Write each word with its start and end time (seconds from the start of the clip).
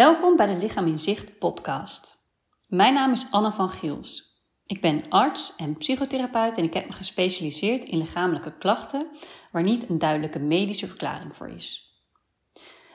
Welkom 0.00 0.36
bij 0.36 0.46
de 0.46 0.56
Lichaam 0.56 0.86
in 0.86 0.98
Zicht 0.98 1.38
podcast. 1.38 2.16
Mijn 2.66 2.94
naam 2.94 3.12
is 3.12 3.26
Anne 3.30 3.52
van 3.52 3.70
Giels. 3.70 4.42
Ik 4.66 4.80
ben 4.80 5.02
arts 5.08 5.56
en 5.56 5.76
psychotherapeut 5.76 6.56
en 6.56 6.64
ik 6.64 6.74
heb 6.74 6.86
me 6.86 6.92
gespecialiseerd 6.92 7.84
in 7.84 7.98
lichamelijke 7.98 8.58
klachten 8.58 9.06
waar 9.52 9.62
niet 9.62 9.88
een 9.88 9.98
duidelijke 9.98 10.38
medische 10.38 10.86
verklaring 10.86 11.36
voor 11.36 11.48
is. 11.48 11.94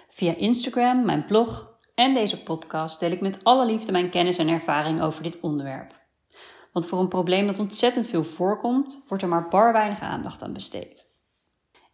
Via 0.07 0.35
Instagram, 0.35 1.05
mijn 1.05 1.25
blog 1.25 1.79
en 1.95 2.13
deze 2.13 2.43
podcast 2.43 2.99
deel 2.99 3.11
ik 3.11 3.21
met 3.21 3.43
alle 3.43 3.65
liefde 3.65 3.91
mijn 3.91 4.09
kennis 4.09 4.37
en 4.37 4.47
ervaring 4.47 5.01
over 5.01 5.23
dit 5.23 5.39
onderwerp. 5.39 5.93
Want 6.71 6.87
voor 6.87 6.99
een 6.99 7.07
probleem 7.07 7.47
dat 7.47 7.59
ontzettend 7.59 8.07
veel 8.07 8.23
voorkomt, 8.23 9.03
wordt 9.07 9.23
er 9.23 9.29
maar 9.29 9.47
bar 9.47 9.73
weinig 9.73 9.99
aandacht 9.99 10.43
aan 10.43 10.53
besteed. 10.53 11.14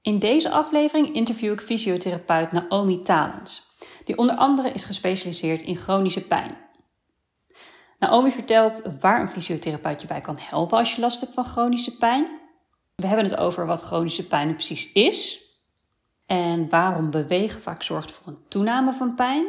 In 0.02 0.20
deze 0.20 0.52
aflevering 0.52 1.14
interview 1.14 1.52
ik 1.52 1.62
fysiotherapeut 1.62 2.52
Naomi 2.52 3.02
Talens, 3.02 3.64
die 4.04 4.18
onder 4.18 4.36
andere 4.36 4.70
is 4.70 4.84
gespecialiseerd 4.84 5.62
in 5.62 5.76
chronische 5.76 6.28
pijn. 6.28 6.58
Naomi 8.00 8.32
vertelt 8.32 8.92
waar 9.00 9.22
een 9.22 9.30
fysiotherapeut 9.30 10.02
je 10.02 10.08
bij 10.08 10.22
kan 10.22 10.38
helpen 10.40 10.78
als 10.78 10.96
je 10.96 11.02
last 11.02 11.22
hebt 11.22 11.34
van 11.34 11.46
chronische 11.46 11.98
pijn. 11.98 12.40
We 12.96 13.08
hebben 13.08 13.26
het 13.26 13.38
over 13.38 13.66
wat 13.66 13.82
chronische 13.82 14.28
pijn 14.28 14.54
precies 14.54 14.92
is 14.92 15.42
en 16.26 16.70
waarom 16.70 17.10
bewegen 17.10 17.62
vaak 17.62 17.84
zorgt 17.84 18.12
voor 18.12 18.28
een 18.28 18.48
toename 18.48 18.94
van 18.94 19.16
pijn. 19.16 19.46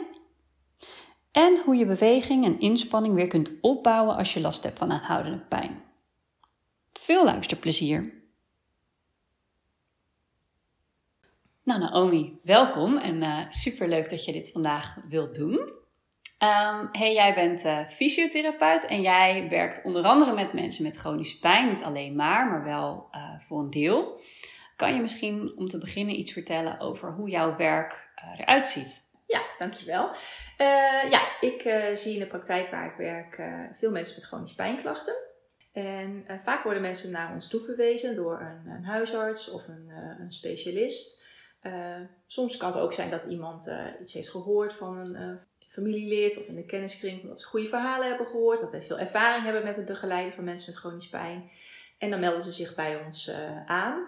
En 1.30 1.60
hoe 1.64 1.76
je 1.76 1.86
beweging 1.86 2.44
en 2.44 2.60
inspanning 2.60 3.14
weer 3.14 3.28
kunt 3.28 3.52
opbouwen 3.60 4.16
als 4.16 4.34
je 4.34 4.40
last 4.40 4.62
hebt 4.62 4.78
van 4.78 4.92
aanhoudende 4.92 5.38
pijn. 5.38 5.82
Veel 6.92 7.24
luisterplezier! 7.24 8.21
Nou, 11.64 11.80
Naomi, 11.80 12.40
welkom 12.42 12.98
en 12.98 13.16
uh, 13.16 13.40
eh, 13.40 13.50
super 13.50 13.88
leuk 13.88 14.10
dat 14.10 14.24
je 14.24 14.32
dit 14.32 14.50
vandaag 14.52 14.96
wilt 15.08 15.34
doen. 15.34 15.58
Um, 15.58 16.88
hey, 16.92 17.12
jij 17.12 17.34
bent 17.34 17.64
uh, 17.64 17.86
fysiotherapeut 17.86 18.86
en 18.86 19.02
jij 19.02 19.46
werkt 19.50 19.84
onder 19.84 20.04
andere 20.04 20.34
met 20.34 20.52
mensen 20.52 20.84
met 20.84 20.96
chronische 20.96 21.38
pijn. 21.38 21.68
Niet 21.68 21.82
alleen 21.82 22.16
maar, 22.16 22.46
maar 22.46 22.64
wel 22.64 23.08
uh, 23.14 23.40
voor 23.46 23.60
een 23.60 23.70
deel. 23.70 24.20
Kan 24.76 24.94
je 24.94 25.00
misschien 25.00 25.52
om 25.56 25.68
te 25.68 25.78
beginnen 25.78 26.18
iets 26.18 26.32
vertellen 26.32 26.80
over 26.80 27.12
hoe 27.12 27.28
jouw 27.28 27.56
werk 27.56 28.10
eruit 28.38 28.66
ziet? 28.66 29.10
Ja, 29.26 29.42
dankjewel. 29.58 30.10
ja, 31.10 31.20
ik 31.40 31.60
zie 31.94 32.12
in 32.12 32.18
de 32.18 32.26
praktijk 32.26 32.70
waar 32.70 32.86
ik 32.86 32.96
werk 32.96 33.42
veel 33.78 33.90
mensen 33.90 34.14
met 34.14 34.24
chronische 34.24 34.56
pijnklachten. 34.56 35.14
En 35.72 36.24
vaak 36.44 36.62
worden 36.62 36.82
mensen 36.82 37.10
naar 37.10 37.32
ons 37.34 37.48
toe 37.48 37.60
verwezen 37.60 38.16
door 38.16 38.40
een, 38.40 38.72
een 38.72 38.84
huisarts 38.84 39.50
of 39.50 39.68
een, 39.68 39.90
een 40.18 40.32
specialist. 40.32 41.21
Uh, 41.62 42.00
soms 42.26 42.56
kan 42.56 42.72
het 42.72 42.80
ook 42.80 42.92
zijn 42.92 43.10
dat 43.10 43.24
iemand 43.24 43.66
uh, 43.68 43.86
iets 44.00 44.12
heeft 44.12 44.30
gehoord 44.30 44.72
van 44.72 44.96
een 44.96 45.14
uh, 45.14 45.36
familielid 45.68 46.38
of 46.38 46.46
in 46.46 46.54
de 46.54 46.64
kenniskring, 46.64 47.22
dat 47.22 47.40
ze 47.40 47.46
goede 47.46 47.68
verhalen 47.68 48.08
hebben 48.08 48.26
gehoord, 48.26 48.60
dat 48.60 48.70
wij 48.70 48.82
veel 48.82 48.98
ervaring 48.98 49.44
hebben 49.44 49.64
met 49.64 49.76
het 49.76 49.84
begeleiden 49.84 50.34
van 50.34 50.44
mensen 50.44 50.72
met 50.72 50.80
chronische 50.80 51.10
pijn. 51.10 51.50
En 51.98 52.10
dan 52.10 52.20
melden 52.20 52.42
ze 52.42 52.52
zich 52.52 52.74
bij 52.74 53.04
ons 53.04 53.34
aan. 53.66 54.06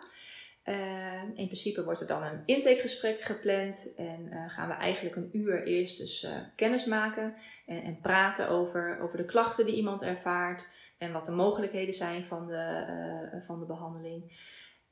in 1.35 1.47
principe 1.47 1.85
wordt 1.85 2.01
er 2.01 2.07
dan 2.07 2.23
een 2.23 2.43
intakegesprek 2.45 3.21
gepland 3.21 3.95
en 3.97 4.51
gaan 4.51 4.69
we 4.69 4.75
eigenlijk 4.75 5.17
een 5.17 5.31
uur 5.33 5.65
eerst 5.67 5.99
dus 5.99 6.29
kennis 6.57 6.85
maken 6.85 7.35
en, 7.67 7.83
en, 7.83 8.01
praten 8.01 8.49
over, 8.49 8.99
over 9.01 9.17
de 9.17 9.25
klachten 9.25 9.67
die 9.67 9.75
iemand 9.75 10.03
ervaart 10.03 10.69
en 10.99 11.13
wat 11.13 11.25
de 11.25 11.33
mogelijkheden 11.33 11.95
zijn 11.95 12.25
van 12.25 12.47
de, 12.47 13.43
van 13.47 13.61
de 13.61 13.67
behandeling. 13.67 14.33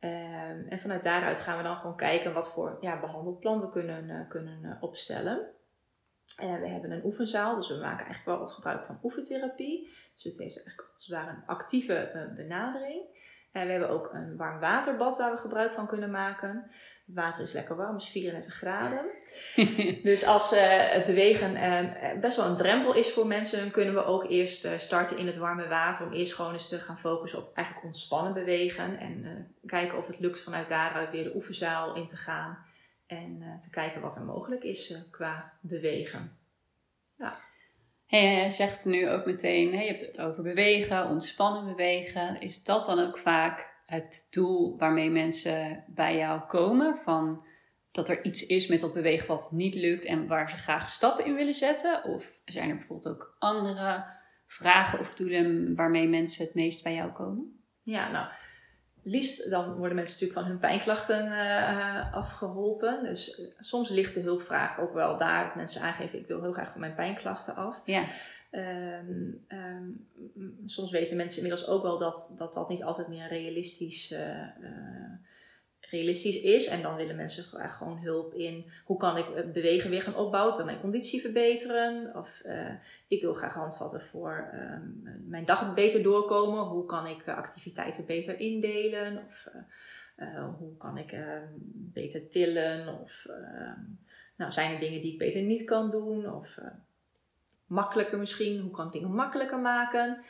Um, 0.05 0.69
en 0.69 0.81
vanuit 0.81 1.03
daaruit 1.03 1.41
gaan 1.41 1.57
we 1.57 1.63
dan 1.63 1.77
gewoon 1.77 1.97
kijken 1.97 2.33
wat 2.33 2.53
voor 2.53 2.79
ja, 2.81 3.01
behandelplan 3.01 3.61
we 3.61 3.69
kunnen, 3.69 4.05
uh, 4.05 4.29
kunnen 4.29 4.63
uh, 4.63 4.73
opstellen. 4.81 5.49
Uh, 6.43 6.61
we 6.61 6.69
hebben 6.69 6.91
een 6.91 7.05
oefenzaal, 7.05 7.57
dus 7.57 7.69
we 7.69 7.75
maken 7.75 8.05
eigenlijk 8.05 8.25
wel 8.25 8.39
wat 8.39 8.53
gebruik 8.53 8.85
van 8.85 8.99
oefentherapie. 9.03 9.85
Dus 10.15 10.25
het 10.25 10.39
heeft 10.39 10.57
eigenlijk 10.57 10.89
als 10.93 11.07
het 11.07 11.17
ware 11.17 11.31
een 11.31 11.47
actieve 11.47 12.31
benadering. 12.37 13.03
En 13.53 13.67
we 13.67 13.71
hebben 13.71 13.91
ook 13.91 14.13
een 14.13 14.37
warm 14.37 14.61
waterbad 14.61 15.17
waar 15.17 15.31
we 15.31 15.37
gebruik 15.37 15.75
van 15.75 15.87
kunnen 15.87 16.11
maken. 16.11 16.71
Het 17.07 17.15
water 17.15 17.43
is 17.43 17.53
lekker 17.53 17.77
warm, 17.77 17.97
is 17.97 18.09
34 18.09 18.55
graden. 18.55 19.05
dus 20.03 20.27
als 20.27 20.53
uh, 20.53 20.61
het 20.93 21.07
bewegen 21.07 21.57
uh, 21.57 22.21
best 22.21 22.37
wel 22.37 22.47
een 22.47 22.57
drempel 22.57 22.95
is 22.95 23.13
voor 23.13 23.27
mensen, 23.27 23.59
dan 23.59 23.71
kunnen 23.71 23.95
we 23.95 24.05
ook 24.05 24.25
eerst 24.25 24.65
uh, 24.65 24.79
starten 24.79 25.19
in 25.19 25.27
het 25.27 25.37
warme 25.37 25.69
water. 25.69 26.07
Om 26.07 26.13
eerst 26.13 26.35
gewoon 26.35 26.53
eens 26.53 26.69
te 26.69 26.79
gaan 26.79 26.99
focussen 26.99 27.39
op 27.39 27.55
eigenlijk 27.55 27.87
ontspannen 27.87 28.35
bewegen. 28.35 28.99
En 28.99 29.47
kijken 29.67 29.99
of 29.99 30.07
het 30.07 30.19
lukt 30.19 30.41
vanuit 30.41 30.69
daaruit 30.69 31.11
weer 31.11 31.25
de 31.25 31.35
oefenzaal 31.35 31.95
in 31.95 32.07
te 32.07 32.17
gaan. 32.17 32.59
En 33.07 33.59
te 33.61 33.71
kijken 33.71 34.01
wat 34.01 34.17
er 34.17 34.25
mogelijk 34.25 34.63
is 34.63 35.07
qua 35.11 35.53
bewegen. 35.61 36.37
Ja. 37.17 37.35
Je 38.21 38.51
zegt 38.51 38.85
nu 38.85 39.11
ook 39.11 39.27
meteen, 39.27 39.71
je 39.71 39.87
hebt 39.87 40.01
het 40.01 40.21
over 40.21 40.43
bewegen, 40.43 41.09
ontspannen 41.09 41.65
bewegen. 41.65 42.41
Is 42.41 42.65
dat 42.65 42.85
dan 42.85 42.99
ook 42.99 43.19
vaak 43.19 43.81
het 43.85 44.27
doel 44.31 44.79
waarmee 44.79 45.11
mensen 45.11 45.85
bij 45.87 46.17
jou 46.17 46.41
komen? 46.41 46.97
Van 46.97 47.45
dat 47.91 48.09
er 48.09 48.25
iets 48.25 48.47
is 48.47 48.67
met 48.67 48.81
dat 48.81 48.93
bewegen 48.93 49.29
wat 49.29 49.51
niet 49.53 49.75
lukt 49.75 50.05
en 50.05 50.27
waar 50.27 50.51
ze 50.51 50.57
graag 50.57 50.89
stappen 50.89 51.25
in 51.25 51.35
willen 51.35 51.55
zetten? 51.55 52.05
Of 52.05 52.41
zijn 52.45 52.71
er 52.71 52.77
bijvoorbeeld 52.77 53.15
ook 53.15 53.37
andere 53.39 54.05
vragen 54.47 54.99
of 54.99 55.15
doelen 55.15 55.75
waarmee 55.75 56.09
mensen 56.09 56.45
het 56.45 56.55
meest 56.55 56.83
bij 56.83 56.95
jou 56.95 57.13
komen? 57.13 57.65
Ja, 57.83 58.11
nou, 58.11 58.27
liefst 59.03 59.51
dan 59.51 59.75
worden 59.75 59.95
mensen 59.95 60.15
natuurlijk 60.15 60.41
van 60.41 60.49
hun 60.49 60.59
pijnklachten 60.59 61.27
uh, 61.27 62.15
afgeholpen. 62.15 63.05
Dus 63.05 63.39
uh, 63.39 63.47
soms 63.61 63.89
ligt 63.89 64.15
de 64.15 64.21
hulpvraag 64.21 64.81
ook 64.81 64.95
wel 64.95 65.19
daar 65.19 65.45
dat 65.45 65.55
mensen 65.55 65.83
aangeven: 65.83 66.19
ik 66.19 66.27
wil 66.27 66.43
heel 66.43 66.53
graag 66.53 66.71
van 66.71 66.81
mijn 66.81 66.95
pijnklachten 66.95 67.55
af. 67.55 67.83
Ja. 67.85 68.05
Um, 68.51 69.45
um, 69.49 70.09
soms 70.67 70.91
weten 70.91 71.17
mensen 71.17 71.43
inmiddels 71.43 71.69
ook 71.69 71.83
wel 71.83 71.99
dat 71.99 72.35
dat, 72.39 72.55
dat 72.55 72.69
niet 72.69 72.83
altijd 72.83 73.09
meer 73.09 73.29
realistisch 73.29 74.13
uh, 74.13 74.19
realistisch 75.93 76.41
is. 76.41 76.67
En 76.67 76.83
dan 76.83 76.97
willen 76.97 77.17
mensen 77.17 77.71
gewoon 77.71 77.99
hulp 77.99 78.35
in 78.35 78.65
hoe 78.85 78.97
kan 78.97 79.17
ik 79.17 79.29
eh, 79.29 79.51
bewegen 79.53 79.91
weer 79.91 80.03
gaan 80.03 80.17
opbouwen. 80.17 80.51
Ik 80.51 80.57
wil 80.57 80.67
mijn 80.67 80.81
conditie 80.81 81.21
verbeteren. 81.21 82.17
Of 82.17 82.43
uh, 82.47 82.71
ik 83.09 83.21
wil 83.21 83.35
graag 83.35 83.55
handvatten 83.55 84.03
voor 84.03 84.51
um, 84.55 85.03
mijn 85.27 85.45
dag 85.45 85.75
beter 85.75 86.03
doorkomen. 86.03 86.65
Hoe 86.65 86.87
kan 86.87 87.07
ik 87.07 87.27
uh, 87.27 87.37
activiteiten 87.37 88.07
beter 88.07 88.41
indelen? 88.41 89.25
Of 89.29 89.49
hoe 90.59 90.77
kan 90.77 90.99
ik 90.99 91.13
ehm, 91.13 91.47
beter 91.75 92.29
tillen? 92.29 93.01
Of 93.01 93.27
ehm, 93.27 93.81
nou, 94.37 94.53
zijn 94.53 94.75
er 94.75 94.81
dingen 94.81 95.01
die 95.01 95.13
ik 95.13 95.19
beter 95.19 95.43
niet 95.43 95.65
kan 95.65 95.91
doen? 95.91 96.33
Of 96.33 96.59
makkelijker 97.67 98.19
misschien. 98.19 98.61
Hoe 98.61 98.71
kan 98.71 98.87
ik 98.87 98.93
dingen 98.93 99.15
makkelijker 99.15 99.59
maken? 99.59 100.25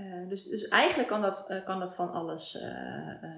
Uh, 0.00 0.28
dus, 0.28 0.44
dus 0.44 0.68
eigenlijk 0.68 1.08
kan 1.08 1.22
dat, 1.22 1.46
uh, 1.48 1.64
kan 1.64 1.78
dat 1.80 1.94
van 1.94 2.12
alles 2.12 2.54
uh, 2.54 2.62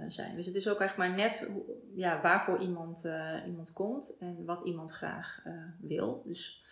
zijn. 0.09 0.37
Dus 0.37 0.47
het 0.47 0.55
is 0.55 0.69
ook 0.69 0.81
eigenlijk 0.81 1.11
maar 1.11 1.19
net 1.19 1.53
ja, 1.95 2.21
waarvoor 2.21 2.61
iemand, 2.61 3.09
iemand 3.47 3.73
komt 3.73 4.17
en 4.21 4.45
wat 4.45 4.63
iemand 4.63 4.91
graag 4.91 5.43
wil. 5.81 6.23
Dus 6.27 6.65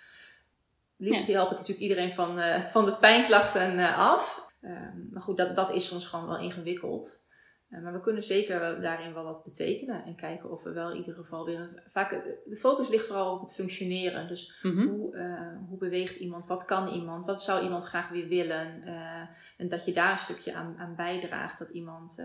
liefst 0.96 1.26
ja. 1.26 1.32
help 1.32 1.50
ik 1.50 1.58
natuurlijk 1.58 1.88
iedereen 1.88 2.12
van, 2.12 2.40
van 2.68 2.84
de 2.84 2.96
pijnklachten 2.96 3.94
af. 3.94 4.50
Ehm, 4.60 5.12
maar 5.12 5.22
goed, 5.22 5.36
dat, 5.36 5.56
dat 5.56 5.70
is 5.70 5.86
soms 5.86 6.06
gewoon 6.06 6.28
wel 6.28 6.38
ingewikkeld. 6.38 7.25
Eh, 7.68 7.82
maar 7.82 7.92
we 7.92 8.00
kunnen 8.00 8.22
zeker 8.22 8.80
daarin 8.80 9.14
wel 9.14 9.24
wat 9.24 9.44
betekenen 9.44 10.04
en 10.04 10.16
kijken 10.16 10.50
of 10.50 10.62
we 10.62 10.72
wel 10.72 10.90
in 10.90 10.96
ieder 10.96 11.14
geval 11.14 11.44
weer. 11.44 11.82
Vaak, 11.88 12.12
eh, 12.12 12.18
de 12.44 12.56
focus 12.56 12.88
ligt 12.88 13.06
vooral 13.06 13.34
op 13.34 13.40
het 13.40 13.54
functioneren. 13.54 14.28
Dus 14.28 14.58
mhm. 14.62 14.86
hoe, 14.86 15.16
uh, 15.16 15.68
hoe 15.68 15.78
beweegt 15.78 16.16
iemand? 16.16 16.46
Wat 16.46 16.64
kan 16.64 16.88
iemand? 16.88 17.26
Wat 17.26 17.42
zou 17.42 17.62
iemand 17.62 17.84
graag 17.84 18.08
weer 18.08 18.28
willen? 18.28 18.82
Uh, 18.84 19.22
en 19.56 19.68
dat 19.68 19.84
je 19.84 19.92
daar 19.92 20.12
een 20.12 20.18
stukje 20.18 20.54
aan, 20.54 20.74
aan 20.78 20.96
bijdraagt, 20.96 21.58
dat 21.58 21.70
iemand 21.70 22.22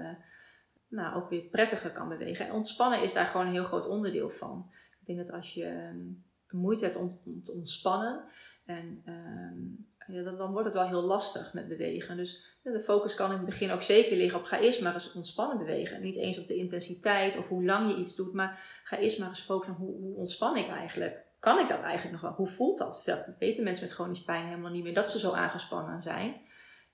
nou, 0.88 1.16
ook 1.16 1.30
weer 1.30 1.42
prettiger 1.42 1.92
kan 1.92 2.10
bewegen. 2.10 2.48
En 2.48 2.54
ontspannen 2.54 3.04
is 3.04 3.14
daar 3.14 3.26
gewoon 3.26 3.46
een 3.46 3.52
heel 3.54 3.64
groot 3.64 3.88
onderdeel 3.88 4.30
van. 4.30 4.72
Ik 5.00 5.06
denk 5.06 5.20
dat 5.20 5.32
als 5.32 5.54
je 5.54 5.66
um, 5.66 6.24
moeite 6.50 6.86
hebt 6.86 6.98
om, 6.98 7.20
om 7.26 7.44
te 7.44 7.52
ontspannen, 7.52 8.24
en, 8.66 9.04
um, 9.06 9.88
ja, 10.08 10.24
dan, 10.24 10.38
dan 10.38 10.52
wordt 10.52 10.66
het 10.66 10.74
wel 10.74 10.88
heel 10.88 11.02
lastig 11.02 11.54
met 11.54 11.68
bewegen. 11.68 12.18
Dus 12.18 12.51
de 12.64 12.84
focus 12.84 13.16
kan 13.16 13.32
in 13.32 13.38
het 13.38 13.46
begin 13.46 13.72
ook 13.72 13.82
zeker 13.82 14.18
liggen 14.18 14.40
op 14.40 14.46
ga 14.46 14.60
eerst 14.60 14.82
maar 14.82 14.94
eens 14.94 15.14
ontspannen 15.14 15.58
bewegen. 15.58 16.02
Niet 16.02 16.16
eens 16.16 16.38
op 16.38 16.48
de 16.48 16.56
intensiteit 16.56 17.38
of 17.38 17.48
hoe 17.48 17.66
lang 17.66 17.90
je 17.90 18.02
iets 18.02 18.16
doet, 18.16 18.34
maar 18.34 18.82
ga 18.84 18.98
eerst 18.98 19.20
maar 19.20 19.30
eens 19.30 19.42
focussen 19.42 19.76
op 19.76 19.80
hoe, 19.80 20.02
hoe 20.02 20.16
ontspan 20.16 20.58
ik 20.58 20.68
eigenlijk. 20.68 21.18
Kan 21.40 21.60
ik 21.60 21.68
dat 21.68 21.82
eigenlijk 21.82 22.12
nog 22.12 22.22
wel? 22.22 22.32
Hoe 22.32 22.48
voelt 22.48 22.78
dat? 22.78 23.02
Dat 23.06 23.26
weten 23.40 23.64
mensen 23.64 23.86
met 23.86 23.94
chronische 23.94 24.24
pijn 24.24 24.46
helemaal 24.46 24.72
niet 24.72 24.84
meer 24.84 24.94
dat 24.94 25.10
ze 25.10 25.20
zo 25.20 25.32
aangespannen 25.32 26.02
zijn. 26.02 26.42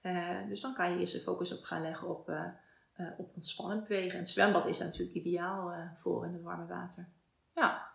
Uh, 0.01 0.47
dus 0.49 0.61
dan 0.61 0.73
kan 0.73 0.91
je 0.91 0.99
eerst 0.99 1.13
de 1.13 1.19
focus 1.19 1.57
op 1.57 1.63
gaan 1.63 1.81
leggen 1.81 2.09
op, 2.09 2.29
uh, 2.29 2.43
uh, 2.97 3.07
op 3.17 3.31
ontspannen 3.35 3.81
bewegen. 3.87 4.11
En 4.11 4.19
het 4.19 4.29
zwembad 4.29 4.65
is 4.65 4.77
daar 4.77 4.87
natuurlijk 4.87 5.17
ideaal 5.17 5.73
voor 6.01 6.25
in 6.25 6.33
het 6.33 6.41
warme 6.41 6.65
water. 6.65 7.07
Ja. 7.55 7.91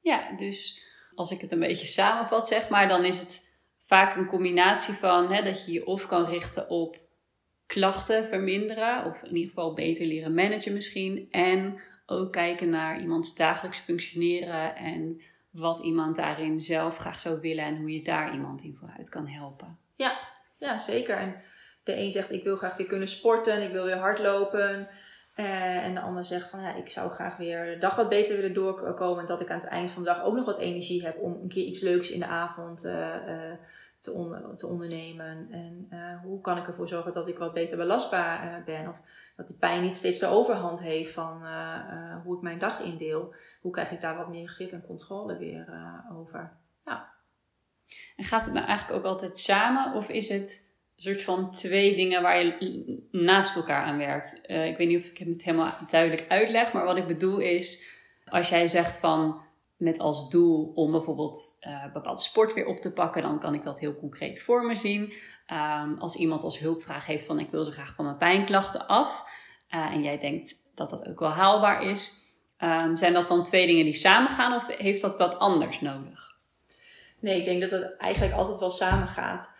Ja, 0.00 0.36
dus 0.36 0.82
als 1.14 1.30
ik 1.30 1.40
het 1.40 1.52
een 1.52 1.60
beetje 1.60 1.86
samenvat, 1.86 2.48
zeg 2.48 2.68
maar, 2.68 2.88
dan 2.88 3.04
is 3.04 3.20
het 3.20 3.43
vaak 3.84 4.16
een 4.16 4.26
combinatie 4.26 4.94
van 4.94 5.32
hè, 5.32 5.42
dat 5.42 5.66
je 5.66 5.72
je 5.72 5.86
of 5.86 6.06
kan 6.06 6.24
richten 6.24 6.68
op 6.68 7.02
klachten 7.66 8.24
verminderen, 8.24 9.04
of 9.04 9.22
in 9.22 9.34
ieder 9.34 9.48
geval 9.48 9.74
beter 9.74 10.06
leren 10.06 10.34
managen 10.34 10.72
misschien. 10.72 11.28
En 11.30 11.80
ook 12.06 12.32
kijken 12.32 12.70
naar 12.70 13.00
iemands 13.00 13.34
dagelijks 13.34 13.78
functioneren 13.78 14.76
en 14.76 15.20
wat 15.50 15.78
iemand 15.78 16.16
daarin 16.16 16.60
zelf 16.60 16.96
graag 16.96 17.20
zou 17.20 17.40
willen 17.40 17.64
en 17.64 17.76
hoe 17.76 17.92
je 17.92 18.02
daar 18.02 18.32
iemand 18.32 18.62
in 18.62 18.76
vooruit 18.78 19.08
kan 19.08 19.26
helpen. 19.26 19.78
Ja, 19.96 20.18
ja 20.58 20.78
zeker. 20.78 21.16
En 21.16 21.42
de 21.84 21.96
een 21.96 22.12
zegt 22.12 22.32
ik 22.32 22.44
wil 22.44 22.56
graag 22.56 22.76
weer 22.76 22.86
kunnen 22.86 23.08
sporten, 23.08 23.62
ik 23.62 23.72
wil 23.72 23.84
weer 23.84 23.98
hardlopen. 23.98 24.88
Uh, 25.36 25.84
en 25.84 25.94
de 25.94 26.00
ander 26.00 26.24
zegt 26.24 26.50
van 26.50 26.60
ja, 26.60 26.74
ik 26.74 26.88
zou 26.88 27.10
graag 27.10 27.36
weer 27.36 27.64
de 27.64 27.78
dag 27.78 27.96
wat 27.96 28.08
beter 28.08 28.36
willen 28.36 28.54
doorkomen. 28.54 29.20
En 29.20 29.26
dat 29.26 29.40
ik 29.40 29.50
aan 29.50 29.58
het 29.58 29.68
eind 29.68 29.90
van 29.90 30.02
de 30.02 30.08
dag 30.08 30.24
ook 30.24 30.34
nog 30.34 30.44
wat 30.44 30.58
energie 30.58 31.04
heb 31.04 31.18
om 31.18 31.32
een 31.32 31.48
keer 31.48 31.64
iets 31.64 31.80
leuks 31.80 32.10
in 32.10 32.18
de 32.18 32.26
avond 32.26 32.84
uh, 32.84 32.92
uh, 32.92 33.52
te, 33.98 34.54
te, 34.56 34.66
ondernemen. 34.66 35.48
En 35.50 35.88
hoe 36.22 36.40
kan 36.40 36.58
ik 36.58 36.66
ervoor 36.66 36.88
zorgen 36.88 37.12
dat 37.12 37.28
ik 37.28 37.38
wat 37.38 37.52
beter 37.52 37.76
belastbaar 37.76 38.62
ben? 38.64 38.88
Of 38.88 38.96
dat 39.36 39.48
die 39.48 39.56
pijn 39.56 39.82
niet 39.82 39.96
steeds 39.96 40.18
de 40.18 40.26
overhand 40.26 40.82
heeft 40.82 41.12
van 41.12 41.42
hoe 42.24 42.36
ik 42.36 42.42
mijn 42.42 42.58
dag 42.58 42.80
indeel. 42.80 43.34
Hoe 43.60 43.72
krijg 43.72 43.90
ik 43.90 44.00
daar 44.00 44.16
wat 44.16 44.28
meer 44.28 44.48
grip 44.48 44.72
en 44.72 44.86
controle 44.86 45.38
weer 45.38 45.66
over? 46.12 46.52
Ja. 46.84 47.12
En 48.16 48.24
gaat 48.24 48.44
het 48.44 48.54
nou 48.54 48.66
eigenlijk 48.66 48.98
ook 48.98 49.12
altijd 49.12 49.38
samen 49.38 49.94
of 49.94 50.08
is 50.08 50.28
het 50.28 50.63
soort 50.96 51.22
van 51.22 51.50
twee 51.50 51.96
dingen 51.96 52.22
waar 52.22 52.44
je 52.44 52.98
naast 53.10 53.56
elkaar 53.56 53.84
aan 53.84 53.98
werkt. 53.98 54.40
Uh, 54.46 54.66
ik 54.66 54.76
weet 54.76 54.88
niet 54.88 55.00
of 55.04 55.10
ik 55.10 55.18
het 55.18 55.44
helemaal 55.44 55.72
duidelijk 55.90 56.24
uitleg, 56.28 56.72
maar 56.72 56.84
wat 56.84 56.96
ik 56.96 57.06
bedoel 57.06 57.38
is, 57.38 57.82
als 58.24 58.48
jij 58.48 58.68
zegt 58.68 58.96
van 58.96 59.42
met 59.76 59.98
als 59.98 60.30
doel 60.30 60.72
om 60.74 60.90
bijvoorbeeld 60.90 61.56
uh, 61.66 61.92
bepaalde 61.92 62.20
sport 62.20 62.54
weer 62.54 62.66
op 62.66 62.80
te 62.80 62.92
pakken, 62.92 63.22
dan 63.22 63.40
kan 63.40 63.54
ik 63.54 63.62
dat 63.62 63.80
heel 63.80 63.96
concreet 63.96 64.42
voor 64.42 64.66
me 64.66 64.74
zien. 64.74 65.12
Um, 65.52 65.98
als 65.98 66.16
iemand 66.16 66.42
als 66.42 66.58
hulpvraag 66.58 67.06
heeft 67.06 67.26
van 67.26 67.38
ik 67.38 67.50
wil 67.50 67.64
zo 67.64 67.70
graag 67.70 67.94
van 67.94 68.04
mijn 68.04 68.16
pijnklachten 68.16 68.86
af 68.86 69.28
uh, 69.74 69.92
en 69.92 70.02
jij 70.02 70.18
denkt 70.18 70.54
dat 70.74 70.90
dat 70.90 71.08
ook 71.08 71.18
wel 71.18 71.28
haalbaar 71.28 71.82
is, 71.82 72.12
um, 72.58 72.96
zijn 72.96 73.12
dat 73.12 73.28
dan 73.28 73.44
twee 73.44 73.66
dingen 73.66 73.84
die 73.84 73.94
samengaan 73.94 74.54
of 74.54 74.76
heeft 74.76 75.00
dat 75.00 75.16
wat 75.16 75.38
anders 75.38 75.80
nodig? 75.80 76.36
Nee, 77.20 77.38
ik 77.38 77.44
denk 77.44 77.60
dat 77.60 77.70
het 77.70 77.96
eigenlijk 77.96 78.34
altijd 78.34 78.58
wel 78.58 78.70
samengaat. 78.70 79.52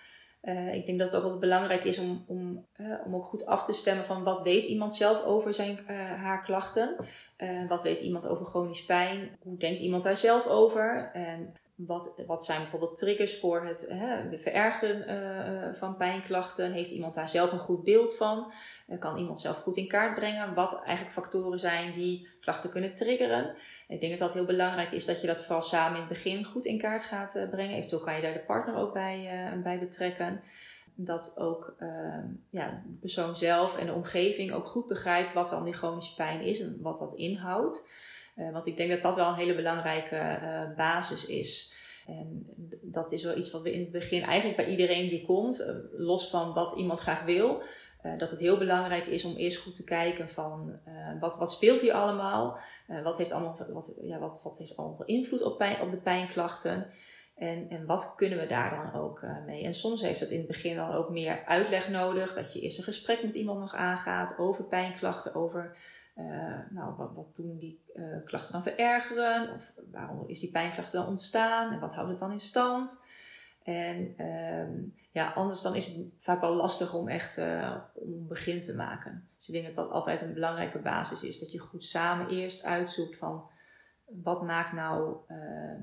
Uh, 0.44 0.75
ik 0.75 0.87
denk 0.87 0.99
dat 0.99 1.06
het 1.06 1.17
ook 1.17 1.23
altijd 1.23 1.41
belangrijk 1.41 1.85
is 1.85 1.99
om, 1.99 2.25
om, 2.26 2.67
uh, 2.76 2.87
om 3.05 3.14
ook 3.14 3.25
goed 3.25 3.46
af 3.46 3.64
te 3.64 3.73
stemmen 3.73 4.05
van 4.05 4.23
wat 4.23 4.43
weet 4.43 4.64
iemand 4.64 4.94
zelf 4.94 5.25
over 5.25 5.55
zijn, 5.55 5.79
uh, 5.79 5.96
haar 5.96 6.43
klachten. 6.43 6.96
wat 7.69 7.82
weet 7.82 8.00
iemand 8.00 8.26
over 8.26 8.46
chronisch 8.46 8.85
pijn? 8.85 9.38
Hoe 9.43 9.56
denkt 9.56 9.81
iemand 9.81 10.02
daar 10.02 10.17
zelf 10.17 10.46
over? 10.46 11.11
En 11.12 11.55
wat, 11.75 12.12
wat 12.26 12.44
zijn 12.44 12.61
bijvoorbeeld 12.61 12.99
triggers 12.99 13.38
voor 13.38 13.64
het 13.64 13.87
hè, 13.88 14.38
verergeren 14.38 15.11
uh, 15.11 15.75
van 15.75 15.96
pijnklachten? 15.96 16.73
Heeft 16.73 16.90
iemand 16.90 17.14
daar 17.14 17.29
zelf 17.29 17.52
een 17.52 17.58
goed 17.58 17.82
beeld 17.82 18.17
van? 18.17 18.52
Kan 18.99 19.17
iemand 19.17 19.40
zelf 19.40 19.56
goed 19.56 19.76
in 19.76 19.88
kaart 19.88 20.14
brengen 20.14 20.55
wat 20.55 20.82
eigenlijk 20.82 21.14
factoren 21.14 21.61
zijn 21.61 21.93
die 21.93 22.29
klachten 22.44 22.70
kunnen 22.70 22.94
triggeren? 22.94 23.55
Ik 23.88 24.00
denk 24.00 24.19
dat 24.19 24.29
dat 24.29 24.35
heel 24.35 24.44
belangrijk 24.44 24.93
is 24.93 25.05
dat 25.05 25.20
je 25.20 25.26
dat 25.26 25.44
vooral 25.44 25.62
samen 25.62 25.94
in 25.94 26.05
het 26.05 26.08
begin 26.08 26.44
goed 26.44 26.64
in 26.64 26.79
kaart 26.79 27.05
gaat 27.05 27.37
uh, 27.37 27.49
brengen. 27.49 27.76
Eventueel 27.76 28.02
kan 28.02 28.17
je 28.17 28.23
daar 28.23 28.32
de 28.32 28.38
partner 28.38 28.76
ook 28.76 28.93
bij, 28.93 29.50
bij 29.62 29.79
betrekken. 29.79 30.43
Dat 30.94 31.35
ook 31.38 31.75
ehm, 31.79 32.26
ja, 32.50 32.82
de 32.87 32.99
persoon 33.00 33.37
zelf 33.37 33.79
en 33.79 33.87
de 33.87 33.93
omgeving 33.93 34.52
ook 34.52 34.67
goed 34.67 34.88
begrijpt 34.88 35.35
wat 35.35 35.49
dan 35.49 35.64
die 35.64 35.73
chronische 35.73 36.14
pijn 36.14 36.41
is 36.41 36.61
en 36.61 36.79
wat 36.81 36.99
dat 36.99 37.14
inhoudt. 37.14 37.88
Uh, 38.37 38.52
want 38.52 38.67
ik 38.67 38.76
denk 38.76 38.90
dat 38.90 39.02
dat 39.02 39.17
wel 39.17 39.29
een 39.29 39.35
hele 39.35 39.55
belangrijke 39.55 40.73
basis 40.76 41.26
is. 41.26 41.75
En 42.06 42.47
dat 42.82 43.12
is 43.12 43.23
wel 43.23 43.37
iets 43.37 43.50
wat 43.50 43.62
we 43.62 43.73
in 43.73 43.81
het 43.81 43.90
begin 43.90 44.23
eigenlijk 44.23 44.56
bij 44.56 44.70
iedereen 44.70 45.08
die 45.08 45.25
komt, 45.25 45.75
los 45.93 46.31
van 46.31 46.52
wat 46.52 46.76
iemand 46.76 47.00
graag 47.00 47.25
wil, 47.25 47.62
dat 48.18 48.30
het 48.30 48.38
heel 48.38 48.58
belangrijk 48.58 49.06
is 49.06 49.24
om 49.24 49.36
eerst 49.36 49.58
goed 49.58 49.76
te 49.76 49.84
kijken 49.84 50.28
van 50.28 50.78
wat, 51.20 51.38
wat 51.38 51.52
speelt 51.52 51.80
hier 51.80 51.92
allemaal, 51.92 52.58
wat, 53.02 53.18
heeft 53.18 53.32
allemaal, 53.32 53.58
wat, 53.68 53.94
ja, 54.02 54.18
wat, 54.18 54.42
wat 54.42 54.58
heeft 54.58 54.76
allemaal 54.76 55.04
invloed 55.04 55.42
op, 55.42 55.58
pijn, 55.58 55.80
op 55.80 55.90
de 55.90 55.96
pijnklachten. 55.96 56.86
En, 57.34 57.70
en 57.70 57.86
wat 57.86 58.14
kunnen 58.16 58.38
we 58.38 58.46
daar 58.46 58.70
dan 58.70 59.00
ook 59.00 59.26
mee? 59.46 59.64
En 59.64 59.74
soms 59.74 60.02
heeft 60.02 60.20
het 60.20 60.30
in 60.30 60.38
het 60.38 60.46
begin 60.46 60.76
dan 60.76 60.92
ook 60.92 61.10
meer 61.10 61.44
uitleg 61.46 61.88
nodig. 61.88 62.34
Dat 62.34 62.52
je 62.52 62.60
eerst 62.60 62.78
een 62.78 62.84
gesprek 62.84 63.22
met 63.22 63.34
iemand 63.34 63.60
nog 63.60 63.74
aangaat 63.74 64.38
over 64.38 64.64
pijnklachten, 64.64 65.34
over 65.34 65.76
nou, 66.70 66.94
wat, 66.96 67.10
wat 67.14 67.36
doen 67.36 67.58
die 67.58 67.82
klachten 68.24 68.52
dan 68.52 68.62
verergeren? 68.62 69.54
Of 69.54 69.72
waarom 69.90 70.24
is 70.26 70.40
die 70.40 70.50
pijnklacht 70.50 70.92
dan 70.92 71.06
ontstaan? 71.06 71.72
En 71.72 71.80
wat 71.80 71.94
houdt 71.94 72.10
het 72.10 72.18
dan 72.18 72.32
in 72.32 72.40
stand? 72.40 73.04
En 73.64 74.26
um, 74.26 74.94
ja, 75.12 75.31
anders 75.32 75.62
dan 75.62 75.75
is 75.75 75.87
het 75.87 76.12
vaak 76.19 76.40
wel 76.40 76.55
lastig 76.55 76.94
om 76.94 77.08
echt 77.08 77.38
uh, 77.38 77.76
om 77.94 78.12
een 78.12 78.26
begin 78.26 78.61
te 78.61 78.75
maken. 78.75 79.28
Dus 79.37 79.49
ik 79.49 79.55
denk 79.55 79.66
dat 79.66 79.75
dat 79.75 79.90
altijd 79.90 80.22
een 80.22 80.34
belangrijke 80.34 80.78
basis 80.78 81.22
is. 81.22 81.38
Dat 81.38 81.52
je 81.52 81.58
goed 81.58 81.84
samen 81.84 82.28
eerst 82.28 82.64
uitzoekt 82.64 83.16
van 83.16 83.50
wat 84.06 84.43
maakt 84.43 84.72
nou 84.72 85.16
ehm, 85.28 85.82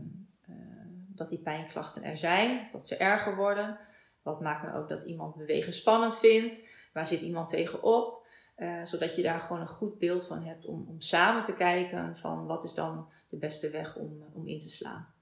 dat 1.21 1.29
die 1.29 1.39
pijnklachten 1.39 2.03
er 2.03 2.17
zijn, 2.17 2.69
dat 2.71 2.87
ze 2.87 2.97
erger 2.97 3.35
worden. 3.35 3.77
Wat 4.21 4.41
maakt 4.41 4.63
nou 4.63 4.81
ook 4.81 4.89
dat 4.89 5.03
iemand 5.03 5.35
bewegen 5.35 5.73
spannend 5.73 6.17
vindt? 6.17 6.69
Waar 6.93 7.07
zit 7.07 7.21
iemand 7.21 7.49
tegenop? 7.49 8.19
Uh, 8.57 8.85
zodat 8.85 9.15
je 9.15 9.21
daar 9.21 9.39
gewoon 9.39 9.61
een 9.61 9.67
goed 9.67 9.97
beeld 9.97 10.25
van 10.25 10.43
hebt 10.43 10.65
om, 10.65 10.85
om 10.89 11.01
samen 11.01 11.43
te 11.43 11.55
kijken 11.55 12.17
van 12.17 12.45
wat 12.45 12.63
is 12.63 12.73
dan 12.73 13.07
de 13.29 13.37
beste 13.37 13.69
weg 13.69 13.95
om, 13.95 14.23
om 14.33 14.47
in 14.47 14.59
te 14.59 14.69
slaan. 14.69 15.13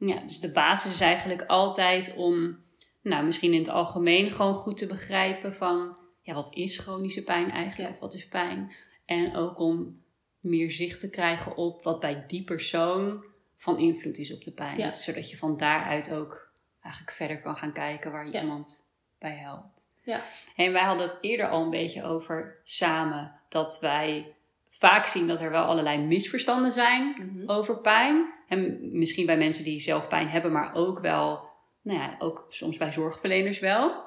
Ja, 0.00 0.20
dus 0.20 0.40
de 0.40 0.52
basis 0.52 0.92
is 0.92 1.00
eigenlijk 1.00 1.42
altijd 1.42 2.14
om, 2.16 2.58
nou 3.02 3.24
misschien 3.24 3.52
in 3.52 3.58
het 3.58 3.68
algemeen 3.68 4.30
gewoon 4.30 4.54
goed 4.54 4.76
te 4.76 4.86
begrijpen 4.86 5.54
van, 5.54 5.96
ja, 6.22 6.34
wat 6.34 6.54
is 6.54 6.78
chronische 6.78 7.24
pijn 7.24 7.50
eigenlijk? 7.50 7.92
Of 7.92 7.98
wat 7.98 8.14
is 8.14 8.28
pijn? 8.28 8.72
En 9.04 9.36
ook 9.36 9.58
om 9.58 10.02
meer 10.40 10.70
zicht 10.70 11.00
te 11.00 11.10
krijgen 11.10 11.56
op 11.56 11.82
wat 11.82 12.00
bij 12.00 12.24
die 12.26 12.44
persoon 12.44 13.24
van 13.56 13.78
invloed 13.78 14.18
is 14.18 14.34
op 14.34 14.44
de 14.44 14.52
pijn. 14.52 14.94
Zodat 14.94 15.30
je 15.30 15.36
van 15.36 15.56
daaruit 15.56 16.12
ook 16.12 16.52
eigenlijk 16.80 17.16
verder 17.16 17.40
kan 17.40 17.56
gaan 17.56 17.72
kijken 17.72 18.12
waar 18.12 18.26
je 18.26 18.40
iemand 18.40 18.88
bij 19.18 19.36
helpt. 19.36 19.86
Ja. 20.02 20.22
En 20.56 20.72
wij 20.72 20.82
hadden 20.82 21.08
het 21.08 21.18
eerder 21.20 21.48
al 21.48 21.62
een 21.62 21.70
beetje 21.70 22.04
over 22.04 22.60
samen 22.62 23.40
dat 23.48 23.80
wij 23.80 24.34
vaak 24.80 25.06
zien 25.06 25.26
dat 25.26 25.40
er 25.40 25.50
wel 25.50 25.64
allerlei 25.64 25.98
misverstanden 25.98 26.70
zijn 26.70 27.14
mhm. 27.18 27.50
over 27.50 27.78
pijn. 27.78 28.32
En 28.48 28.78
misschien 28.98 29.26
bij 29.26 29.36
mensen 29.36 29.64
die 29.64 29.80
zelf 29.80 30.08
pijn 30.08 30.28
hebben, 30.28 30.52
maar 30.52 30.74
ook 30.74 31.00
wel, 31.00 31.48
nou 31.82 31.98
ja, 31.98 32.16
ook 32.18 32.46
soms 32.48 32.76
bij 32.76 32.92
zorgverleners 32.92 33.58
wel. 33.58 34.04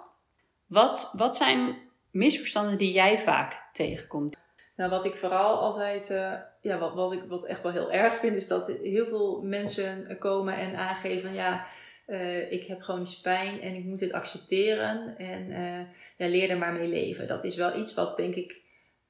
Wat, 0.67 1.13
wat 1.17 1.35
zijn 1.35 1.77
misverstanden 2.11 2.77
die 2.77 2.91
jij 2.91 3.19
vaak 3.19 3.69
tegenkomt? 3.71 4.37
Nou, 4.75 4.89
wat 4.89 5.05
ik 5.05 5.15
vooral 5.15 5.57
altijd, 5.57 6.09
uh, 6.09 6.33
ja, 6.61 6.77
wat, 6.77 6.93
wat 6.93 7.13
ik 7.13 7.21
wat 7.27 7.45
echt 7.45 7.63
wel 7.63 7.71
heel 7.71 7.91
erg 7.91 8.13
vind, 8.13 8.35
is 8.35 8.47
dat 8.47 8.67
heel 8.67 9.05
veel 9.05 9.41
mensen 9.43 10.17
komen 10.19 10.57
en 10.57 10.75
aangeven, 10.75 11.33
ja, 11.33 11.65
uh, 12.07 12.51
ik 12.51 12.63
heb 12.63 12.81
chronische 12.81 13.21
pijn 13.21 13.61
en 13.61 13.75
ik 13.75 13.83
moet 13.83 13.99
dit 13.99 14.13
accepteren 14.13 15.17
en 15.17 15.51
uh, 15.51 15.79
ja, 16.17 16.27
leer 16.27 16.49
er 16.49 16.57
maar 16.57 16.73
mee 16.73 16.87
leven. 16.87 17.27
Dat 17.27 17.43
is 17.43 17.55
wel 17.55 17.79
iets 17.79 17.93
wat 17.93 18.17
denk 18.17 18.35
ik 18.35 18.62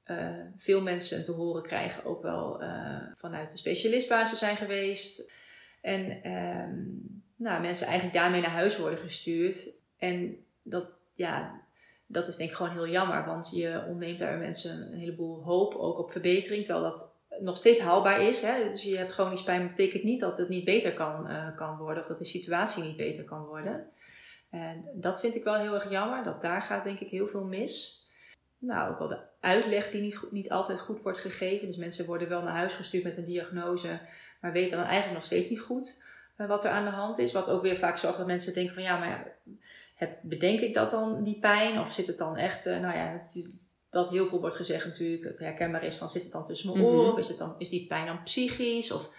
uh, 0.05 0.39
veel 0.55 0.81
mensen 0.81 1.25
te 1.25 1.31
horen 1.31 1.63
krijgen, 1.63 2.05
ook 2.05 2.21
wel 2.21 2.63
vanuit 3.15 3.51
de 3.51 3.57
specialist 3.57 4.09
waar 4.09 4.27
ze 4.27 4.35
zijn 4.35 4.57
geweest. 4.57 5.31
En 5.81 6.31
um, 6.31 7.23
nou, 7.35 7.61
mensen 7.61 7.87
eigenlijk 7.87 8.17
daarmee 8.17 8.41
naar 8.41 8.49
huis 8.49 8.77
worden 8.77 8.99
gestuurd. 8.99 9.69
En 9.97 10.37
dat, 10.61 10.85
ja, 11.13 11.61
dat 12.05 12.27
is 12.27 12.35
denk 12.35 12.49
ik 12.49 12.55
gewoon 12.55 12.71
heel 12.71 12.87
jammer, 12.87 13.25
want 13.25 13.51
je 13.51 13.83
ontneemt 13.87 14.19
daar 14.19 14.37
mensen 14.37 14.91
een 14.91 14.99
heleboel 14.99 15.43
hoop 15.43 15.75
ook 15.75 15.97
op 15.97 16.11
verbetering, 16.11 16.65
terwijl 16.65 16.91
dat 16.91 17.11
nog 17.39 17.57
steeds 17.57 17.81
haalbaar 17.81 18.21
is. 18.21 18.41
Hè? 18.41 18.69
Dus 18.69 18.83
je 18.83 18.97
hebt 18.97 19.11
chronisch 19.11 19.43
pijn, 19.43 19.67
betekent 19.67 20.03
niet 20.03 20.19
dat 20.19 20.37
het 20.37 20.49
niet 20.49 20.65
beter 20.65 20.93
kan, 20.93 21.31
uh, 21.31 21.55
kan 21.55 21.77
worden 21.77 22.03
of 22.03 22.09
dat 22.09 22.17
de 22.17 22.25
situatie 22.25 22.83
niet 22.83 22.97
beter 22.97 23.23
kan 23.23 23.45
worden. 23.45 23.87
En 24.49 24.85
dat 24.93 25.19
vind 25.19 25.35
ik 25.35 25.43
wel 25.43 25.55
heel 25.55 25.73
erg 25.73 25.89
jammer, 25.89 26.23
dat 26.23 26.41
daar 26.41 26.61
gaat 26.61 26.83
denk 26.83 26.99
ik 26.99 27.09
heel 27.09 27.27
veel 27.27 27.43
mis. 27.43 28.07
Nou, 28.57 28.91
ook 28.91 28.99
wel 28.99 29.07
de 29.07 29.19
uitleg 29.43 29.91
die 29.91 30.01
niet, 30.01 30.19
niet 30.31 30.49
altijd 30.49 30.79
goed 30.79 31.01
wordt 31.01 31.19
gegeven. 31.19 31.67
Dus 31.67 31.77
mensen 31.77 32.05
worden 32.05 32.29
wel 32.29 32.41
naar 32.41 32.55
huis 32.55 32.73
gestuurd 32.73 33.03
met 33.03 33.17
een 33.17 33.25
diagnose, 33.25 33.99
maar 34.41 34.51
weten 34.51 34.77
dan 34.77 34.85
eigenlijk 34.85 35.13
nog 35.13 35.25
steeds 35.25 35.49
niet 35.49 35.59
goed 35.59 36.03
uh, 36.37 36.47
wat 36.47 36.63
er 36.63 36.71
aan 36.71 36.83
de 36.83 36.89
hand 36.89 37.17
is. 37.17 37.31
Wat 37.31 37.49
ook 37.49 37.61
weer 37.61 37.77
vaak 37.77 37.97
zorgt 37.97 38.17
dat 38.17 38.27
mensen 38.27 38.53
denken 38.53 38.73
van 38.73 38.83
ja, 38.83 38.97
maar 38.97 39.09
ja, 39.09 39.23
heb, 39.95 40.17
bedenk 40.21 40.59
ik 40.59 40.73
dat 40.73 40.89
dan, 40.89 41.23
die 41.23 41.39
pijn? 41.39 41.79
Of 41.79 41.93
zit 41.93 42.07
het 42.07 42.17
dan 42.17 42.37
echt, 42.37 42.65
uh, 42.65 42.79
nou 42.79 42.97
ja, 42.97 43.21
dat 43.89 44.09
heel 44.09 44.27
veel 44.27 44.39
wordt 44.39 44.55
gezegd 44.55 44.85
natuurlijk, 44.85 45.23
het 45.23 45.39
herkenbaar 45.39 45.83
is 45.83 45.95
van 45.95 46.09
zit 46.09 46.23
het 46.23 46.31
dan 46.31 46.45
tussen 46.45 46.71
mijn 46.71 46.85
oren? 46.85 47.01
Mhm. 47.01 47.11
Of 47.11 47.17
is, 47.17 47.27
het 47.27 47.37
dan, 47.37 47.55
is 47.57 47.69
die 47.69 47.87
pijn 47.87 48.05
dan 48.05 48.23
psychisch? 48.23 48.91
Of, 48.91 49.09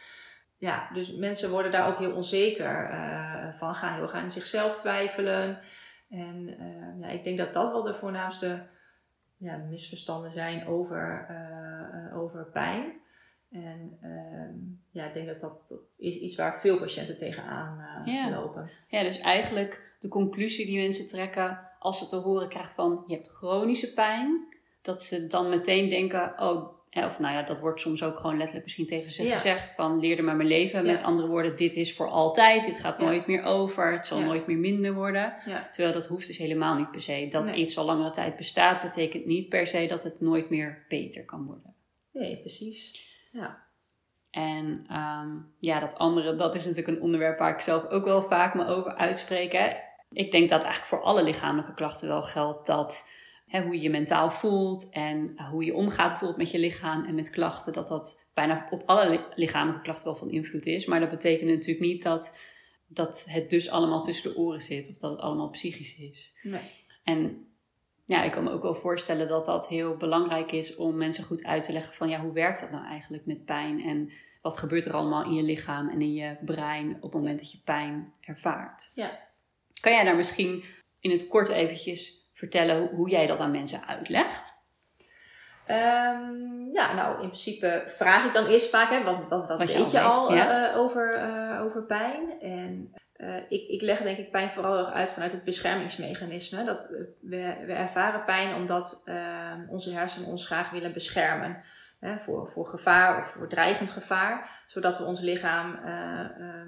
ja, 0.58 0.90
dus 0.94 1.14
mensen 1.16 1.50
worden 1.50 1.72
daar 1.72 1.88
ook 1.88 1.98
heel 1.98 2.14
onzeker 2.14 2.90
uh, 2.90 3.54
van, 3.54 3.74
gaan 3.74 3.94
heel 3.94 4.08
gaan 4.08 4.24
in 4.24 4.30
zichzelf 4.30 4.80
twijfelen. 4.80 5.60
En 6.10 6.56
ja, 7.00 7.08
ik 7.08 7.24
denk 7.24 7.38
dat 7.38 7.52
dat 7.52 7.72
wel 7.72 7.82
de 7.82 7.94
voornaamste 7.94 8.66
ja, 9.36 9.56
misverstanden 9.56 10.32
zijn 10.32 10.66
over, 10.66 11.26
uh, 11.30 12.18
over 12.18 12.46
pijn. 12.52 12.92
En 13.50 13.98
ehm, 14.00 14.54
ja, 14.90 15.06
ik 15.06 15.14
denk 15.14 15.26
dat, 15.26 15.40
dat 15.40 15.68
dat 15.68 15.78
is 15.96 16.16
iets 16.16 16.36
waar 16.36 16.60
veel 16.60 16.78
patiënten 16.78 17.16
tegenaan 17.16 18.02
ja. 18.04 18.30
lopen. 18.30 18.70
Ja, 18.88 19.02
dus 19.02 19.18
eigenlijk 19.20 19.96
de 20.00 20.08
conclusie 20.08 20.66
die 20.66 20.80
mensen 20.80 21.06
trekken 21.06 21.70
als 21.78 21.98
ze 21.98 22.06
te 22.06 22.16
horen 22.16 22.48
krijgen 22.48 22.74
van 22.74 23.04
je 23.06 23.12
hebt 23.12 23.28
chronische 23.28 23.92
pijn, 23.92 24.46
dat 24.82 25.02
ze 25.02 25.26
dan 25.26 25.48
meteen 25.48 25.88
denken: 25.88 26.40
oh, 26.40 26.73
of 26.94 27.18
nou 27.18 27.34
ja, 27.34 27.42
dat 27.42 27.60
wordt 27.60 27.80
soms 27.80 28.02
ook 28.02 28.18
gewoon 28.18 28.36
letterlijk 28.36 28.64
misschien 28.64 28.86
tegen 28.86 29.10
ze 29.10 29.24
gezegd. 29.24 29.70
Van 29.70 29.98
leer 29.98 30.18
er 30.18 30.24
maar 30.24 30.36
mijn 30.36 30.48
leven. 30.48 30.86
Met 30.86 31.02
andere 31.02 31.28
woorden, 31.28 31.56
dit 31.56 31.74
is 31.76 31.94
voor 31.94 32.08
altijd. 32.08 32.64
Dit 32.64 32.80
gaat 32.80 32.98
nooit 32.98 33.26
meer 33.26 33.42
over. 33.42 33.92
Het 33.92 34.06
zal 34.06 34.20
nooit 34.20 34.46
meer 34.46 34.56
minder 34.56 34.94
worden. 34.94 35.34
Terwijl 35.70 35.94
dat 35.94 36.06
hoeft 36.06 36.26
dus 36.26 36.38
helemaal 36.38 36.76
niet 36.76 36.90
per 36.90 37.00
se. 37.00 37.26
Dat 37.30 37.48
iets 37.48 37.78
al 37.78 37.84
langere 37.84 38.10
tijd 38.10 38.36
bestaat, 38.36 38.82
betekent 38.82 39.26
niet 39.26 39.48
per 39.48 39.66
se 39.66 39.86
dat 39.86 40.04
het 40.04 40.20
nooit 40.20 40.50
meer 40.50 40.84
beter 40.88 41.24
kan 41.24 41.46
worden. 41.46 41.74
Nee, 42.12 42.40
precies. 42.40 43.12
Ja. 43.32 43.62
En 44.30 44.84
ehm, 44.88 45.28
ja, 45.60 45.80
dat 45.80 45.98
andere, 45.98 46.36
dat 46.36 46.54
is 46.54 46.64
natuurlijk 46.64 46.96
een 46.96 47.02
onderwerp 47.02 47.38
waar 47.38 47.52
ik 47.52 47.60
zelf 47.60 47.86
ook 47.86 48.04
wel 48.04 48.22
vaak 48.22 48.54
me 48.54 48.66
over 48.66 48.94
uitspreek. 48.94 49.52
Hè. 49.52 49.72
Ik 50.10 50.32
denk 50.32 50.48
dat 50.48 50.62
eigenlijk 50.62 50.88
voor 50.88 51.02
alle 51.02 51.24
lichamelijke 51.24 51.74
klachten 51.74 52.08
wel 52.08 52.22
geldt 52.22 52.66
dat 52.66 53.08
hè, 53.54 53.62
hoe 53.62 53.74
je 53.74 53.80
je 53.80 53.90
mentaal 53.90 54.30
voelt 54.30 54.88
en 54.90 55.34
hoe 55.50 55.64
je 55.64 55.74
omgaat 55.74 56.08
bijvoorbeeld 56.08 56.38
met 56.38 56.50
je 56.50 56.58
lichaam 56.58 57.04
en 57.04 57.14
met 57.14 57.30
klachten, 57.30 57.72
dat 57.72 57.88
dat 57.88 58.30
bijna 58.34 58.66
op 58.70 58.82
alle 58.86 59.26
lichamelijke 59.34 59.82
klachten 59.82 60.06
wel 60.06 60.16
van 60.16 60.30
invloed 60.30 60.66
is. 60.66 60.86
Maar 60.86 61.00
dat 61.00 61.10
betekent 61.10 61.50
natuurlijk 61.50 61.86
niet 61.86 62.02
dat, 62.02 62.38
dat 62.86 63.24
het 63.28 63.50
dus 63.50 63.70
allemaal 63.70 64.02
tussen 64.02 64.30
de 64.30 64.38
oren 64.38 64.60
zit 64.60 64.88
of 64.88 64.96
dat 64.96 65.10
het 65.10 65.20
allemaal 65.20 65.50
psychisch 65.50 65.96
is. 65.98 66.38
Nee. 66.42 66.60
En 67.04 67.46
ja, 68.04 68.22
ik 68.22 68.30
kan 68.30 68.44
me 68.44 68.50
ook 68.50 68.62
wel 68.62 68.74
voorstellen 68.74 69.28
dat 69.28 69.44
dat 69.44 69.68
heel 69.68 69.96
belangrijk 69.96 70.52
is 70.52 70.76
om 70.76 70.96
mensen 70.96 71.24
goed 71.24 71.44
uit 71.44 71.64
te 71.64 71.72
leggen 71.72 71.94
van 71.94 72.08
ja, 72.08 72.20
hoe 72.20 72.32
werkt 72.32 72.60
dat 72.60 72.70
nou 72.70 72.86
eigenlijk 72.86 73.26
met 73.26 73.44
pijn 73.44 73.80
en 73.80 74.10
wat 74.42 74.56
gebeurt 74.56 74.84
er 74.84 74.94
allemaal 74.94 75.24
in 75.24 75.34
je 75.34 75.42
lichaam 75.42 75.88
en 75.88 76.00
in 76.00 76.12
je 76.12 76.36
brein 76.44 76.94
op 76.96 77.02
het 77.02 77.12
moment 77.12 77.38
dat 77.38 77.52
je 77.52 77.60
pijn 77.64 78.12
ervaart. 78.20 78.90
Ja. 78.94 79.18
Kan 79.80 79.92
jij 79.92 80.04
daar 80.04 80.16
misschien 80.16 80.64
in 81.00 81.10
het 81.10 81.28
kort 81.28 81.48
eventjes 81.48 82.23
vertellen 82.34 82.88
hoe, 82.88 83.10
jij 83.10 83.26
dat 83.26 83.40
aan 83.40 83.50
mensen 83.50 83.86
uitlegt? 83.86 84.62
Um, 85.70 86.70
ja, 86.72 86.94
nou 86.94 87.12
in 87.12 87.26
principe 87.26 87.82
vraag 87.86 88.26
ik 88.26 88.32
dan 88.32 88.46
eerst 88.46 88.70
vaak, 88.70 88.90
hè, 88.90 89.02
wat, 89.02 89.28
wat, 89.28 89.46
wat, 89.46 89.58
weet 89.72 89.90
je 89.90 90.00
al 90.00 90.34
eh, 90.34 90.76
over, 90.76 91.28
uh, 91.28 91.62
over 91.62 91.82
pijn? 91.82 92.40
En 92.40 92.94
uh, 93.16 93.36
ik, 93.48 93.68
ik 93.68 93.82
leg 93.82 94.02
denk 94.02 94.18
ik 94.18 94.30
pijn 94.30 94.50
vooral 94.50 94.78
erg 94.78 94.92
uit 94.92 95.10
vanuit 95.10 95.32
het 95.32 95.44
beschermingsmechanisme. 95.44 96.64
Dat 96.64 96.86
we, 97.20 97.62
we 97.66 97.72
ervaren 97.72 98.24
pijn 98.24 98.54
omdat 98.54 99.02
ehm, 99.04 99.68
onze 99.68 99.92
hersenen 99.92 100.28
ons 100.28 100.46
graag 100.46 100.70
willen 100.70 100.92
beschermen. 100.92 101.62
Hè, 102.00 102.18
voor, 102.18 102.50
voor 102.50 102.66
gevaar 102.66 103.22
of 103.22 103.28
voor 103.28 103.48
dreigend 103.48 103.90
gevaar. 103.90 104.64
Zodat 104.66 104.98
we 104.98 105.04
ons 105.04 105.20
lichaam 105.20 105.78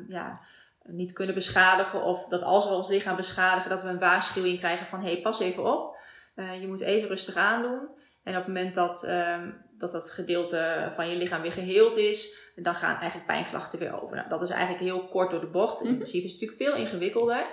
ja, 0.09 0.41
niet 0.87 1.13
kunnen 1.13 1.35
beschadigen. 1.35 2.03
Of 2.03 2.29
dat 2.29 2.43
als 2.43 2.69
we 2.69 2.75
ons 2.75 2.89
lichaam 2.89 3.17
beschadigen, 3.17 3.71
dat 3.71 3.83
we 3.83 3.89
een 3.89 3.99
waarschuwing 3.99 4.59
krijgen 4.59 4.87
van 4.87 5.01
hé, 5.01 5.13
hey, 5.13 5.21
pas 5.21 5.41
even 5.41 5.73
op. 5.75 5.97
Uh, 6.37 6.61
je 6.61 6.67
moet 6.67 6.81
even 6.81 7.09
rustig 7.09 7.35
aandoen. 7.35 7.89
En 8.23 8.33
op 8.33 8.45
het 8.45 8.47
moment 8.47 8.75
dat, 8.75 9.05
uh, 9.05 9.43
dat 9.79 9.93
dat 9.93 10.11
gedeelte 10.11 10.93
van 10.95 11.09
je 11.09 11.17
lichaam 11.17 11.43
weer 11.43 11.53
geheeld 11.53 11.97
is, 11.97 12.51
dan 12.57 12.75
gaan 12.75 12.97
eigenlijk 12.97 13.27
pijnklachten 13.27 13.79
weer 13.79 14.03
over. 14.03 14.17
Nou, 14.17 14.29
dat 14.29 14.43
is 14.43 14.51
eigenlijk 14.51 14.83
heel 14.83 15.09
kort 15.09 15.31
door 15.31 15.41
de 15.41 15.47
bocht. 15.47 15.81
In 15.81 15.87
mhm. 15.87 15.97
principe 15.97 16.25
is 16.25 16.33
het 16.33 16.41
natuurlijk 16.41 16.71
veel 16.71 16.85
ingewikkelder. 16.85 17.47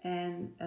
En, 0.00 0.54
uh, 0.58 0.66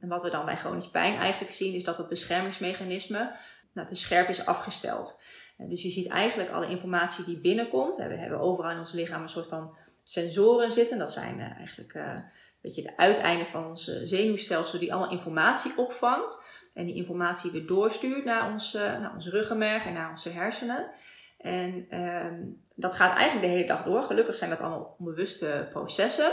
en 0.00 0.08
wat 0.08 0.22
we 0.22 0.30
dan 0.30 0.44
bij 0.44 0.56
chronische 0.56 0.90
pijn 0.90 1.16
eigenlijk 1.16 1.54
zien, 1.54 1.74
is 1.74 1.84
dat 1.84 1.96
het 1.96 2.08
beschermingsmechanisme 2.08 3.36
nou, 3.72 3.88
te 3.88 3.94
scherp 3.94 4.28
is 4.28 4.46
afgesteld. 4.46 5.22
dus 5.56 5.82
je 5.82 5.90
ziet 5.90 6.08
eigenlijk 6.08 6.50
alle 6.50 6.68
informatie 6.68 7.24
die 7.24 7.40
binnenkomt. 7.40 7.96
We 7.96 8.02
hebben 8.02 8.40
overal 8.40 8.70
in 8.70 8.78
ons 8.78 8.92
lichaam 8.92 9.22
een 9.22 9.28
soort 9.28 9.48
van 9.48 9.76
sensoren 10.06 10.72
zitten. 10.72 10.98
Dat 10.98 11.12
zijn 11.12 11.38
uh, 11.38 11.56
eigenlijk 11.58 11.94
uh, 11.94 12.02
een 12.02 12.22
beetje 12.60 12.82
de 12.82 12.96
uiteinden 12.96 13.46
van 13.46 13.66
ons 13.66 14.02
zenuwstelsel 14.04 14.78
die 14.78 14.92
allemaal 14.92 15.10
informatie 15.10 15.72
opvangt. 15.76 16.44
En 16.74 16.86
die 16.86 16.94
informatie 16.94 17.50
weer 17.50 17.66
doorstuurt 17.66 18.24
naar 18.24 18.52
ons, 18.52 18.74
uh, 18.74 18.82
naar 18.82 19.14
ons 19.14 19.28
ruggenmerg 19.28 19.86
en 19.86 19.92
naar 19.92 20.10
onze 20.10 20.30
hersenen. 20.30 20.90
En 21.38 21.86
ehm, 21.90 22.42
dat 22.74 22.96
gaat 22.96 23.16
eigenlijk 23.16 23.46
de 23.46 23.52
hele 23.52 23.68
dag 23.68 23.84
door. 23.84 24.02
Gelukkig 24.02 24.34
zijn 24.34 24.50
dat 24.50 24.60
allemaal 24.60 24.96
onbewuste 24.98 25.68
processen. 25.70 26.32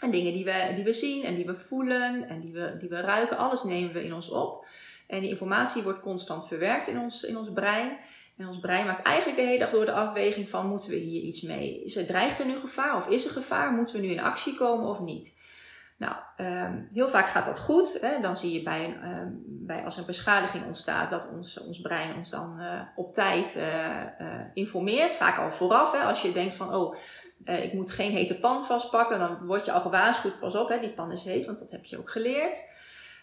En 0.00 0.10
dingen 0.10 0.32
die 0.32 0.44
we, 0.44 0.72
die 0.74 0.84
we 0.84 0.92
zien 0.92 1.24
en 1.24 1.34
die 1.34 1.46
we 1.46 1.54
voelen 1.54 2.28
en 2.28 2.40
die 2.40 2.52
we, 2.52 2.76
die 2.78 2.88
we 2.88 3.00
ruiken, 3.00 3.36
alles 3.36 3.62
nemen 3.62 3.92
we 3.92 4.04
in 4.04 4.14
ons 4.14 4.30
op. 4.30 4.66
En 5.06 5.20
die 5.20 5.30
informatie 5.30 5.82
wordt 5.82 6.00
constant 6.00 6.48
verwerkt 6.48 6.86
in 6.86 6.98
ons, 6.98 7.22
in 7.22 7.36
ons 7.36 7.52
brein. 7.52 7.98
En 8.38 8.48
ons 8.48 8.58
brein 8.58 8.86
maakt 8.86 9.06
eigenlijk 9.06 9.38
de 9.38 9.46
hele 9.46 9.58
dag 9.58 9.70
door 9.70 9.84
de 9.84 9.92
afweging 9.92 10.50
van 10.50 10.66
moeten 10.66 10.90
we 10.90 10.96
hier 10.96 11.22
iets 11.22 11.42
mee? 11.42 11.84
Is 11.84 11.96
er, 11.96 12.06
dreigt 12.06 12.38
er 12.38 12.46
nu 12.46 12.56
gevaar 12.56 12.96
of 12.96 13.08
is 13.08 13.24
er 13.24 13.30
gevaar? 13.30 13.72
Moeten 13.72 14.00
we 14.00 14.06
nu 14.06 14.12
in 14.12 14.20
actie 14.20 14.56
komen 14.56 14.88
of 14.88 15.00
niet? 15.00 15.40
Nou, 15.96 16.14
um, 16.36 16.88
heel 16.92 17.08
vaak 17.08 17.28
gaat 17.28 17.44
dat 17.44 17.58
goed. 17.58 18.00
Hè? 18.00 18.20
Dan 18.20 18.36
zie 18.36 18.52
je 18.52 18.62
bij, 18.62 18.84
een, 18.84 19.10
um, 19.10 19.42
bij 19.46 19.84
als 19.84 19.96
een 19.96 20.06
beschadiging 20.06 20.64
ontstaat 20.64 21.10
dat 21.10 21.30
ons, 21.32 21.60
ons 21.60 21.80
brein 21.80 22.16
ons 22.16 22.30
dan 22.30 22.60
uh, 22.60 22.80
op 22.96 23.12
tijd 23.12 23.56
uh, 23.56 23.64
uh, 24.20 24.40
informeert. 24.54 25.14
Vaak 25.14 25.38
al 25.38 25.52
vooraf. 25.52 25.92
Hè? 25.92 25.98
Als 25.98 26.22
je 26.22 26.32
denkt 26.32 26.54
van 26.54 26.74
oh, 26.74 26.96
ik 27.44 27.72
moet 27.72 27.90
geen 27.90 28.12
hete 28.12 28.38
pan 28.40 28.64
vastpakken, 28.64 29.18
dan 29.18 29.46
word 29.46 29.64
je 29.64 29.72
al 29.72 29.80
gewaarschuwd. 29.80 30.40
Pas 30.40 30.54
op, 30.54 30.68
hè? 30.68 30.80
die 30.80 30.92
pan 30.92 31.12
is 31.12 31.24
heet, 31.24 31.46
want 31.46 31.58
dat 31.58 31.70
heb 31.70 31.84
je 31.84 31.98
ook 31.98 32.10
geleerd. 32.10 32.70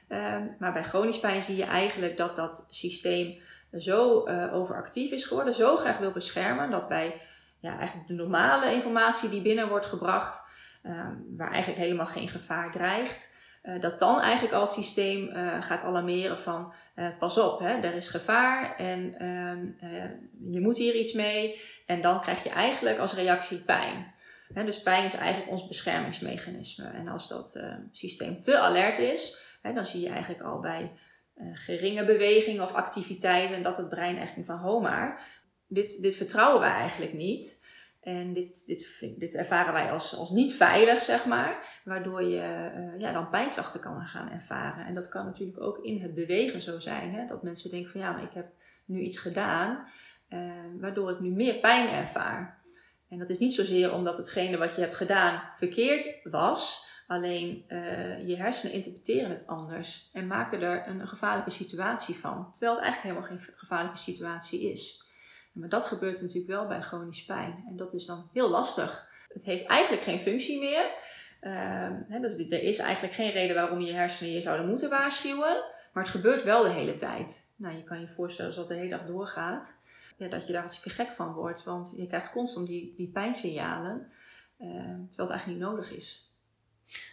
Um, 0.10 0.55
maar 0.60 0.74
bij 0.74 0.84
chronisch 0.84 1.19
pijn 1.19 1.43
zie 1.43 1.55
je 1.55 1.63
eigenlijk 1.63 2.17
dat 2.17 2.36
dat 2.36 2.67
systeem 2.69 3.41
zo 3.77 4.27
uh, 4.27 4.53
overactief 4.53 5.12
is 5.12 5.25
geworden, 5.25 5.53
zo 5.53 5.75
graag 5.75 5.98
wil 5.98 6.12
beschermen, 6.12 6.72
dat 6.72 6.88
bij 6.88 7.22
ja, 7.60 7.77
eigenlijk 7.77 8.08
de 8.08 8.13
normale 8.13 8.74
informatie 8.74 9.29
die 9.29 9.41
binnen 9.41 9.70
wordt 9.70 9.86
gebracht, 9.86 10.50
uh, 10.84 11.08
waar 11.38 11.51
eigenlijk 11.51 11.82
helemaal 11.82 12.05
geen 12.05 12.29
gevaar 12.29 12.72
dreigt, 12.72 13.34
uh, 13.63 13.82
dat 13.82 14.00
dan 14.00 14.20
eigenlijk 14.20 14.53
al 14.53 14.62
het 14.62 14.72
systeem 14.72 15.29
gaat 15.60 15.84
alarmeren 15.84 16.39
van 16.39 16.74
pas 17.20 17.38
op, 17.38 17.60
hè, 17.60 17.82
er 17.82 17.94
is 17.94 18.10
gevaar 18.10 18.75
en 18.77 19.15
ehm, 19.17 19.89
je 20.51 20.62
moet 20.62 20.77
hier 20.77 20.96
iets 20.96 21.13
mee. 21.13 21.62
En 21.86 22.01
dan 22.01 22.22
krijg 22.22 22.44
je 22.44 22.50
eigenlijk 22.50 23.00
als 23.00 23.13
reactie 23.13 23.58
pijn. 23.58 24.13
Dus 24.53 24.82
pijn 24.82 25.05
is 25.05 25.15
eigenlijk 25.15 25.51
ons 25.51 25.67
beschermingsmechanisme. 25.67 26.86
En 26.86 27.08
als 27.08 27.27
dat 27.27 27.63
systeem 27.91 28.41
te 28.41 28.58
alert 28.58 28.98
is, 28.98 29.44
dan 29.62 29.86
zie 29.86 30.01
je 30.01 30.10
eigenlijk 30.10 30.44
al 30.44 30.60
bij 30.60 30.91
geringe 31.54 32.06
bewegingen 32.06 32.63
of 32.63 32.74
activiteiten. 32.74 33.56
En 33.56 33.63
dat 33.63 33.77
het 33.77 33.89
brein 33.89 34.18
echt 34.18 34.34
van, 34.46 34.58
ho 34.58 34.80
maar, 34.80 35.27
dit, 35.68 36.01
dit 36.01 36.15
vertrouwen 36.15 36.60
wij 36.60 36.72
eigenlijk 36.72 37.13
niet. 37.13 37.63
En 38.01 38.34
dit, 38.34 38.65
dit, 38.65 39.13
dit 39.20 39.36
ervaren 39.36 39.74
wij 39.74 39.92
als, 39.92 40.18
als 40.18 40.30
niet 40.30 40.54
veilig, 40.54 41.04
zeg 41.04 41.25
maar. 41.25 41.80
Waardoor 41.84 42.24
je 42.24 42.72
uh, 42.75 43.00
ja, 43.00 43.12
dan 43.12 43.30
pijnklachten 43.30 43.80
kan 43.80 44.01
gaan 44.01 44.32
ervaren. 44.32 44.86
En 44.86 44.94
dat 44.94 45.10
kan 45.10 45.25
natuurlijk 45.25 45.62
ook 45.62 45.77
in 45.77 46.01
het 46.01 46.15
bewegen 46.15 46.62
zo 46.62 46.80
zijn. 46.80 47.13
Hè? 47.13 47.27
Dat 47.27 47.44
mensen 47.44 47.72
denken 47.72 47.92
van 47.92 48.01
ja, 48.01 48.12
maar 48.12 48.24
ik 48.24 48.34
heb 48.34 48.48
nu 48.86 49.00
iets 49.00 49.18
gedaan. 49.18 49.88
Uh, 50.30 50.39
waardoor 50.80 51.12
ik 51.12 51.20
nu 51.20 51.30
meer 51.30 51.56
pijn 51.56 51.89
ervaar. 51.89 52.63
En 53.10 53.18
dat 53.18 53.30
is 53.30 53.39
niet 53.39 53.54
zozeer 53.54 53.94
omdat 53.94 54.18
hetgene 54.18 54.58
wat 54.58 54.75
je 54.75 54.82
hebt 54.82 54.96
gedaan 54.96 55.42
verkeerd 55.58 56.20
was. 56.24 56.89
Alleen 57.07 57.65
uh, 57.67 58.27
je 58.27 58.35
hersenen 58.35 58.74
interpreteren 58.74 59.29
het 59.29 59.47
anders 59.47 60.09
en 60.13 60.27
maken 60.27 60.62
er 60.62 60.88
een, 60.88 61.07
gevaarlijke 61.07 61.50
situatie 61.50 62.15
van. 62.15 62.51
Terwijl 62.51 62.74
het 62.74 62.83
eigenlijk 62.83 63.15
helemaal 63.15 63.38
geen 63.38 63.55
gevaarlijke 63.55 63.97
situatie 63.97 64.71
is. 64.71 65.03
Maar 65.51 65.69
dat 65.69 65.88
gebeurt 65.88 66.21
natuurlijk 66.21 66.47
wel 66.47 66.67
bij 66.67 66.81
chronisch 66.81 67.25
pijn. 67.25 67.63
En 67.69 67.75
dat 67.75 67.93
is 67.93 68.05
dan 68.05 68.29
heel 68.33 68.50
lastig. 68.50 69.09
Het 69.33 69.43
heeft 69.43 69.65
eigenlijk 69.65 70.03
geen 70.03 70.19
functie 70.19 70.59
meer. 70.59 70.91
Uh, 71.41 72.51
er 72.51 72.63
is 72.63 72.79
eigenlijk 72.79 73.13
geen 73.13 73.31
reden 73.31 73.55
waarom 73.55 73.81
je 73.81 73.93
hersenen 73.93 74.33
je 74.33 74.41
zouden 74.41 74.67
moeten 74.67 74.89
waarschuwen. 74.89 75.63
Maar 75.93 76.03
het 76.03 76.12
gebeurt 76.12 76.43
wel 76.43 76.63
de 76.63 76.69
hele 76.69 76.93
tijd. 76.93 77.51
Nou, 77.55 77.75
je 77.75 77.83
kan 77.83 78.00
je 78.00 78.07
voorstellen 78.07 78.51
als 78.51 78.59
dat 78.59 78.69
de 78.69 78.75
hele 78.75 78.89
dag 78.89 79.05
doorgaat. 79.05 79.81
Ja, 80.17 80.27
dat 80.27 80.45
je 80.45 80.51
daar 80.51 80.62
hartstikke 80.62 81.03
gek 81.03 81.12
van 81.12 81.33
wordt. 81.33 81.63
Want 81.63 81.93
je 81.97 82.07
krijgt 82.07 82.31
constant 82.31 82.67
die, 82.67 82.93
die 82.97 83.12
pijnsignalen. 83.12 84.12
Uh, 84.59 84.67
terwijl 84.69 85.07
het 85.15 85.29
eigenlijk 85.29 85.59
niet 85.59 85.69
nodig 85.69 85.91
is. 85.91 86.25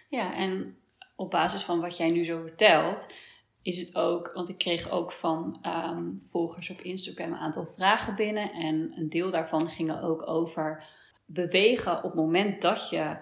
Ja, 0.09 0.35
en 0.35 0.76
op 1.17 1.31
basis 1.31 1.62
van 1.62 1.81
wat 1.81 1.97
jij 1.97 2.11
nu 2.11 2.25
zo 2.25 2.41
vertelt, 2.41 3.14
is 3.62 3.79
het 3.79 3.97
ook, 3.97 4.31
want 4.35 4.49
ik 4.49 4.59
kreeg 4.59 4.91
ook 4.91 5.12
van 5.12 5.67
um, 5.67 6.23
volgers 6.31 6.71
op 6.71 6.81
Instagram 6.81 7.33
een 7.33 7.38
aantal 7.38 7.67
vragen 7.67 8.14
binnen. 8.14 8.52
En 8.52 8.93
een 8.97 9.09
deel 9.09 9.31
daarvan 9.31 9.69
gingen 9.69 10.02
ook 10.02 10.29
over 10.29 10.85
bewegen 11.26 11.97
op 11.97 12.02
het 12.02 12.14
moment 12.14 12.62
dat 12.62 12.91
je 12.91 13.17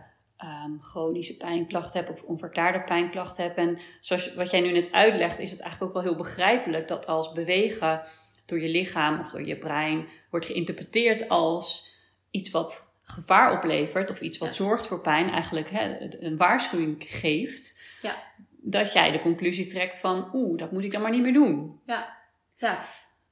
um, 0.45 0.83
chronische 0.83 1.37
pijnklachten 1.37 2.05
hebt 2.05 2.13
of 2.13 2.29
onverklaarde 2.29 2.83
pijnklachten 2.83 3.45
hebt. 3.45 3.57
En 3.57 3.79
zoals 4.01 4.35
wat 4.35 4.51
jij 4.51 4.61
nu 4.61 4.73
net 4.73 4.93
uitlegt, 4.93 5.39
is 5.39 5.51
het 5.51 5.61
eigenlijk 5.61 5.91
ook 5.91 6.03
wel 6.03 6.13
heel 6.13 6.23
begrijpelijk 6.23 6.89
dat 6.89 7.07
als 7.07 7.33
bewegen 7.33 8.03
door 8.47 8.61
je 8.61 8.69
lichaam 8.69 9.21
of 9.21 9.31
door 9.31 9.47
je 9.47 9.59
brein 9.59 10.09
wordt 10.31 10.47
geïnterpreteerd 10.47 11.29
als 11.29 11.95
iets 12.31 12.51
wat 12.51 12.90
gevaar 13.11 13.53
oplevert 13.53 14.11
of 14.11 14.21
iets 14.21 14.39
wat 14.39 14.55
zorgt 14.55 14.87
voor 14.87 15.01
pijn, 15.01 15.31
eigenlijk 15.31 15.71
hè, 15.71 16.09
een 16.21 16.37
waarschuwing 16.37 17.05
geeft, 17.07 17.81
ja. 18.03 18.17
dat 18.57 18.93
jij 18.93 19.11
de 19.11 19.21
conclusie 19.21 19.67
trekt 19.67 20.01
van 20.01 20.31
oeh, 20.33 20.59
dat 20.59 20.73
moet 20.73 20.85
ik 20.85 20.93
dan 20.93 21.03
maar 21.03 21.11
niet 21.11 21.23
meer 21.23 21.33
doen. 21.33 21.81
Ja, 21.87 22.17
ja. 22.57 22.79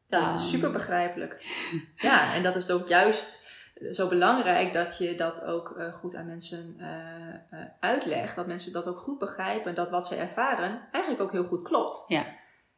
dat 0.07 0.39
is 0.39 0.51
super 0.51 0.73
begrijpelijk. 0.73 1.45
ja, 2.09 2.35
en 2.35 2.43
dat 2.43 2.57
is 2.57 2.71
ook 2.71 2.89
juist 2.89 3.47
zo 3.93 4.09
belangrijk 4.09 4.73
dat 4.73 4.99
je 4.99 5.15
dat 5.15 5.45
ook 5.45 5.75
uh, 5.79 5.93
goed 5.93 6.15
aan 6.15 6.27
mensen 6.27 6.77
uh, 6.79 7.59
uh, 7.61 7.67
uitlegt. 7.81 8.37
Dat 8.37 8.47
mensen 8.47 8.73
dat 8.73 8.87
ook 8.87 8.99
goed 8.99 9.19
begrijpen. 9.19 9.75
Dat 9.75 9.91
wat 9.91 10.07
ze 10.07 10.17
ervaren 10.17 10.89
eigenlijk 10.93 11.23
ook 11.23 11.33
heel 11.33 11.45
goed 11.45 11.63
klopt. 11.63 12.05
Ja. 12.09 12.27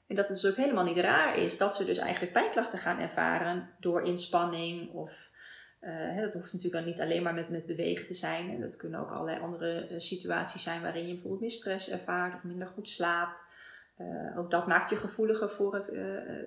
En 0.07 0.17
dat 0.17 0.29
het 0.29 0.41
dus 0.41 0.51
ook 0.51 0.57
helemaal 0.57 0.85
niet 0.85 0.99
raar 0.99 1.37
is 1.37 1.59
dat 1.59 1.77
ze 1.77 1.85
dus 1.85 1.99
eigenlijk 1.99 2.33
pijnklachten 2.33 2.79
gaan 2.79 2.99
ervaren 2.99 3.71
door 3.81 4.03
inspanning 4.03 4.93
of 4.93 5.31
uh, 5.81 6.21
dat 6.21 6.33
hoeft 6.33 6.53
natuurlijk 6.53 6.85
dan 6.85 6.93
niet 6.93 7.01
alleen 7.01 7.23
maar 7.23 7.35
met, 7.35 7.49
met 7.49 7.67
bewegen 7.67 8.07
te 8.07 8.15
zijn. 8.15 8.51
En 8.51 8.61
dat 8.61 8.77
kunnen 8.77 9.01
ook 9.01 9.11
allerlei 9.11 9.41
andere 9.41 9.89
uh, 9.91 9.99
situaties 9.99 10.63
zijn 10.63 10.83
waarin 10.83 11.07
je 11.07 11.13
bijvoorbeeld 11.13 11.41
meer 11.41 11.51
stress 11.51 11.91
ervaart 11.91 12.35
of 12.35 12.45
minder 12.45 12.67
goed 12.67 12.89
slaapt. 12.89 13.45
Uh, 13.99 14.39
ook 14.39 14.51
dat 14.51 14.67
maakt 14.67 14.91
je 14.91 14.97
gevoeliger 14.97 15.51
voor 15.51 15.75
het, 15.75 15.87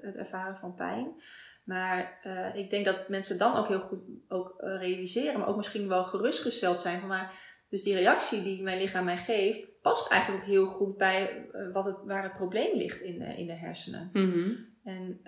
het 0.01 0.15
ervaren 0.15 0.55
van 0.55 0.75
pijn. 0.75 1.21
Maar 1.63 2.19
ik 2.53 2.69
denk 2.69 2.85
dat 2.85 3.09
mensen 3.09 3.37
dan 3.37 3.55
ook 3.55 3.67
heel 3.67 3.79
goed 3.79 3.99
ook, 4.27 4.53
realiseren, 4.57 5.39
maar 5.39 5.47
ook 5.47 5.57
misschien 5.57 5.87
wel 5.87 6.03
gerustgesteld 6.03 6.79
zijn 6.79 6.99
van 6.99 7.09
maar 7.09 7.33
dus 7.69 7.83
die 7.83 7.93
reactie 7.93 8.43
die 8.43 8.63
mijn 8.63 8.77
lichaam 8.77 9.05
mij 9.05 9.17
geeft, 9.17 9.81
past 9.81 10.11
eigenlijk 10.11 10.43
ook 10.43 10.49
heel 10.49 10.65
goed 10.65 10.97
bij 10.97 11.45
wat 11.73 11.85
het, 11.85 11.97
waar 12.05 12.23
het 12.23 12.33
probleem 12.33 12.77
ligt 12.77 13.01
in 13.01 13.19
de, 13.19 13.37
in 13.37 13.47
de 13.47 13.53
hersenen. 13.53 14.09
Mm 14.13 14.65
En 14.83 15.21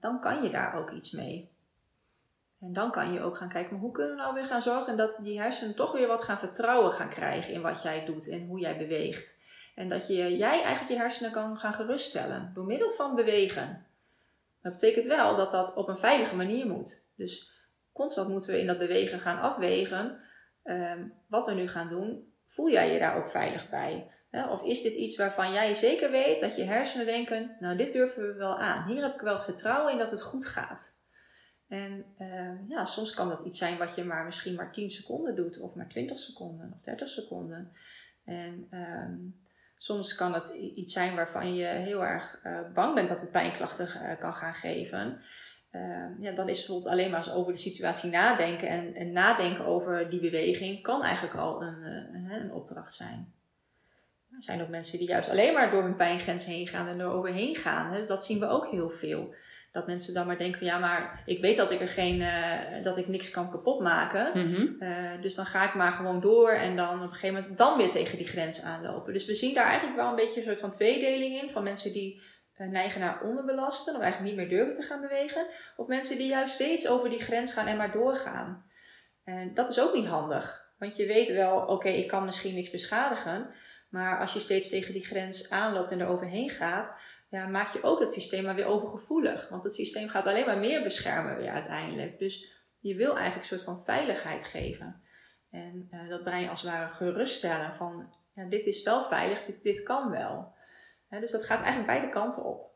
dan 0.00 0.20
kan 0.20 0.42
je 0.42 0.50
daar 0.50 0.74
ook 0.74 0.90
iets 0.90 1.10
mee. 1.10 1.50
En 2.62 2.72
dan 2.72 2.90
kan 2.90 3.12
je 3.12 3.20
ook 3.20 3.36
gaan 3.36 3.48
kijken, 3.48 3.72
maar 3.72 3.80
hoe 3.80 3.92
kunnen 3.92 4.16
we 4.16 4.22
nou 4.22 4.34
weer 4.34 4.44
gaan 4.44 4.62
zorgen 4.62 4.96
dat 4.96 5.14
die 5.18 5.40
hersenen 5.40 5.74
toch 5.74 5.92
weer 5.92 6.06
wat 6.06 6.22
gaan 6.22 6.38
vertrouwen 6.38 6.92
gaan 6.92 7.08
krijgen 7.08 7.52
in 7.52 7.62
wat 7.62 7.82
jij 7.82 8.04
doet 8.04 8.28
en 8.28 8.46
hoe 8.46 8.58
jij 8.58 8.78
beweegt. 8.78 9.40
En 9.74 9.88
dat 9.88 10.06
je, 10.06 10.36
jij 10.36 10.62
eigenlijk 10.62 10.88
je 10.88 10.96
hersenen 10.96 11.32
kan 11.32 11.58
gaan 11.58 11.74
geruststellen 11.74 12.50
door 12.54 12.64
middel 12.64 12.92
van 12.92 13.14
bewegen. 13.14 13.86
Dat 14.62 14.72
betekent 14.72 15.06
wel 15.06 15.36
dat 15.36 15.50
dat 15.50 15.76
op 15.76 15.88
een 15.88 15.98
veilige 15.98 16.36
manier 16.36 16.66
moet. 16.66 17.10
Dus 17.16 17.52
constant 17.92 18.28
moeten 18.28 18.52
we 18.52 18.60
in 18.60 18.66
dat 18.66 18.78
bewegen 18.78 19.20
gaan 19.20 19.40
afwegen. 19.40 20.20
Ehm, 20.62 21.02
wat 21.26 21.46
we 21.46 21.52
nu 21.52 21.68
gaan 21.68 21.88
doen, 21.88 22.32
voel 22.46 22.70
jij 22.70 22.92
je 22.92 22.98
daar 22.98 23.16
ook 23.16 23.30
veilig 23.30 23.70
bij? 23.70 24.10
Of 24.50 24.62
is 24.62 24.82
dit 24.82 24.92
iets 24.92 25.16
waarvan 25.16 25.52
jij 25.52 25.74
zeker 25.74 26.10
weet 26.10 26.40
dat 26.40 26.56
je 26.56 26.64
hersenen 26.64 27.06
denken, 27.06 27.56
nou 27.60 27.76
dit 27.76 27.92
durven 27.92 28.26
we 28.26 28.34
wel 28.34 28.58
aan. 28.58 28.88
Hier 28.88 29.02
heb 29.02 29.14
ik 29.14 29.20
wel 29.20 29.34
het 29.34 29.44
vertrouwen 29.44 29.92
in 29.92 29.98
dat 29.98 30.10
het 30.10 30.22
goed 30.22 30.46
gaat. 30.46 31.01
En 31.72 32.04
uh, 32.18 32.68
ja, 32.68 32.84
soms 32.84 33.14
kan 33.14 33.28
dat 33.28 33.44
iets 33.44 33.58
zijn 33.58 33.78
wat 33.78 33.94
je 33.94 34.04
maar 34.04 34.24
misschien 34.24 34.54
maar 34.54 34.72
10 34.72 34.90
seconden 34.90 35.36
doet, 35.36 35.60
of 35.60 35.74
maar 35.74 35.88
20 35.88 36.18
seconden, 36.18 36.72
of 36.74 36.84
30 36.84 37.08
seconden. 37.08 37.72
En 38.24 38.68
um, 38.70 39.40
soms 39.76 40.14
kan 40.14 40.34
het 40.34 40.48
iets 40.48 40.92
zijn 40.92 41.14
waarvan 41.14 41.54
je 41.54 41.64
heel 41.64 42.04
erg 42.04 42.40
uh, 42.46 42.58
bang 42.74 42.94
bent 42.94 43.08
dat 43.08 43.20
het 43.20 43.30
pijnklachten 43.30 43.88
uh, 43.88 44.18
kan 44.18 44.34
gaan 44.34 44.54
geven. 44.54 45.20
ja, 46.20 46.32
dan 46.32 46.48
is 46.48 46.58
bijvoorbeeld 46.58 46.92
alleen 46.92 47.10
maar 47.10 47.18
eens 47.18 47.32
over 47.32 47.52
de 47.52 47.58
situatie 47.58 48.10
nadenken 48.10 48.68
en, 48.68 48.94
en 48.94 49.12
nadenken 49.12 49.64
over 49.64 50.10
die 50.10 50.20
beweging 50.20 50.82
kan 50.82 51.02
eigenlijk 51.02 51.36
al 51.36 51.62
een, 51.62 51.82
een, 51.82 52.30
een 52.30 52.52
opdracht 52.52 52.94
zijn. 52.94 53.32
Er 54.30 54.42
zijn 54.42 54.62
ook 54.62 54.68
mensen 54.68 54.98
die 54.98 55.08
juist 55.08 55.28
alleen 55.28 55.52
maar 55.52 55.70
door 55.70 55.82
hun 55.82 55.96
pijngrens 55.96 56.44
heen 56.44 56.68
gaan 56.68 56.86
en 56.86 57.00
er 57.00 57.10
overheen 57.10 57.56
gaan. 57.56 57.94
Dus 57.94 58.06
dat 58.06 58.24
zien 58.24 58.38
we 58.38 58.48
ook 58.48 58.70
heel 58.70 58.90
veel 58.90 59.34
dat 59.72 59.86
mensen 59.86 60.14
dan 60.14 60.26
maar 60.26 60.38
denken 60.38 60.58
van 60.58 60.66
ja, 60.66 60.78
maar 60.78 61.22
ik 61.26 61.40
weet 61.40 61.56
dat 61.56 61.70
ik 61.70 61.80
er 61.80 61.88
geen, 61.88 62.20
uh, 62.20 62.58
dat 62.82 62.96
ik 62.96 63.08
niks 63.08 63.30
kan 63.30 63.50
kapot 63.50 63.80
maken. 63.80 64.30
Mm 64.34 64.80
dus 65.20 65.34
dan 65.34 65.46
ga 65.46 65.68
ik 65.68 65.74
maar 65.74 65.92
gewoon 65.92 66.20
door 66.20 66.50
en 66.50 66.76
dan 66.76 66.94
op 66.94 67.02
een 67.02 67.12
gegeven 67.12 67.34
moment 67.34 67.58
dan 67.58 67.76
weer 67.76 67.90
tegen 67.90 68.18
die 68.18 68.26
grens 68.26 68.62
aanlopen. 68.62 69.12
Dus 69.12 69.26
we 69.26 69.34
zien 69.34 69.54
daar 69.54 69.66
eigenlijk 69.66 69.96
wel 69.96 70.08
een 70.08 70.16
beetje 70.16 70.40
een 70.40 70.46
soort 70.46 70.60
van 70.60 70.70
tweedeling 70.70 71.42
in. 71.42 71.50
Van 71.50 71.62
mensen 71.62 71.92
die 71.92 72.22
uh, 72.58 72.68
neigen 72.68 73.00
naar 73.00 73.22
onderbelasten 73.22 73.94
of 73.94 74.00
eigenlijk 74.00 74.30
niet 74.36 74.40
meer 74.40 74.58
durven 74.58 74.74
te 74.74 74.82
gaan 74.82 75.00
bewegen. 75.00 75.46
Of 75.76 75.86
mensen 75.86 76.16
die 76.16 76.28
juist 76.28 76.54
steeds 76.54 76.88
over 76.88 77.10
die 77.10 77.20
grens 77.20 77.52
gaan 77.52 77.66
en 77.66 77.76
maar 77.76 77.92
doorgaan. 77.92 78.64
En 79.24 79.54
dat 79.54 79.70
is 79.70 79.80
ook 79.80 79.94
niet 79.94 80.06
handig. 80.06 80.70
Want 80.78 80.96
je 80.96 81.06
weet 81.06 81.32
wel, 81.32 81.58
oké, 81.58 81.88
ik 81.88 82.08
kan 82.08 82.24
misschien 82.24 82.54
niks 82.54 82.70
beschadigen. 82.70 83.50
Maar 83.90 84.20
als 84.20 84.32
je 84.32 84.40
steeds 84.40 84.68
tegen 84.68 84.92
die 84.92 85.04
grens 85.04 85.50
aanloopt 85.50 85.90
en 85.90 86.00
er 86.00 86.08
overheen 86.08 86.50
gaat, 86.50 86.96
ja, 87.32 87.46
maak 87.46 87.72
je 87.72 87.82
ook 87.82 88.00
het 88.00 88.12
systeem 88.12 88.44
maar 88.44 88.54
weer 88.54 88.66
overgevoelig. 88.66 89.48
Want 89.48 89.62
het 89.62 89.74
systeem 89.74 90.08
gaat 90.08 90.26
alleen 90.26 90.46
maar 90.46 90.58
meer 90.58 90.82
beschermen 90.82 91.36
weer 91.36 91.50
uiteindelijk. 91.50 92.18
Dus 92.18 92.52
je 92.80 92.94
wil 92.94 93.16
eigenlijk 93.16 93.40
een 93.40 93.58
soort 93.58 93.62
van 93.62 93.84
veiligheid 93.84 94.44
geven. 94.44 95.02
En 95.50 95.88
uh, 95.92 96.08
dat 96.08 96.22
brein 96.22 96.48
als 96.48 96.62
het 96.62 96.70
ware 96.70 96.92
geruststellen 96.92 97.74
van 97.76 98.12
ja, 98.34 98.44
dit 98.44 98.66
is 98.66 98.82
wel 98.82 99.04
veilig, 99.04 99.44
dit, 99.44 99.62
dit 99.62 99.82
kan 99.82 100.10
wel. 100.10 100.54
dus 101.08 101.30
dat 101.30 101.44
gaat 101.44 101.58
eigenlijk 101.58 101.86
beide 101.86 102.08
kanten 102.08 102.44
op. 102.44 102.70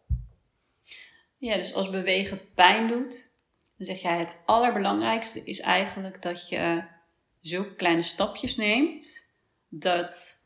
Ja, 1.38 1.57
dus 1.57 1.75
als 1.75 1.90
bewegen 1.90 2.40
pijn 2.55 2.88
doet, 2.88 3.35
dan 3.77 3.87
zeg 3.87 4.03
jij 4.03 4.19
het 4.19 4.42
allerbelangrijkste 4.45 5.45
is 5.45 5.61
eigenlijk 5.61 6.23
dat 6.23 6.49
je 6.49 6.85
zulke 7.40 7.75
kleine 7.75 8.03
stapjes 8.03 8.57
neemt. 8.57 9.35
Dat, 9.69 10.37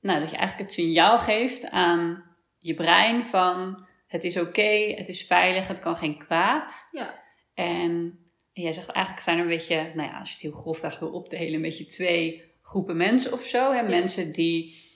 nou, 0.00 0.20
dat 0.20 0.30
je 0.30 0.36
eigenlijk 0.36 0.70
het 0.70 0.80
signaal 0.80 1.18
geeft 1.18 1.70
aan 1.70 2.27
je 2.58 2.74
brein 2.74 3.26
van 3.26 3.86
het 4.06 4.24
is 4.24 4.38
oké, 4.38 4.94
het 4.96 5.08
is 5.08 5.26
veilig, 5.26 5.66
het 5.66 5.80
kan 5.80 5.96
geen 5.96 6.18
kwaad. 6.18 6.88
Ja. 6.90 7.22
En 7.54 8.18
jij 8.52 8.72
zegt 8.72 8.88
eigenlijk 8.88 9.24
zijn 9.24 9.36
er 9.36 9.42
een 9.42 9.50
beetje, 9.50 9.92
nou 9.94 10.08
ja, 10.08 10.18
als 10.18 10.28
je 10.28 10.34
het 10.34 10.42
heel 10.42 10.60
grofweg 10.60 10.98
wil 10.98 11.10
opdelen, 11.10 11.54
een 11.54 11.62
beetje 11.62 11.84
twee 11.84 12.54
groepen 12.62 12.96
mensen 12.96 13.32
of 13.32 13.44
zo. 13.44 13.72
Hè? 13.72 13.82
Mensen 13.82 14.32
die 14.32 14.86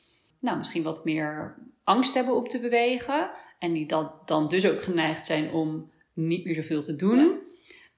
nou, 0.40 0.56
misschien 0.56 0.82
wat 0.82 1.04
meer 1.04 1.58
angst 1.82 2.14
hebben 2.14 2.34
om 2.34 2.48
te 2.48 2.60
bewegen. 2.60 3.30
En 3.58 3.72
die 3.72 3.86
dan, 3.86 4.12
dan 4.24 4.48
dus 4.48 4.66
ook 4.66 4.82
geneigd 4.82 5.26
zijn 5.26 5.50
om 5.50 5.92
niet 6.12 6.44
meer 6.44 6.54
zoveel 6.54 6.82
te 6.82 6.96
doen. 6.96 7.40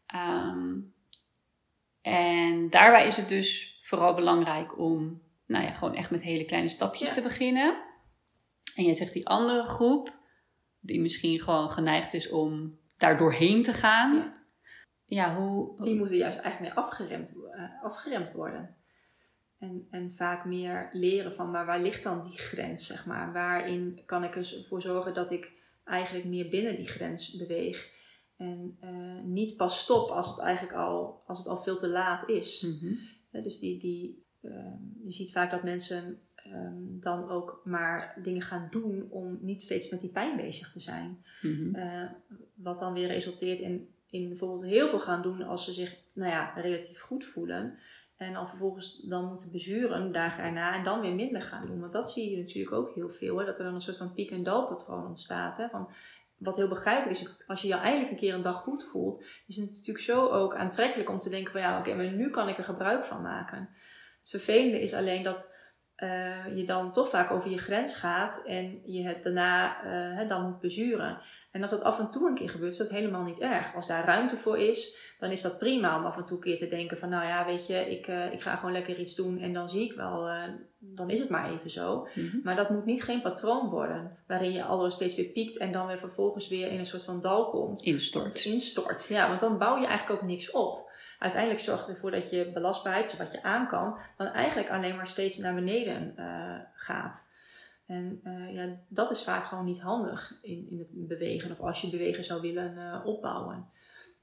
Ehm, 0.06 0.80
en 2.02 2.70
daarbij 2.70 3.06
is 3.06 3.16
het 3.16 3.28
dus 3.28 3.78
vooral 3.82 4.14
belangrijk 4.14 4.78
om 4.78 5.22
nou 5.46 5.64
ja, 5.64 5.72
gewoon 5.72 5.94
echt 5.94 6.10
met 6.10 6.22
hele 6.22 6.44
kleine 6.44 6.68
stapjes 6.68 7.12
te 7.12 7.20
beginnen. 7.20 7.76
En 8.74 8.84
jij 8.84 8.94
zegt 8.94 9.12
die 9.12 9.26
andere 9.26 9.62
groep, 9.62 10.16
die 10.80 11.00
misschien 11.00 11.40
gewoon 11.40 11.70
geneigd 11.70 12.14
is 12.14 12.30
om 12.30 12.78
daar 12.96 13.18
doorheen 13.18 13.62
te 13.62 13.72
gaan. 13.72 14.14
Ja, 14.14 14.34
ja 15.06 15.36
hoe, 15.36 15.84
Die 15.84 15.96
moeten 15.96 16.16
juist 16.16 16.38
eigenlijk 16.38 16.74
meer 16.74 16.84
afgeremd, 16.84 17.34
uh, 17.36 17.82
afgeremd 17.82 18.32
worden. 18.32 18.76
En, 19.58 19.86
en 19.90 20.14
vaak 20.14 20.44
meer 20.44 20.88
leren 20.92 21.34
van, 21.34 21.50
maar 21.50 21.66
waar 21.66 21.80
ligt 21.80 22.02
dan 22.02 22.26
die 22.28 22.38
grens, 22.38 22.86
zeg 22.86 23.06
maar? 23.06 23.32
Waarin 23.32 24.02
kan 24.06 24.24
ik 24.24 24.36
ervoor 24.36 24.82
zorgen 24.82 25.14
dat 25.14 25.30
ik 25.30 25.52
eigenlijk 25.84 26.26
meer 26.26 26.48
binnen 26.48 26.76
die 26.76 26.88
grens 26.88 27.36
beweeg? 27.36 27.92
En 28.36 28.78
uh, 28.80 29.22
niet 29.22 29.56
pas 29.56 29.80
stop 29.80 30.10
als 30.10 30.28
het 30.28 30.38
eigenlijk 30.38 30.76
al, 30.76 31.22
als 31.26 31.38
het 31.38 31.48
al 31.48 31.62
veel 31.62 31.78
te 31.78 31.88
laat 31.88 32.28
is. 32.28 32.62
Mm 32.62 32.98
dus 33.42 33.58
die, 33.58 33.78
die, 33.78 34.24
uh, 34.40 34.74
je 35.04 35.12
ziet 35.12 35.32
vaak 35.32 35.50
dat 35.50 35.62
mensen 35.62 36.20
um, 36.52 37.00
dan 37.00 37.28
ook 37.28 37.60
maar 37.64 38.18
dingen 38.22 38.42
gaan 38.42 38.68
doen 38.70 39.06
om 39.10 39.38
niet 39.40 39.62
steeds 39.62 39.90
met 39.90 40.00
die 40.00 40.10
pijn 40.10 40.36
bezig 40.36 40.72
te 40.72 40.80
zijn. 40.80 41.24
Mhm. 41.42 41.74
Eh, 41.74 42.10
wat 42.54 42.78
dan 42.78 42.92
weer 42.92 43.08
resulteert 43.08 43.60
in, 43.60 43.88
in 44.10 44.28
bijvoorbeeld 44.28 44.64
heel 44.64 44.88
veel 44.88 45.00
gaan 45.00 45.22
doen 45.22 45.42
als 45.42 45.64
ze 45.64 45.72
zich 45.72 45.96
nou 46.12 46.30
ja, 46.30 46.52
relatief 46.54 47.00
goed 47.00 47.24
voelen. 47.24 47.78
En 48.16 48.32
dan 48.32 48.48
vervolgens 48.48 49.00
dan 49.02 49.28
moeten 49.28 49.50
bezuren 49.50 50.12
dagen 50.12 50.44
erna 50.44 50.74
en 50.74 50.84
dan 50.84 51.00
weer 51.00 51.14
minder 51.14 51.42
gaan 51.42 51.66
doen. 51.66 51.80
Want 51.80 51.92
dat 51.92 52.10
zie 52.10 52.30
je 52.30 52.36
natuurlijk 52.36 52.74
ook 52.74 52.94
heel 52.94 53.10
veel. 53.10 53.38
Hè? 53.38 53.44
Dat 53.44 53.58
er 53.58 53.64
dan 53.64 53.74
een 53.74 53.80
soort 53.80 53.96
van 53.96 54.14
piek- 54.14 54.30
en 54.30 54.42
dalpatroon 54.42 55.06
ontstaat. 55.06 55.56
Hè? 55.56 55.68
Van, 55.68 55.88
wat 56.36 56.56
heel 56.56 56.68
begrijpelijk 56.68 57.20
is, 57.20 57.42
als 57.46 57.62
je 57.62 57.68
je 57.68 57.74
eindelijk 57.74 58.10
een 58.10 58.16
keer 58.16 58.34
een 58.34 58.42
dag 58.42 58.56
goed 58.56 58.84
voelt, 58.84 59.24
is 59.46 59.56
het 59.56 59.70
natuurlijk 59.70 60.04
zo 60.04 60.28
ook 60.28 60.54
aantrekkelijk 60.54 61.10
om 61.10 61.18
te 61.18 61.30
denken 61.30 61.52
van 61.52 61.60
ja, 61.60 61.78
oké, 61.78 61.94
maar 61.94 62.12
nu 62.12 62.30
kan 62.30 62.48
ik 62.48 62.58
er 62.58 62.64
gebruik 62.64 63.04
van 63.04 63.22
maken. 63.22 63.68
Het 64.20 64.28
vervelende 64.28 64.80
is 64.80 64.94
alleen 64.94 65.22
dat 65.22 65.53
uh, 66.02 66.56
je 66.56 66.64
dan 66.64 66.92
toch 66.92 67.08
vaak 67.08 67.30
over 67.30 67.50
je 67.50 67.58
grens 67.58 67.96
gaat 67.96 68.42
en 68.44 68.80
je 68.84 69.02
het 69.02 69.22
daarna 69.22 69.84
uh, 70.20 70.28
dan 70.28 70.42
moet 70.42 70.60
bezuren. 70.60 71.18
En 71.50 71.62
als 71.62 71.70
dat 71.70 71.82
af 71.82 71.98
en 71.98 72.10
toe 72.10 72.28
een 72.28 72.34
keer 72.34 72.48
gebeurt, 72.48 72.72
is 72.72 72.78
dat 72.78 72.90
helemaal 72.90 73.24
niet 73.24 73.40
erg. 73.40 73.74
Als 73.74 73.86
daar 73.86 74.04
ruimte 74.04 74.36
voor 74.36 74.58
is, 74.58 75.14
dan 75.18 75.30
is 75.30 75.42
dat 75.42 75.58
prima 75.58 75.98
om 75.98 76.04
af 76.04 76.16
en 76.16 76.24
toe 76.24 76.36
een 76.36 76.42
keer 76.42 76.58
te 76.58 76.68
denken 76.68 76.98
van 76.98 77.08
nou 77.08 77.26
ja, 77.26 77.46
weet 77.46 77.66
je, 77.66 77.90
ik, 77.90 78.08
uh, 78.08 78.32
ik 78.32 78.40
ga 78.40 78.56
gewoon 78.56 78.72
lekker 78.72 78.98
iets 78.98 79.14
doen 79.14 79.38
en 79.38 79.52
dan 79.52 79.68
zie 79.68 79.84
ik 79.84 79.92
wel, 79.92 80.28
dan 80.78 81.10
is 81.10 81.18
het 81.18 81.28
maar 81.28 81.50
even 81.50 81.70
zo. 81.70 82.08
Mhm. 82.14 82.38
Maar 82.42 82.56
dat 82.56 82.70
moet 82.70 82.84
niet 82.84 83.02
geen 83.02 83.22
patroon 83.22 83.68
worden, 83.68 84.18
waarin 84.26 84.52
je 84.52 84.64
alles 84.64 84.94
steeds 84.94 85.14
weer 85.14 85.32
piekt 85.32 85.56
en 85.56 85.72
dan 85.72 85.86
weer 85.86 85.98
vervolgens 85.98 86.48
weer 86.48 86.70
in 86.70 86.78
een 86.78 86.86
soort 86.86 87.04
van 87.04 87.20
dal 87.20 87.50
komt. 87.50 87.82
Instort. 87.82 88.44
Instort, 88.44 89.06
ja, 89.08 89.28
want 89.28 89.40
dan 89.40 89.58
bouw 89.58 89.78
je 89.78 89.86
eigenlijk 89.86 90.22
ook 90.22 90.28
niks 90.28 90.50
op 90.50 90.83
uiteindelijk 91.24 91.62
zorgt 91.62 91.88
ervoor 91.88 92.10
dat 92.10 92.30
je 92.30 92.50
belastbaarheid, 92.52 93.10
dus 93.10 93.18
wat 93.18 93.32
je 93.32 93.42
aan 93.42 93.68
kan, 93.68 93.98
dan 94.16 94.26
eigenlijk 94.26 94.70
alleen 94.70 94.96
maar 94.96 95.06
steeds 95.06 95.38
naar 95.38 95.54
beneden 95.54 96.14
uh, 96.18 96.58
gaat. 96.74 97.32
En 97.86 98.20
uh, 98.24 98.54
ja, 98.54 98.76
dat 98.88 99.10
is 99.10 99.22
vaak 99.22 99.44
gewoon 99.44 99.64
niet 99.64 99.80
handig 99.80 100.38
in, 100.42 100.70
in 100.70 100.78
het 100.78 101.08
bewegen 101.08 101.50
of 101.50 101.60
als 101.60 101.80
je 101.80 101.90
bewegen 101.90 102.24
zou 102.24 102.40
willen 102.40 102.76
uh, 102.76 103.06
opbouwen. 103.06 103.70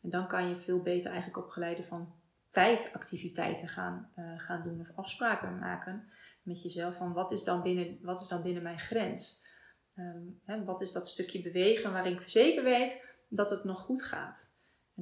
En 0.02 0.10
dan 0.10 0.28
kan 0.28 0.50
je 0.50 0.60
veel 0.60 0.82
beter 0.82 1.12
eigenlijk 1.12 1.46
opgeleide 1.46 1.84
van 1.84 2.14
tijdactiviteiten 2.48 3.68
gaan, 3.68 4.12
gaan 4.38 4.64
doen 4.64 4.80
of 4.82 4.88
afspraken 4.96 5.60
maken 5.60 6.10
met 6.42 6.64
jezelf 6.64 6.96
van 6.98 7.14
wat 7.14 7.32
is 7.32 7.44
dan 7.44 7.62
binnen, 7.62 7.98
wat 8.02 8.22
is 8.22 8.28
dan 8.28 8.42
binnen 8.42 8.64
mijn 8.64 8.80
grens? 8.80 9.46
Um, 9.96 10.40
hè, 10.46 10.64
wat 10.64 10.82
is 10.82 10.92
dat 10.92 11.10
stukje 11.10 11.42
bewegen 11.42 11.92
waarin 11.92 12.14
ik 12.14 12.30
zeker 12.30 12.64
weet 12.64 13.06
dat 13.30 13.50
het 13.50 13.64
nog 13.64 13.80
goed 13.80 14.04
gaat? 14.04 14.51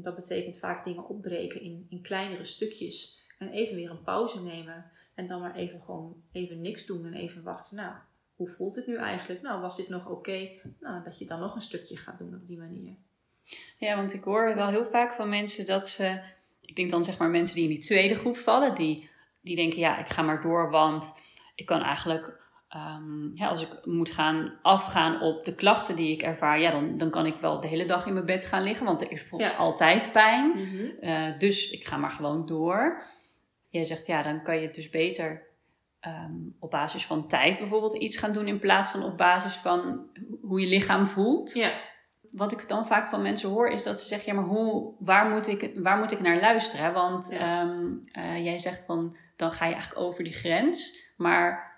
Dat 0.03 0.15
betekent 0.15 0.59
vaak 0.59 0.85
dingen 0.85 1.07
opbreken 1.07 1.61
in, 1.61 1.85
in 1.89 2.01
kleinere 2.01 2.45
stukjes. 2.45 3.19
En 3.37 3.49
even 3.49 3.75
weer 3.75 3.89
een 3.89 4.03
pauze 4.03 4.41
nemen. 4.41 4.91
En 5.13 5.27
dan 5.27 5.41
maar 5.41 5.55
even 5.55 5.81
gewoon 5.81 6.23
even 6.31 6.61
niks 6.61 6.85
doen 6.85 7.05
en 7.05 7.13
even 7.13 7.43
wachten. 7.43 7.77
Nou, 7.77 7.93
hoe 8.35 8.49
voelt 8.49 8.75
het 8.75 8.87
nu 8.87 8.97
eigenlijk? 8.97 9.41
Nou, 9.41 9.61
was 9.61 9.77
dit 9.77 9.89
nog 9.89 10.09
oké? 10.09 10.49
Nou, 10.79 11.03
dat 11.03 11.19
je 11.19 11.25
dan 11.25 11.39
nog 11.39 11.55
een 11.55 11.61
stukje 11.61 11.97
gaat 11.97 12.17
doen 12.17 12.35
op 12.35 12.47
die 12.47 12.57
manier. 12.57 12.95
Ja, 13.75 13.95
want 13.95 14.13
ik 14.13 14.23
hoor 14.23 14.55
wel 14.55 14.67
heel 14.67 14.85
vaak 14.85 15.11
van 15.11 15.29
mensen 15.29 15.65
dat 15.65 15.87
ze, 15.87 16.21
ik 16.61 16.75
denk 16.75 16.89
dan 16.89 17.03
zeg 17.03 17.17
maar 17.17 17.29
mensen 17.29 17.55
die 17.55 17.63
in 17.63 17.69
die 17.69 17.83
tweede 17.83 18.15
groep 18.15 18.37
vallen, 18.37 18.75
die, 18.75 19.09
die 19.41 19.55
denken 19.55 19.79
ja, 19.79 19.97
ik 19.97 20.07
ga 20.07 20.21
maar 20.21 20.41
door, 20.41 20.69
want 20.69 21.13
ik 21.55 21.65
kan 21.65 21.81
eigenlijk, 21.81 22.48
um, 22.75 23.31
ja, 23.33 23.47
als 23.47 23.61
ik 23.61 23.85
moet 23.85 24.09
gaan 24.09 24.59
afgaan 24.61 25.21
op 25.21 25.45
de 25.45 25.55
klachten 25.55 25.95
die 25.95 26.11
ik 26.11 26.21
ervaar, 26.21 26.59
ja, 26.59 26.71
dan, 26.71 26.97
dan 26.97 27.09
kan 27.09 27.25
ik 27.25 27.37
wel 27.37 27.59
de 27.59 27.67
hele 27.67 27.85
dag 27.85 28.05
in 28.05 28.13
mijn 28.13 28.25
bed 28.25 28.45
gaan 28.45 28.63
liggen, 28.63 28.85
want 28.85 29.01
er 29.01 29.11
is 29.11 29.19
bijvoorbeeld 29.19 29.57
altijd 29.57 30.11
pijn. 30.11 30.51
Mhm. 30.55 30.85
Eh, 30.99 31.37
dus 31.37 31.69
ik 31.69 31.87
ga 31.87 31.97
maar 31.97 32.11
gewoon 32.11 32.45
door. 32.45 33.03
Jij 33.69 33.83
zegt 33.83 34.07
ja, 34.07 34.23
dan 34.23 34.43
kan 34.43 34.55
je 34.55 34.65
het 34.65 34.75
dus 34.75 34.89
beter 34.89 35.49
Ehm, 35.99 36.33
op 36.59 36.71
basis 36.71 37.05
van 37.05 37.27
tijd 37.27 37.57
bijvoorbeeld 37.57 37.93
iets 37.97 38.17
gaan 38.17 38.31
doen 38.33 38.47
in 38.47 38.59
plaats 38.59 38.91
van 38.91 39.03
op 39.03 39.17
basis 39.17 39.53
van 39.53 40.07
hoe 40.41 40.61
je 40.61 40.67
lichaam 40.67 41.05
voelt. 41.05 41.53
Ja. 41.53 41.71
Wat 42.29 42.51
ik 42.51 42.67
dan 42.67 42.87
vaak 42.87 43.07
van 43.07 43.21
mensen 43.21 43.49
hoor 43.49 43.67
is 43.67 43.83
dat 43.83 44.01
ze 44.01 44.07
zeggen: 44.07 44.33
ja, 44.33 44.39
maar 44.39 44.49
hoe, 44.49 44.93
waar, 44.99 45.29
moet 45.29 45.47
ik, 45.47 45.71
waar 45.75 45.97
moet 45.97 46.11
ik 46.11 46.21
naar 46.21 46.39
luisteren? 46.39 46.93
Want 46.93 47.29
ehm, 47.29 47.87
eh, 48.11 48.43
jij 48.43 48.57
zegt 48.57 48.85
van 48.85 49.17
dan 49.35 49.51
ga 49.51 49.65
je 49.65 49.73
eigenlijk 49.73 50.01
over 50.01 50.23
die 50.23 50.33
grens, 50.33 50.97
maar 51.17 51.68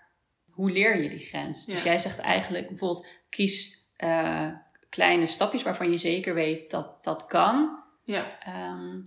hoe 0.53 0.71
leer 0.71 1.01
je 1.01 1.09
die 1.09 1.19
grens? 1.19 1.65
Dus 1.65 1.83
jij 1.83 1.97
zegt 1.97 2.19
eigenlijk 2.19 2.67
bijvoorbeeld: 2.67 3.07
kies 3.29 3.87
uh, 3.97 4.47
kleine 4.89 5.25
stapjes 5.25 5.63
waarvan 5.63 5.91
je 5.91 5.97
zeker 5.97 6.33
weet 6.33 6.69
dat 6.69 6.99
dat 7.03 7.25
kan. 7.25 7.83
Ja. 8.03 8.39
Ehm, 8.39 9.01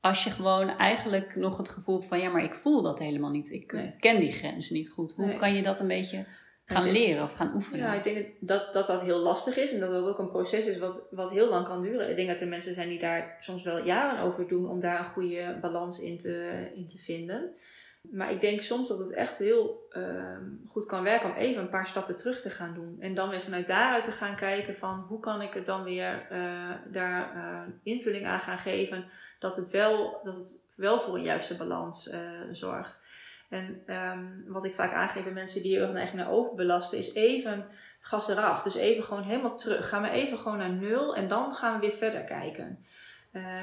als 0.00 0.24
je 0.24 0.30
gewoon 0.30 0.68
eigenlijk 0.68 1.36
nog 1.36 1.56
het 1.56 1.68
gevoel 1.68 1.94
hebt 1.94 2.08
van 2.08 2.20
ja, 2.20 2.30
maar 2.30 2.44
ik 2.44 2.54
voel 2.54 2.82
dat 2.82 2.98
helemaal 2.98 3.30
niet. 3.30 3.50
Ik 3.50 3.94
ken 3.98 4.20
die 4.20 4.32
grenzen 4.32 4.74
niet 4.74 4.90
goed. 4.90 5.12
Hoe 5.14 5.36
kan 5.36 5.54
je 5.54 5.62
dat 5.62 5.80
een 5.80 5.88
beetje 5.88 6.26
gaan 6.64 6.90
leren 6.90 7.22
of 7.22 7.32
gaan 7.32 7.54
oefenen? 7.54 7.86
Ja, 7.86 7.94
ik 7.94 8.04
denk 8.04 8.26
dat, 8.40 8.72
dat 8.72 8.86
dat 8.86 9.00
heel 9.00 9.18
lastig 9.18 9.56
is 9.56 9.72
en 9.72 9.80
dat 9.80 9.90
dat 9.90 10.04
ook 10.04 10.18
een 10.18 10.30
proces 10.30 10.66
is 10.66 10.78
wat, 10.78 11.06
wat 11.10 11.30
heel 11.30 11.48
lang 11.48 11.66
kan 11.66 11.82
duren. 11.82 12.10
Ik 12.10 12.16
denk 12.16 12.28
dat 12.28 12.40
er 12.40 12.48
mensen 12.48 12.74
zijn 12.74 12.88
die 12.88 13.00
daar 13.00 13.36
soms 13.40 13.62
wel 13.62 13.84
jaren 13.84 14.22
over 14.22 14.48
doen 14.48 14.68
om 14.68 14.80
daar 14.80 14.98
een 14.98 15.12
goede 15.12 15.58
balans 15.60 16.00
in 16.00 16.18
te, 16.18 16.66
in 16.74 16.88
te 16.88 16.98
vinden. 16.98 17.54
Maar 18.00 18.30
ik 18.30 18.40
denk 18.40 18.62
soms 18.62 18.88
dat 18.88 18.98
het 18.98 19.12
echt 19.12 19.38
heel 19.38 19.86
ehm, 19.90 20.44
goed 20.66 20.86
kan 20.86 21.02
werken 21.02 21.30
om 21.30 21.36
even 21.36 21.62
een 21.62 21.68
paar 21.68 21.86
stappen 21.86 22.16
terug 22.16 22.40
te 22.40 22.50
gaan 22.50 22.74
doen. 22.74 22.96
En 23.00 23.14
dan 23.14 23.28
weer 23.28 23.42
vanuit 23.42 23.66
daaruit 23.66 24.04
te 24.04 24.10
gaan 24.10 24.36
kijken 24.36 24.76
van 24.76 25.04
hoe 25.08 25.20
kan 25.20 25.42
ik 25.42 25.52
het 25.52 25.66
dan 25.66 25.82
weer 25.82 26.26
uh, 26.32 26.70
daar 26.92 27.36
uh, 27.36 27.60
invulling 27.82 28.26
aan 28.26 28.40
gaan 28.40 28.58
geven. 28.58 29.04
Dat 29.38 29.56
het 29.56 29.70
wel, 29.70 30.20
dat 30.24 30.34
het 30.34 30.62
wel 30.74 31.00
voor 31.00 31.14
een 31.14 31.22
juiste 31.22 31.56
balans 31.56 32.12
uh, 32.12 32.20
zorgt. 32.52 33.00
En 33.48 33.94
um, 33.94 34.44
wat 34.46 34.64
ik 34.64 34.74
vaak 34.74 34.92
aangeef 34.92 35.24
bij 35.24 35.32
mensen 35.32 35.62
die 35.62 35.76
heel 35.76 35.94
erg 35.94 36.12
naar 36.12 36.30
overbelasten, 36.30 36.98
is 36.98 37.14
even 37.14 37.52
het 37.96 38.06
gas 38.06 38.28
eraf. 38.28 38.62
Dus 38.62 38.74
even 38.74 39.04
gewoon 39.04 39.22
helemaal 39.22 39.56
terug. 39.56 39.88
Gaan 39.88 40.02
we 40.02 40.08
even 40.08 40.38
gewoon 40.38 40.58
naar 40.58 40.72
nul 40.72 41.16
en 41.16 41.28
dan 41.28 41.52
gaan 41.52 41.74
we 41.74 41.86
weer 41.86 41.96
verder 41.96 42.24
kijken. 42.24 42.84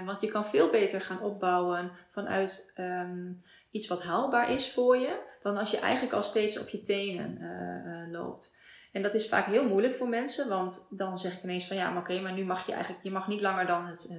Want 0.06 0.22
je 0.22 0.28
kan 0.28 0.46
veel 0.46 0.70
beter 0.70 1.02
gaan 1.02 1.22
opbouwen 1.22 1.92
vanuit 2.10 2.74
um, 2.80 3.44
iets 3.72 3.88
wat 3.88 4.04
haalbaar 4.04 4.52
is 4.52 4.72
voor 4.72 4.98
je, 4.98 5.20
dan 5.42 5.58
als 5.58 5.72
je 5.72 5.80
eigenlijk 5.80 6.14
al 6.14 6.24
steeds 6.24 6.60
op 6.60 6.68
je 6.68 6.82
tenen 6.82 7.38
uh, 7.42 8.12
loopt. 8.12 8.58
En 8.92 9.02
dat 9.02 9.14
is 9.14 9.30
vaak 9.30 9.46
heel 9.46 9.68
moeilijk 9.68 9.96
voor 9.96 10.10
mensen, 10.10 10.50
want 10.50 10.88
dan 10.98 11.20
zeg 11.20 11.38
ik 11.38 11.44
ineens 11.44 11.68
van 11.68 11.78
ja, 11.78 11.90
maar 11.90 12.02
oké, 12.02 12.20
maar 12.20 12.34
nu 12.34 12.46
mag 12.46 12.66
je 12.66 12.74
eigenlijk, 12.74 13.04
je 13.04 13.12
mag 13.12 13.28
niet 13.28 13.42
langer 13.42 13.68
dan 13.68 13.86
het, 13.86 14.18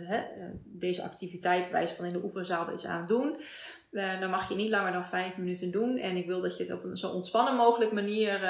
deze 0.64 1.02
activiteit, 1.02 1.70
wijze 1.70 1.94
van 1.94 2.04
in 2.04 2.12
de 2.12 2.22
oefenzaal 2.22 2.70
is 2.70 2.86
aan 2.86 3.06
doen. 3.06 3.36
dan 3.90 4.30
mag 4.30 4.48
je 4.48 4.54
niet 4.54 4.70
langer 4.70 4.92
dan 4.92 5.06
vijf 5.06 5.36
minuten 5.36 5.70
doen. 5.70 5.96
En 5.96 6.16
ik 6.16 6.26
wil 6.26 6.40
dat 6.40 6.56
je 6.56 6.62
het 6.62 6.72
op 6.72 6.84
een 6.84 6.96
zo 6.96 7.10
ontspannen 7.10 7.56
mogelijk 7.56 7.92
manier 7.92 8.40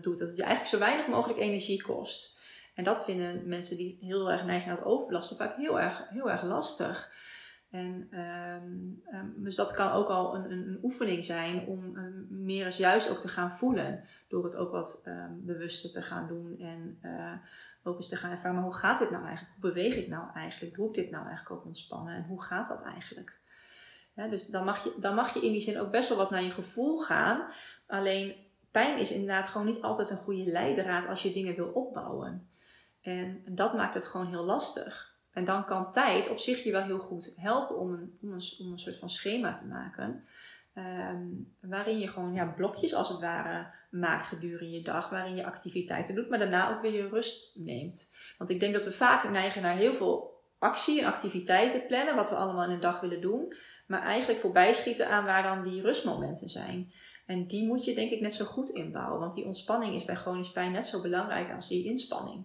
doet. 0.00 0.18
Dat 0.18 0.28
het 0.28 0.36
je 0.36 0.42
eigenlijk 0.42 0.74
zo 0.74 0.78
weinig 0.78 1.06
mogelijk 1.06 1.40
energie 1.40 1.82
kost. 1.82 2.33
En 2.74 2.84
dat 2.84 3.04
vinden 3.04 3.48
mensen 3.48 3.76
die 3.76 3.98
heel 4.00 4.30
erg 4.30 4.44
neigen 4.44 4.68
naar 4.68 4.76
het 4.76 4.86
overbelasten 4.86 5.36
vaak 5.36 5.56
heel 5.56 5.80
erg, 5.80 6.08
heel 6.08 6.30
erg 6.30 6.42
lastig. 6.42 7.12
En 7.70 8.08
um, 8.20 9.02
dus 9.36 9.56
dat 9.56 9.72
kan 9.72 9.90
ook 9.90 10.08
al 10.08 10.34
een, 10.34 10.50
een, 10.50 10.68
een 10.68 10.78
oefening 10.82 11.24
zijn 11.24 11.66
om 11.66 11.96
um, 11.96 12.26
meer 12.30 12.64
eens 12.64 12.76
juist 12.76 13.10
ook 13.10 13.20
te 13.20 13.28
gaan 13.28 13.54
voelen. 13.54 14.04
Door 14.28 14.44
het 14.44 14.56
ook 14.56 14.70
wat 14.70 15.08
bewuster 15.30 15.90
te 15.90 16.02
gaan 16.02 16.26
doen. 16.26 16.58
En 16.58 16.98
uh, 17.02 17.32
ook 17.82 17.96
eens 17.96 18.08
te 18.08 18.16
gaan 18.16 18.30
ervaren, 18.30 18.54
maar 18.54 18.64
hoe 18.64 18.74
gaat 18.74 18.98
dit 18.98 19.10
nou 19.10 19.24
eigenlijk? 19.26 19.56
Hoe 19.60 19.70
beweeg 19.70 19.96
ik 19.96 20.08
nou 20.08 20.32
eigenlijk? 20.34 20.76
Doe 20.76 20.88
ik 20.88 20.94
dit 20.94 21.10
nou 21.10 21.26
eigenlijk 21.26 21.60
ook 21.60 21.66
ontspannen? 21.66 22.14
En 22.14 22.24
hoe 22.24 22.42
gaat 22.42 22.68
dat 22.68 22.82
eigenlijk? 22.82 23.38
Dus 24.14 24.46
dan 24.46 24.64
mag, 24.64 24.84
je, 24.84 24.94
dan 25.00 25.14
mag 25.14 25.34
je 25.34 25.44
in 25.44 25.52
die 25.52 25.60
zin 25.60 25.80
ook 25.80 25.90
best 25.90 26.08
wel 26.08 26.18
wat 26.18 26.30
naar 26.30 26.42
je 26.42 26.50
gevoel 26.50 27.00
gaan. 27.00 27.50
Alleen 27.86 28.34
pijn 28.70 28.98
is 28.98 29.12
inderdaad 29.12 29.48
gewoon 29.48 29.66
niet 29.66 29.82
altijd 29.82 30.10
een 30.10 30.16
goede 30.16 30.44
leidraad 30.44 31.08
als 31.08 31.22
je 31.22 31.32
dingen 31.32 31.54
wil 31.54 31.68
opbouwen. 31.68 32.48
En 33.04 33.42
dat 33.48 33.74
maakt 33.74 33.94
het 33.94 34.04
gewoon 34.04 34.26
heel 34.26 34.44
lastig. 34.44 35.14
En 35.32 35.44
dan 35.44 35.64
kan 35.64 35.92
tijd 35.92 36.30
op 36.30 36.38
zich 36.38 36.64
je 36.64 36.72
wel 36.72 36.82
heel 36.82 36.98
goed 36.98 37.34
helpen 37.36 37.78
om 37.78 37.92
een, 37.92 38.18
om 38.20 38.32
een, 38.32 38.42
om 38.58 38.72
een 38.72 38.78
soort 38.78 38.98
van 38.98 39.10
schema 39.10 39.54
te 39.54 39.66
maken. 39.66 40.24
Ehm, 40.74 41.26
waarin 41.60 41.98
je 41.98 42.08
gewoon 42.08 42.34
ja, 42.34 42.44
blokjes 42.44 42.94
als 42.94 43.08
het 43.08 43.20
ware 43.20 43.66
maakt 43.90 44.26
gedurende 44.26 44.70
je 44.70 44.82
dag, 44.82 45.08
waarin 45.10 45.34
je 45.34 45.44
activiteiten 45.44 46.14
doet, 46.14 46.28
maar 46.28 46.38
daarna 46.38 46.74
ook 46.74 46.82
weer 46.82 46.92
je 46.92 47.08
rust 47.08 47.56
neemt. 47.56 48.14
Want 48.38 48.50
ik 48.50 48.60
denk 48.60 48.74
dat 48.74 48.84
we 48.84 48.92
vaak 48.92 49.30
neigen 49.30 49.62
naar 49.62 49.76
heel 49.76 49.94
veel 49.94 50.42
actie 50.58 51.00
en 51.00 51.06
activiteiten 51.06 51.86
plannen, 51.86 52.16
wat 52.16 52.30
we 52.30 52.36
allemaal 52.36 52.64
in 52.64 52.70
een 52.70 52.80
dag 52.80 53.00
willen 53.00 53.20
doen, 53.20 53.54
maar 53.86 54.02
eigenlijk 54.02 54.40
voorbij 54.40 54.72
schieten 54.72 55.08
aan 55.08 55.24
waar 55.24 55.42
dan 55.42 55.70
die 55.70 55.82
rustmomenten 55.82 56.48
zijn. 56.48 56.92
En 57.26 57.46
die 57.46 57.66
moet 57.66 57.84
je 57.84 57.94
denk 57.94 58.10
ik 58.10 58.20
net 58.20 58.34
zo 58.34 58.44
goed 58.44 58.68
inbouwen, 58.68 59.20
want 59.20 59.34
die 59.34 59.44
ontspanning 59.44 59.94
is 59.94 60.04
bij 60.04 60.16
chronisch 60.16 60.52
pijn 60.52 60.72
net 60.72 60.86
zo 60.86 61.00
belangrijk 61.00 61.54
als 61.54 61.68
die 61.68 61.84
inspanning. 61.84 62.44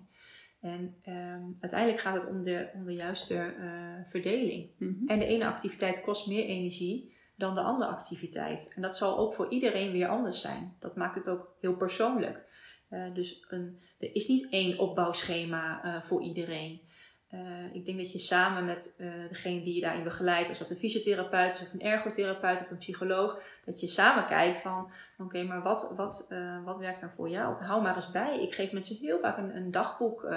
En 0.61 0.95
um, 1.05 1.57
uiteindelijk 1.59 2.01
gaat 2.01 2.21
het 2.21 2.31
om 2.31 2.43
de, 2.43 2.69
om 2.73 2.85
de 2.85 2.93
juiste 2.93 3.53
uh, 3.59 4.09
verdeling. 4.09 4.69
Mm 4.77 4.97
-hmm. 4.97 5.07
En 5.07 5.19
de 5.19 5.25
ene 5.25 5.45
activiteit 5.45 6.01
kost 6.01 6.27
meer 6.27 6.45
energie 6.45 7.17
dan 7.35 7.53
de 7.53 7.61
andere 7.61 7.89
activiteit. 7.89 8.73
En 8.75 8.81
dat 8.81 8.97
zal 8.97 9.17
ook 9.17 9.33
voor 9.33 9.49
iedereen 9.49 9.91
weer 9.91 10.07
anders 10.07 10.41
zijn. 10.41 10.75
Dat 10.79 10.95
maakt 10.95 11.15
het 11.15 11.29
ook 11.29 11.55
heel 11.59 11.75
persoonlijk. 11.75 12.47
Uh, 12.89 13.13
dus 13.13 13.45
een, 13.47 13.79
er 13.99 14.15
is 14.15 14.27
niet 14.27 14.49
één 14.49 14.79
opbouwschema 14.79 15.85
uh, 15.85 16.01
voor 16.01 16.21
iedereen. 16.21 16.81
Uh, 17.33 17.73
ik 17.73 17.85
denk 17.85 17.97
dat 17.97 18.11
je 18.11 18.19
samen 18.19 18.65
met 18.65 18.97
uh, 19.01 19.27
degene 19.27 19.63
die 19.63 19.75
je 19.75 19.81
daarin 19.81 20.03
begeleidt, 20.03 20.49
als 20.49 20.59
dat 20.59 20.69
een 20.69 20.77
fysiotherapeut 20.77 21.53
is 21.53 21.61
of 21.61 21.73
een 21.73 21.81
ergotherapeut 21.81 22.61
of 22.61 22.69
een 22.69 22.77
psycholoog, 22.77 23.41
dat 23.65 23.79
je 23.79 23.87
samen 23.87 24.27
kijkt 24.27 24.59
van 24.59 24.91
oké, 25.17 25.43
maar 25.43 25.61
wat, 25.61 25.93
wat, 25.95 26.27
uh, 26.31 26.63
wat 26.63 26.77
werkt 26.77 26.99
dan 26.99 27.11
voor 27.15 27.29
jou? 27.29 27.63
Hou 27.63 27.81
maar 27.81 27.95
eens 27.95 28.11
bij. 28.11 28.41
Ik 28.41 28.53
geef 28.53 28.71
mensen 28.71 28.95
heel 28.95 29.19
vaak 29.19 29.37
een, 29.37 29.55
een 29.55 29.71
dagboek 29.71 30.27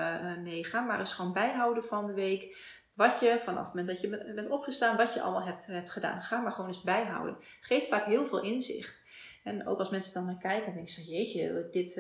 mee. 0.42 0.64
Ga 0.64 0.80
maar 0.80 0.98
eens 0.98 1.12
gewoon 1.12 1.32
bijhouden 1.32 1.84
van 1.84 2.06
de 2.06 2.12
week. 2.12 2.56
Wat 2.94 3.20
je 3.20 3.40
vanaf 3.42 3.64
het 3.64 3.74
moment 3.74 3.88
dat 3.88 4.00
je 4.00 4.32
bent 4.34 4.48
opgestaan, 4.48 4.96
wat 4.96 5.14
je 5.14 5.20
allemaal 5.20 5.44
hebt, 5.44 5.66
hebt 5.66 5.90
gedaan. 5.90 6.22
Ga 6.22 6.40
maar 6.40 6.52
gewoon 6.52 6.66
eens 6.66 6.82
bijhouden. 6.82 7.36
Geeft 7.60 7.88
vaak 7.88 8.04
heel 8.04 8.26
veel 8.26 8.42
inzicht. 8.42 9.04
En 9.44 9.66
ook 9.66 9.78
als 9.78 9.90
mensen 9.90 10.14
dan 10.14 10.24
naar 10.24 10.38
kijken, 10.38 10.66
dan 10.66 10.74
denk 10.74 10.88
zo, 10.88 11.00
jeetje, 11.02 11.68
dit, 11.70 11.94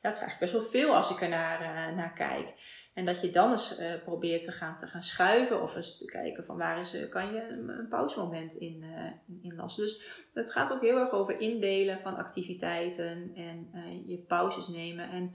dat 0.00 0.12
is 0.12 0.20
eigenlijk 0.20 0.38
best 0.38 0.52
wel 0.52 0.62
veel 0.62 0.96
als 0.96 1.10
ik 1.10 1.20
er 1.20 1.28
naar, 1.28 1.94
naar 1.94 2.12
kijk. 2.12 2.54
En 2.92 3.04
dat 3.04 3.20
je 3.20 3.30
dan 3.30 3.50
eens 3.50 3.80
uh, 3.80 3.92
probeert 4.04 4.42
te 4.42 4.52
gaan, 4.52 4.78
te 4.78 4.86
gaan 4.86 5.02
schuiven 5.02 5.62
of 5.62 5.76
eens 5.76 5.98
te 5.98 6.04
kijken 6.04 6.44
van 6.44 6.56
waar 6.56 6.80
is, 6.80 7.08
kan 7.08 7.32
je 7.32 7.48
een, 7.48 7.68
een 7.68 7.88
pauzemoment 7.88 8.54
in, 8.54 8.84
in, 9.26 9.38
inlassen. 9.42 9.84
Dus 9.84 10.02
het 10.34 10.52
gaat 10.52 10.72
ook 10.72 10.80
heel 10.80 10.98
erg 10.98 11.10
over 11.10 11.40
indelen 11.40 12.00
van 12.00 12.16
activiteiten 12.16 13.32
en 13.34 13.70
je 14.06 14.16
pauzes 14.16 14.68
nemen. 14.68 15.10
En 15.10 15.34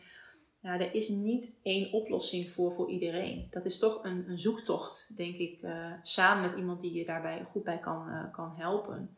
ja, 0.62 0.80
er 0.80 0.94
is 0.94 1.10
niet 1.10 1.60
één 1.64 1.92
oplossing 1.92 2.52
voor 2.52 2.74
voor 2.74 2.90
iedereen. 2.90 3.48
Dat 3.52 3.66
is 3.66 3.80
toch 3.80 4.04
een, 4.04 4.30
een 4.30 4.40
zoektocht, 4.40 5.18
denk 5.18 5.36
ik, 5.36 5.60
samen 6.02 6.50
met 6.50 6.58
iemand 6.58 6.82
die 6.82 6.94
je 6.94 7.06
daarbij 7.06 7.48
goed 7.52 7.64
bij 7.64 7.80
kan, 7.80 8.30
kan 8.32 8.54
helpen. 8.58 9.18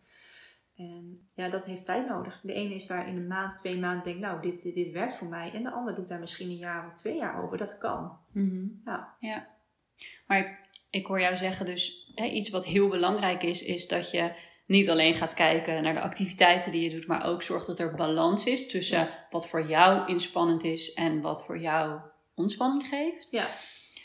En 0.78 1.30
ja, 1.34 1.50
dat 1.50 1.66
heeft 1.66 1.86
tijd 1.86 2.08
nodig. 2.08 2.40
De 2.44 2.54
ene 2.54 2.74
is 2.74 2.88
daar 2.88 3.08
in 3.08 3.18
een 3.18 3.28
maand, 3.28 3.58
twee 3.60 3.78
maanden 3.78 4.04
denkt, 4.04 4.20
nou, 4.20 4.42
dit, 4.42 4.62
dit, 4.62 4.92
werkt 4.92 5.16
voor 5.16 5.28
mij. 5.28 5.52
En 5.54 5.64
de 5.64 5.72
ander 5.72 5.96
doet 5.96 6.08
daar 6.08 6.20
misschien 6.20 6.50
een 6.50 6.58
jaar 6.58 6.88
of 6.88 6.94
twee 6.94 7.18
jaar 7.18 7.44
over. 7.44 7.58
Dat 7.58 7.78
kan. 7.78 8.18
Mm 8.32 8.82
ja. 8.86 9.16
ja. 9.20 9.48
Maar 10.28 10.38
ik, 10.38 10.60
ik, 10.90 11.06
hoor 11.06 11.20
jou 11.20 11.38
zeggen 11.38 11.66
dus, 11.66 12.12
hè, 12.16 12.26
iets 12.26 12.50
wat 12.50 12.66
heel 12.66 12.88
belangrijk 12.88 13.44
is, 13.44 13.62
is 13.62 13.88
dat 13.88 14.12
je 14.12 14.32
niet 14.66 14.90
alleen 14.90 15.14
gaat 15.14 15.34
kijken 15.34 15.84
naar 15.84 15.94
de 15.94 16.02
activiteiten 16.02 16.72
die 16.72 16.82
je 16.82 16.90
doet, 16.90 17.08
maar 17.08 17.26
ook 17.26 17.44
zorgt 17.44 17.68
dat 17.68 17.80
er 17.80 17.96
balans 17.96 18.46
is 18.46 18.68
tussen 18.68 19.10
wat 19.30 19.48
voor 19.48 19.68
jou 19.68 20.08
inspannend 20.08 20.64
is 20.64 20.94
en 20.94 21.22
wat 21.22 21.46
voor 21.46 21.60
jou 21.60 22.00
ontspanning 22.36 22.88
geeft. 22.88 23.32
Ja. 23.32 23.48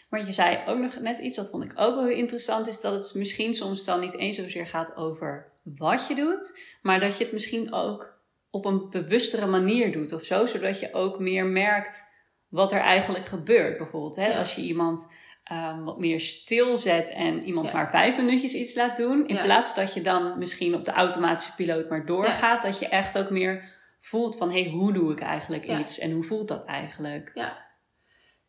Maar 0.09 0.27
je 0.27 0.33
zei 0.33 0.59
ook 0.67 0.79
nog 0.79 1.01
net 1.01 1.19
iets, 1.19 1.37
dat 1.37 1.51
vond 1.51 1.65
ik 1.65 1.73
ook 1.75 1.95
wel 1.95 2.07
heel 2.07 2.17
interessant, 2.17 2.67
is 2.67 2.81
dat 2.81 2.93
het 2.93 3.15
misschien 3.15 3.55
soms 3.55 3.85
dan 3.85 4.01
niet 4.01 4.17
eens 4.17 4.37
zozeer 4.37 4.67
gaat 4.67 4.97
over 4.97 5.52
wat 5.63 6.07
je 6.07 6.15
doet, 6.15 6.61
maar 6.83 7.01
dat 7.01 7.19
je 7.19 7.25
het 7.25 7.33
misschien 7.33 7.73
ook 7.73 8.21
op 8.51 8.65
een 8.65 8.91
bewustere 8.91 9.47
manier 9.47 9.93
doet 9.93 10.13
of 10.13 10.25
zo, 10.25 10.47
zodat 10.47 10.81
je 10.81 10.93
ook 10.93 11.19
meer 11.19 11.47
merkt 11.47 12.05
wat 12.49 12.73
er 12.73 12.81
eigenlijk 12.81 13.27
gebeurt. 13.27 13.79
Bijvoorbeeld, 13.79 14.17
hè, 14.17 14.39
als 14.39 14.55
je 14.55 14.63
iemand 14.63 15.13
um, 15.53 15.85
wat 15.85 15.99
meer 15.99 16.21
stilzet 16.21 17.09
en 17.09 17.45
iemand 17.45 17.73
maar 17.73 17.91
vijf 17.91 18.17
minuutjes 18.17 18.55
iets 18.55 18.75
laat 18.75 18.97
doen, 18.97 19.27
in 19.27 19.41
plaats 19.41 19.75
dat 19.75 19.95
je 19.95 20.01
dan 20.01 20.39
misschien 20.39 20.75
op 20.75 20.85
de 20.85 20.93
automatische 20.93 21.55
piloot 21.55 21.89
maar 21.89 22.07
doorgaat, 22.07 22.63
dat 22.63 22.79
je 22.79 22.89
echt 22.89 23.19
ook 23.19 23.31
meer 23.31 23.71
voelt 23.99 24.37
van 24.37 24.51
hé, 24.51 24.63
hey, 24.63 24.71
hoe 24.71 24.93
doe 24.93 25.13
ik 25.13 25.21
eigenlijk 25.21 25.67
iets 25.67 25.99
en 25.99 26.11
hoe 26.11 26.23
voelt 26.23 26.49
dat 26.49 26.65
eigenlijk? 26.65 27.31
Ja, 27.35 27.67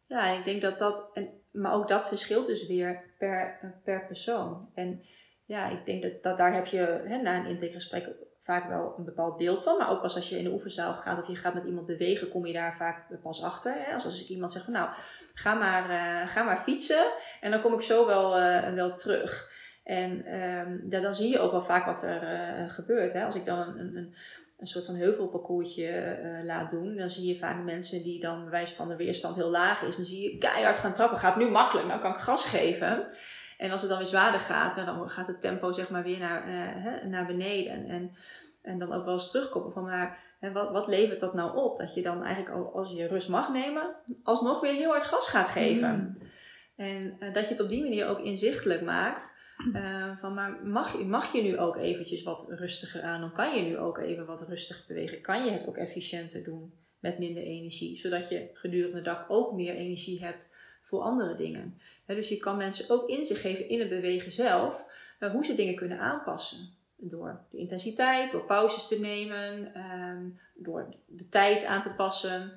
ja 0.07 0.25
ik 0.25 0.45
denk 0.45 0.61
dat 0.61 0.77
dat, 0.77 1.09
en, 1.13 1.29
maar 1.51 1.73
ook 1.73 1.87
dat 1.87 2.07
verschilt 2.07 2.47
dus 2.47 2.67
weer 2.67 3.15
per, 3.17 3.59
per 3.83 4.05
persoon. 4.05 4.69
En 4.73 5.05
ja, 5.45 5.69
ik 5.69 5.85
denk 5.85 6.01
dat, 6.01 6.23
dat 6.23 6.37
daar 6.37 6.53
heb 6.53 6.65
je 6.65 7.01
hè, 7.05 7.17
na 7.21 7.35
een 7.35 7.45
intakegesprek 7.45 8.09
vaak 8.43 8.67
wel 8.67 8.95
een 8.97 9.05
bepaald 9.05 9.37
beeld 9.37 9.63
van. 9.63 9.77
Maar 9.77 9.89
ook 9.89 10.01
pas 10.01 10.15
als 10.15 10.29
je 10.29 10.37
in 10.37 10.43
de 10.43 10.51
oefenzaal 10.51 10.93
gaat 10.93 11.21
of 11.21 11.27
je 11.27 11.35
gaat 11.35 11.53
met 11.53 11.65
iemand 11.65 11.85
bewegen, 11.85 12.29
kom 12.29 12.45
je 12.45 12.53
daar 12.53 12.75
vaak 12.75 13.21
pas 13.21 13.43
achter. 13.43 13.73
Hè? 13.77 13.93
Als, 13.93 14.05
als 14.05 14.21
ik 14.21 14.27
iemand 14.27 14.51
zeg 14.51 14.63
van 14.63 14.73
nou, 14.73 14.89
ga 15.33 15.53
maar, 15.53 15.89
uh, 15.89 16.27
ga 16.27 16.43
maar 16.43 16.57
fietsen 16.57 17.05
en 17.41 17.51
dan 17.51 17.61
kom 17.61 17.73
ik 17.73 17.81
zo 17.81 18.05
wel, 18.05 18.39
uh, 18.39 18.73
wel 18.73 18.95
terug. 18.95 19.51
En 19.83 20.41
um, 20.41 20.85
ja, 20.89 20.99
dan 20.99 21.15
zie 21.15 21.29
je 21.29 21.39
ook 21.39 21.51
wel 21.51 21.63
vaak 21.63 21.85
wat 21.85 22.03
er 22.03 22.23
uh, 22.23 22.69
gebeurt. 22.69 23.13
Hè? 23.13 23.25
Als 23.25 23.35
ik 23.35 23.45
dan 23.45 23.59
een, 23.59 23.79
een, 23.79 24.15
een 24.59 24.67
soort 24.67 24.85
van 24.85 24.95
heuvelparcoursje 24.95 26.17
laat 26.43 26.69
doen, 26.69 26.95
dan 26.95 27.09
zie 27.09 27.27
je 27.27 27.39
vaak 27.39 27.63
mensen 27.63 28.03
die 28.03 28.19
dan 28.19 28.49
wijze 28.49 28.75
van 28.75 28.87
de 28.87 28.95
weerstand 28.95 29.35
heel 29.35 29.49
laag 29.49 29.81
is. 29.81 29.95
Dan 29.95 30.05
zie 30.05 30.31
je 30.31 30.37
keihard 30.37 30.77
gaan 30.77 30.93
trappen. 30.93 31.17
Gaat 31.17 31.37
nu 31.37 31.49
makkelijk, 31.49 31.87
nou 31.87 32.01
kan 32.01 32.11
ik 32.11 32.17
gas 32.17 32.45
geven. 32.45 33.07
En 33.57 33.71
als 33.71 33.81
het 33.81 33.89
dan 33.89 33.99
weer 33.99 34.07
zwaarder 34.07 34.39
gaat, 34.39 34.75
dan 34.75 35.09
gaat 35.09 35.27
het 35.27 35.41
tempo 35.41 35.71
zeg 35.71 35.89
maar 35.89 36.03
weer 36.03 36.19
naar, 36.19 36.47
uh, 36.47 37.09
naar 37.09 37.25
beneden. 37.25 37.87
En, 37.87 38.11
en 38.61 38.79
dan 38.79 38.93
ook 38.93 39.05
wel 39.05 39.13
eens 39.13 39.31
terugkomen 39.31 39.71
van 39.71 39.83
maar 39.83 40.19
hè, 40.39 40.51
wat, 40.51 40.71
wat 40.71 40.87
levert 40.87 41.19
dat 41.19 41.33
nou 41.33 41.57
op? 41.57 41.77
Dat 41.77 41.93
je 41.93 42.01
dan 42.01 42.23
eigenlijk 42.23 42.55
al, 42.55 42.73
als 42.73 42.91
je 42.91 43.07
rust 43.07 43.29
mag 43.29 43.51
nemen, 43.51 43.95
alsnog 44.23 44.61
weer 44.61 44.73
heel 44.73 44.89
hard 44.89 45.05
gas 45.05 45.27
gaat 45.27 45.49
geven. 45.49 45.95
Mm. 45.95 46.27
En 46.75 47.17
uh, 47.19 47.33
dat 47.33 47.43
je 47.43 47.49
het 47.49 47.61
op 47.61 47.69
die 47.69 47.81
manier 47.81 48.07
ook 48.07 48.19
inzichtelijk 48.19 48.81
maakt. 48.81 49.41
Uh, 49.73 50.17
van 50.17 50.33
maar 50.33 50.59
mag, 50.63 51.03
mag 51.03 51.33
je 51.33 51.41
nu 51.41 51.57
ook 51.57 51.77
eventjes 51.77 52.23
wat 52.23 52.45
rustiger 52.49 53.01
aan? 53.01 53.21
Dan 53.21 53.31
kan 53.31 53.55
je 53.55 53.61
nu 53.61 53.77
ook 53.77 53.97
even 53.97 54.25
wat 54.25 54.47
rustiger 54.47 54.85
bewegen? 54.87 55.21
Kan 55.21 55.45
je 55.45 55.51
het 55.51 55.67
ook 55.67 55.77
efficiënter 55.77 56.43
doen 56.43 56.73
met 56.99 57.19
minder 57.19 57.43
energie? 57.43 57.97
Zodat 57.97 58.29
je 58.29 58.49
gedurende 58.53 58.97
de 58.97 59.01
dag 59.01 59.29
ook 59.29 59.53
meer 59.53 59.75
energie 59.75 60.23
hebt 60.23 60.55
voor 60.93 61.01
andere 61.01 61.35
dingen. 61.35 61.77
dus 62.05 62.29
je 62.29 62.37
kan 62.37 62.57
mensen 62.57 62.89
ook 62.89 63.09
inzicht 63.09 63.41
geven 63.41 63.69
in 63.69 63.79
het 63.79 63.89
bewegen 63.89 64.31
zelf, 64.31 64.85
uh, 65.19 65.31
hoe 65.31 65.45
ze 65.45 65.55
dingen 65.55 65.75
kunnen 65.75 65.99
aanpassen. 65.99 66.57
Door 66.95 67.41
de 67.51 67.57
intensiteit, 67.57 68.31
door 68.31 68.45
pauzes 68.45 68.87
te 68.87 68.99
nemen, 68.99 69.73
ehm, 69.73 70.23
door 70.53 70.95
de 71.05 71.29
tijd 71.29 71.65
aan 71.65 71.81
te 71.81 71.93
passen. 71.93 72.51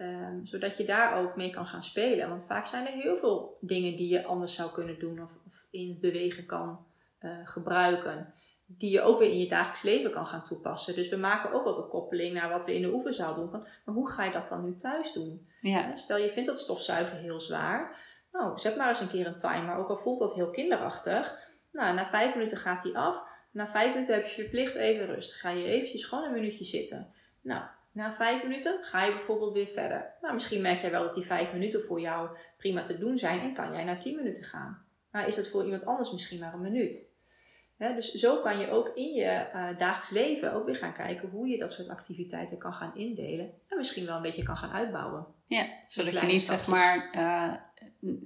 Um, 0.00 0.46
zodat 0.46 0.76
je 0.76 0.84
daar 0.84 1.18
ook 1.22 1.36
mee 1.36 1.50
kan 1.50 1.66
gaan 1.66 1.84
spelen. 1.84 2.28
Want 2.28 2.44
vaak 2.44 2.66
zijn 2.66 2.86
er 2.86 2.92
heel 2.92 3.16
veel 3.16 3.58
dingen 3.60 3.96
die 3.96 4.08
je 4.08 4.24
anders 4.24 4.54
zou 4.54 4.70
kunnen 4.70 4.98
doen 4.98 5.22
of, 5.22 5.30
in 5.70 5.88
het 5.88 6.00
bewegen 6.00 6.46
kan 6.46 6.86
uh, 7.20 7.30
gebruiken. 7.44 8.32
Die 8.78 8.90
je 8.90 9.00
ook 9.00 9.18
weer 9.18 9.30
in 9.30 9.38
je 9.38 9.48
dagelijks 9.48 9.82
leven 9.82 10.10
kan 10.10 10.26
gaan 10.26 10.42
toepassen. 10.42 10.94
Dus 10.94 11.08
we 11.08 11.16
maken 11.16 11.52
ook 11.52 11.64
wel 11.64 11.76
de 11.76 11.88
koppeling 11.88 12.34
naar 12.34 12.50
wat 12.50 12.64
we 12.64 12.74
in 12.74 12.82
de 12.82 12.92
oefenzaal 12.92 13.34
doen. 13.34 13.50
Van, 13.50 13.66
maar 13.84 13.94
hoe 13.94 14.10
ga 14.10 14.24
je 14.24 14.32
dat 14.32 14.48
dan 14.48 14.64
nu 14.64 14.74
thuis 14.74 15.12
doen? 15.12 15.48
Ja. 15.60 15.96
Stel 15.96 16.18
je 16.18 16.32
vindt 16.32 16.48
dat 16.48 16.58
stofzuigen 16.58 17.18
heel 17.18 17.40
zwaar. 17.40 17.98
Nou, 18.30 18.58
zet 18.58 18.76
maar 18.76 18.88
eens 18.88 19.00
een 19.00 19.08
keer 19.08 19.26
een 19.26 19.38
timer. 19.38 19.76
Ook 19.76 19.88
al 19.88 19.98
voelt 19.98 20.18
dat 20.18 20.34
heel 20.34 20.50
kinderachtig. 20.50 21.38
Nou, 21.72 21.94
na 21.94 22.06
vijf 22.06 22.34
minuten 22.34 22.56
gaat 22.56 22.82
die 22.82 22.98
af. 22.98 23.22
Na 23.50 23.70
vijf 23.70 23.92
minuten 23.92 24.14
heb 24.14 24.26
je 24.26 24.42
verplicht 24.42 24.74
even 24.74 25.06
rust. 25.06 25.32
Ga 25.32 25.50
je 25.50 25.64
eventjes 25.64 26.04
gewoon 26.04 26.24
een 26.24 26.32
minuutje 26.32 26.64
zitten. 26.64 27.12
Nou, 27.40 27.62
na 27.92 28.14
vijf 28.14 28.42
minuten 28.42 28.84
ga 28.84 29.04
je 29.04 29.12
bijvoorbeeld 29.12 29.52
weer 29.52 29.66
verder. 29.66 30.14
Nou, 30.20 30.34
misschien 30.34 30.62
merk 30.62 30.80
jij 30.80 30.90
wel 30.90 31.02
dat 31.02 31.14
die 31.14 31.26
vijf 31.26 31.52
minuten 31.52 31.82
voor 31.82 32.00
jou 32.00 32.28
prima 32.56 32.82
te 32.82 32.98
doen 32.98 33.18
zijn 33.18 33.40
en 33.40 33.54
kan 33.54 33.72
jij 33.72 33.84
naar 33.84 34.00
tien 34.00 34.16
minuten 34.16 34.44
gaan. 34.44 34.84
Maar 35.10 35.26
is 35.26 35.36
dat 35.36 35.48
voor 35.48 35.64
iemand 35.64 35.86
anders 35.86 36.12
misschien 36.12 36.38
maar 36.38 36.54
een 36.54 36.60
minuut? 36.60 37.09
Dus 37.88 38.10
zo 38.10 38.40
kan 38.40 38.58
je 38.58 38.70
ook 38.70 38.88
in 38.94 39.12
je 39.12 39.46
uh, 39.54 39.78
dagelijks 39.78 40.10
leven 40.10 40.52
ook 40.52 40.66
weer 40.66 40.76
gaan 40.76 40.92
kijken 40.92 41.28
hoe 41.28 41.48
je 41.48 41.58
dat 41.58 41.72
soort 41.72 41.88
activiteiten 41.88 42.58
kan 42.58 42.74
gaan 42.74 42.96
indelen. 42.96 43.50
En 43.68 43.76
misschien 43.76 44.06
wel 44.06 44.16
een 44.16 44.22
beetje 44.22 44.42
kan 44.42 44.56
gaan 44.56 44.72
uitbouwen. 44.72 45.26
Ja, 45.46 45.66
zodat 45.86 46.20
je 46.20 46.26
niet 46.26 46.46
zeg 46.46 46.66
maar 46.66 47.10
uh, 47.14 47.20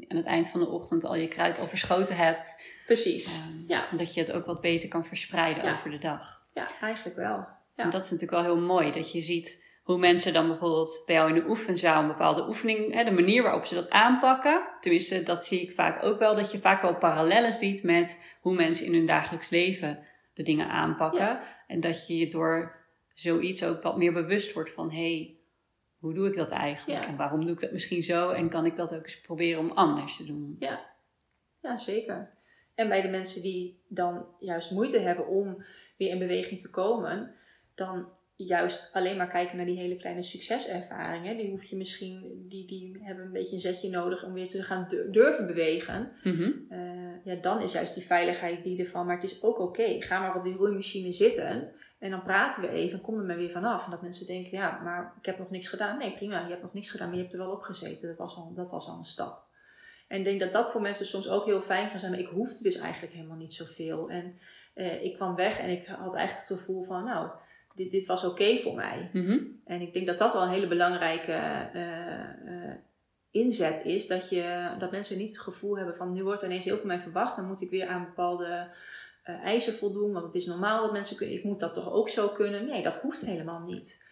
aan 0.09 0.17
het 0.17 0.27
eind 0.27 0.49
van 0.49 0.61
de 0.61 0.69
ochtend 0.69 1.05
al 1.05 1.15
je 1.15 1.29
kruid 1.29 1.59
al 1.59 1.69
verschoten 1.69 2.17
hebt. 2.17 2.73
Precies. 2.87 3.39
Uh, 3.39 3.69
ja. 3.69 3.89
Dat 3.97 4.15
je 4.15 4.21
het 4.21 4.33
ook 4.33 4.45
wat 4.45 4.61
beter 4.61 4.89
kan 4.89 5.05
verspreiden 5.05 5.73
over 5.73 5.91
de 5.91 5.99
dag. 5.99 6.47
Ja, 6.55 6.69
eigenlijk 6.81 7.17
wel. 7.17 7.47
Ja. 7.77 7.85
En 7.85 7.91
dat 7.91 8.05
is 8.05 8.11
natuurlijk 8.11 8.43
wel 8.43 8.55
heel 8.55 8.67
mooi 8.67 8.91
dat 8.91 9.13
je 9.13 9.21
ziet 9.21 9.64
hoe 9.85 9.99
mensen 9.99 10.33
dan 10.33 10.49
bijvoorbeeld 10.49 11.03
bij 11.07 11.15
jou 11.15 11.29
in 11.29 11.35
de 11.35 11.49
oefenzaal 11.49 12.03
een 12.03 12.09
bepaalde 12.09 12.47
oefening, 12.47 12.95
hè, 12.95 13.05
de 13.05 13.11
manier 13.11 13.43
waarop 13.43 13.65
ze 13.65 13.75
dat 13.75 13.91
aanpakken. 13.91 14.67
Tenminste, 14.81 15.23
dat 15.23 15.45
zie 15.45 15.61
ik 15.61 15.73
vaak 15.73 16.03
ook 16.03 16.19
wel, 16.19 16.35
dat 16.35 16.53
je 16.53 16.59
vaak 16.59 16.83
wel 16.83 16.97
parallellen 16.97 17.53
ziet 17.53 17.83
met 17.83 18.37
hoe 18.41 18.55
mensen 18.55 18.87
in 18.87 18.95
hun 18.95 19.07
dagelijks 19.07 19.51
leven 19.51 19.99
de 20.33 20.43
dingen 20.43 20.69
aanpakken. 20.69 21.41
En 21.67 21.81
dat 21.81 22.07
je 22.07 22.17
je 22.17 22.29
door 22.29 22.77
zoiets 23.13 23.65
ook 23.65 23.83
wat 23.83 23.97
meer 23.97 24.13
bewust 24.13 24.53
wordt 24.53 24.71
van, 24.71 24.91
hé, 24.91 25.17
hey, 25.17 25.37
hoe 25.99 26.15
doe 26.15 26.29
ik 26.29 26.37
dat 26.37 26.51
eigenlijk? 26.51 27.05
En 27.05 27.17
waarom 27.17 27.41
doe 27.41 27.55
ik 27.55 27.61
dat 27.61 27.73
misschien 27.73 28.03
zo? 28.03 28.31
En 28.31 28.49
kan 28.49 28.67
ik 28.67 28.77
dat 28.77 28.95
ook 28.95 29.05
eens 29.05 29.21
proberen 29.21 29.61
om 29.61 29.71
anders 29.71 30.17
te 30.17 30.27
doen? 30.27 30.57
Ja, 30.59 30.91
ja 31.61 31.77
zeker. 31.77 32.33
En 32.75 32.89
bij 32.89 33.03
de 33.03 33.09
mensen 33.09 33.43
die 33.43 33.83
dan 33.89 34.27
juist 34.39 34.71
moeite 34.71 34.99
hebben 34.99 35.27
om 35.27 35.65
weer 35.97 36.11
in 36.11 36.19
beweging 36.19 36.61
te 36.61 36.71
komen, 36.71 37.35
dan 37.75 38.09
juist 38.37 38.93
alleen 38.93 39.17
maar 39.17 39.29
kijken 39.29 39.57
naar 39.57 39.67
die 39.67 39.79
hele 39.79 39.97
kleine 39.97 40.23
succeservaringen. 40.23 41.37
Die 41.37 41.51
hoef 41.51 41.65
je 41.65 41.77
misschien, 41.77 42.47
die, 42.49 42.67
die 42.67 42.99
hebben 43.03 43.25
een 43.25 43.33
beetje 43.33 43.55
een 43.55 43.61
zetje 43.61 43.91
nodig 43.91 44.25
om 44.25 44.33
weer 44.33 44.49
te 44.49 44.63
gaan 44.63 44.89
durven 45.11 45.47
bewegen. 45.47 46.13
Mhm. 46.23 46.51
Eh, 46.69 47.25
ja, 47.25 47.35
dan 47.35 47.61
is 47.61 47.73
juist 47.73 47.95
die 47.95 48.07
veiligheid 48.07 48.63
bieden 48.63 48.87
van, 48.87 49.07
maar 49.07 49.21
het 49.21 49.31
is 49.31 49.43
ook 49.43 49.59
oké. 49.59 50.01
Ga 50.03 50.21
maar 50.21 50.37
op 50.37 50.45
die 50.45 50.55
roeimachine 50.55 51.13
zitten 51.13 51.73
en 51.99 52.11
dan 52.11 52.23
praten 52.23 52.63
we 52.63 52.69
even 52.69 52.99
en 52.99 53.05
kom 53.05 53.19
er 53.19 53.25
maar 53.25 53.37
weer 53.37 53.51
vanaf. 53.51 53.85
En 53.85 53.91
dat 53.91 54.03
mensen 54.03 54.27
denken, 54.27 54.59
ja, 54.59 54.81
maar 54.83 55.15
ik 55.19 55.27
heb 55.27 55.39
nog 55.39 55.51
niks 55.51 55.69
gedaan. 55.69 55.99
Nee, 55.99 56.13
prima, 56.13 56.41
je 56.41 56.51
hebt 56.51 56.63
nog 56.63 56.75
niks 56.75 56.91
gedaan, 56.91 57.07
maar 57.07 57.17
je 57.17 57.23
hebt 57.23 57.35
er 57.35 57.41
wel 57.41 57.53
op 57.53 57.63
gezeten. 57.63 58.09
Dat 58.09 58.19
was 58.19 58.37
al, 58.37 58.53
dat 58.55 58.71
was 58.71 58.89
al 58.89 58.99
een 58.99 59.05
stap. 59.05 59.43
En 60.09 60.19
ik 60.19 60.25
denk 60.25 60.41
dat 60.41 60.53
dat 60.53 60.71
voor 60.71 60.81
mensen 60.81 61.07
soms 61.07 61.29
ook 61.29 61.45
heel 61.45 61.63
fijn 61.63 61.91
kan 61.91 61.99
zijn. 61.99 62.11
Maar 62.11 62.21
ik 62.21 62.29
hoefde 62.29 62.63
dus 62.63 62.77
eigenlijk 62.77 63.13
helemaal 63.13 63.37
niet 63.37 63.55
zoveel. 63.55 64.11
En 64.11 64.39
uh, 64.75 65.05
ik 65.05 65.15
kwam 65.15 65.35
weg 65.35 65.59
en 65.59 65.71
ik 65.71 65.87
had 65.87 66.15
eigenlijk 66.15 66.49
het 66.49 66.59
gevoel 66.59 66.85
van, 66.85 67.05
nou, 67.05 67.31
dit, 67.75 67.91
dit 67.91 68.07
was 68.07 68.25
oké 68.25 68.59
voor 68.59 68.75
mij. 68.75 69.11
Mhm. 69.13 69.39
En 69.65 69.81
ik 69.81 69.93
denk 69.93 70.07
dat 70.07 70.19
dat 70.19 70.33
wel 70.33 70.43
een 70.43 70.49
hele 70.49 70.69
belangrijke 70.69 71.71
uh, 71.75 72.75
inzet 73.31 73.85
is. 73.85 74.07
Dat, 74.07 74.31
je, 74.31 74.75
dat 74.79 74.91
mensen 74.91 75.19
niet 75.19 75.29
het 75.29 75.39
gevoel 75.39 75.77
hebben 75.77 75.97
van 75.97 76.13
nu 76.13 76.25
wordt 76.25 76.43
er 76.43 76.49
ineens 76.49 76.65
heel 76.65 76.77
veel 76.77 76.87
mij 76.87 77.01
verwacht. 77.01 77.37
Dan 77.37 77.47
moet 77.47 77.63
ik 77.63 77.71
weer 77.71 77.87
aan 77.87 78.05
bepaalde 78.05 78.69
eisen 79.23 79.73
voldoen. 79.73 80.13
Want 80.13 80.25
het 80.25 80.35
is 80.35 80.47
normaal 80.47 80.83
dat 80.83 80.93
mensen 80.93 81.17
kunnen. 81.17 81.37
Ik 81.37 81.45
moet 81.45 81.61
dat 81.61 81.75
toch 81.75 81.93
ook 81.93 82.09
zo 82.09 82.29
kunnen. 82.29 82.67
Nee, 82.67 82.83
dat 82.83 82.97
hoeft 82.97 83.21
helemaal 83.21 83.61
niet. 83.61 84.05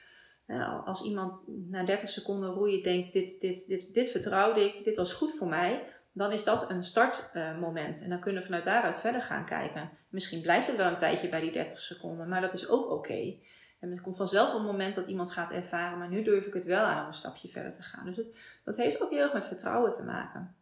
als 0.85 1.05
iemand 1.05 1.41
na 1.47 1.85
30 1.85 2.09
seconden 2.09 2.51
roeien 2.51 2.83
denkt, 2.83 3.13
dit, 3.13 3.41
dit, 3.41 3.67
dit, 3.67 3.95
dit 3.95 4.11
vertrouwde 4.11 4.65
ik, 4.65 4.85
dit 4.85 4.97
was 4.97 5.13
goed 5.13 5.33
voor 5.33 5.49
mij, 5.49 5.85
dan 6.13 6.33
is 6.33 6.45
dat 6.45 6.71
een 6.71 6.85
startmoment. 6.85 8.03
en 8.03 8.09
dan 8.09 8.21
kunnen 8.21 8.41
we 8.41 8.47
vanuit 8.47 8.65
daaruit 8.65 8.99
verder 8.99 9.23
gaan 9.23 9.47
kijken. 9.47 9.91
Misschien 10.09 10.43
blijft 10.43 10.67
het 10.67 10.77
wel 10.77 10.91
een 10.91 10.97
tijdje 10.97 11.29
bij 11.29 11.41
die 11.41 11.53
30 11.53 11.81
seconden, 11.81 12.29
maar 12.29 12.41
dat 12.41 12.53
is 12.53 12.69
ook 12.69 12.91
oké. 12.91 13.35
En 13.83 13.93
er 13.93 14.01
komt 14.01 14.17
vanzelf 14.17 14.55
een 14.55 14.65
moment 14.65 14.95
dat 14.95 15.09
iemand 15.09 15.33
gaat 15.33 15.51
ervaren, 15.51 15.99
maar 15.99 16.09
nu 16.09 16.23
durf 16.23 16.47
ik 16.47 16.55
het 16.55 16.65
wel 16.65 16.85
aan 16.85 17.01
om 17.01 17.07
een 17.07 17.15
stapje 17.15 17.49
verder 17.49 17.73
te 17.73 17.83
gaan. 17.83 18.05
Dus 18.05 18.17
het, 18.17 18.27
dat 18.65 18.77
heeft 18.77 19.03
ook 19.03 19.11
heel 19.11 19.23
erg 19.23 19.33
met 19.33 19.47
vertrouwen 19.47 19.93
te 19.93 20.05
maken. 20.05 20.55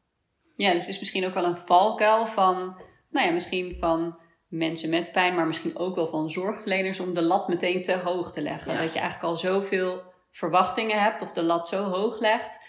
Ja, 0.56 0.72
dus 0.72 0.80
het 0.80 0.90
is 0.94 0.98
misschien 0.98 1.26
ook 1.26 1.35
wel 1.35 1.44
een 1.44 1.56
valkuil 1.56 2.26
van, 2.26 2.56
nou 3.11 3.26
ja, 3.26 3.33
misschien 3.33 3.76
van 3.76 4.18
mensen 4.48 4.90
met 4.90 5.12
pijn, 5.12 5.35
maar 5.35 5.46
misschien 5.46 5.78
ook 5.78 5.94
wel 5.94 6.06
van 6.06 6.30
zorgverleners 6.30 7.00
om 7.00 7.14
de 7.14 7.22
lat 7.22 7.48
meteen 7.48 7.83
te 7.83 7.98
hoog 7.98 8.33
te 8.33 8.42
leggen. 8.42 8.76
Dat 8.76 8.92
je 8.92 8.98
eigenlijk 8.98 9.30
al 9.30 9.37
zoveel 9.37 10.02
verwachtingen 10.30 11.02
hebt 11.02 11.22
of 11.22 11.33
de 11.33 11.44
lat 11.44 11.68
zo 11.68 11.83
hoog 11.83 12.20
legt, 12.20 12.66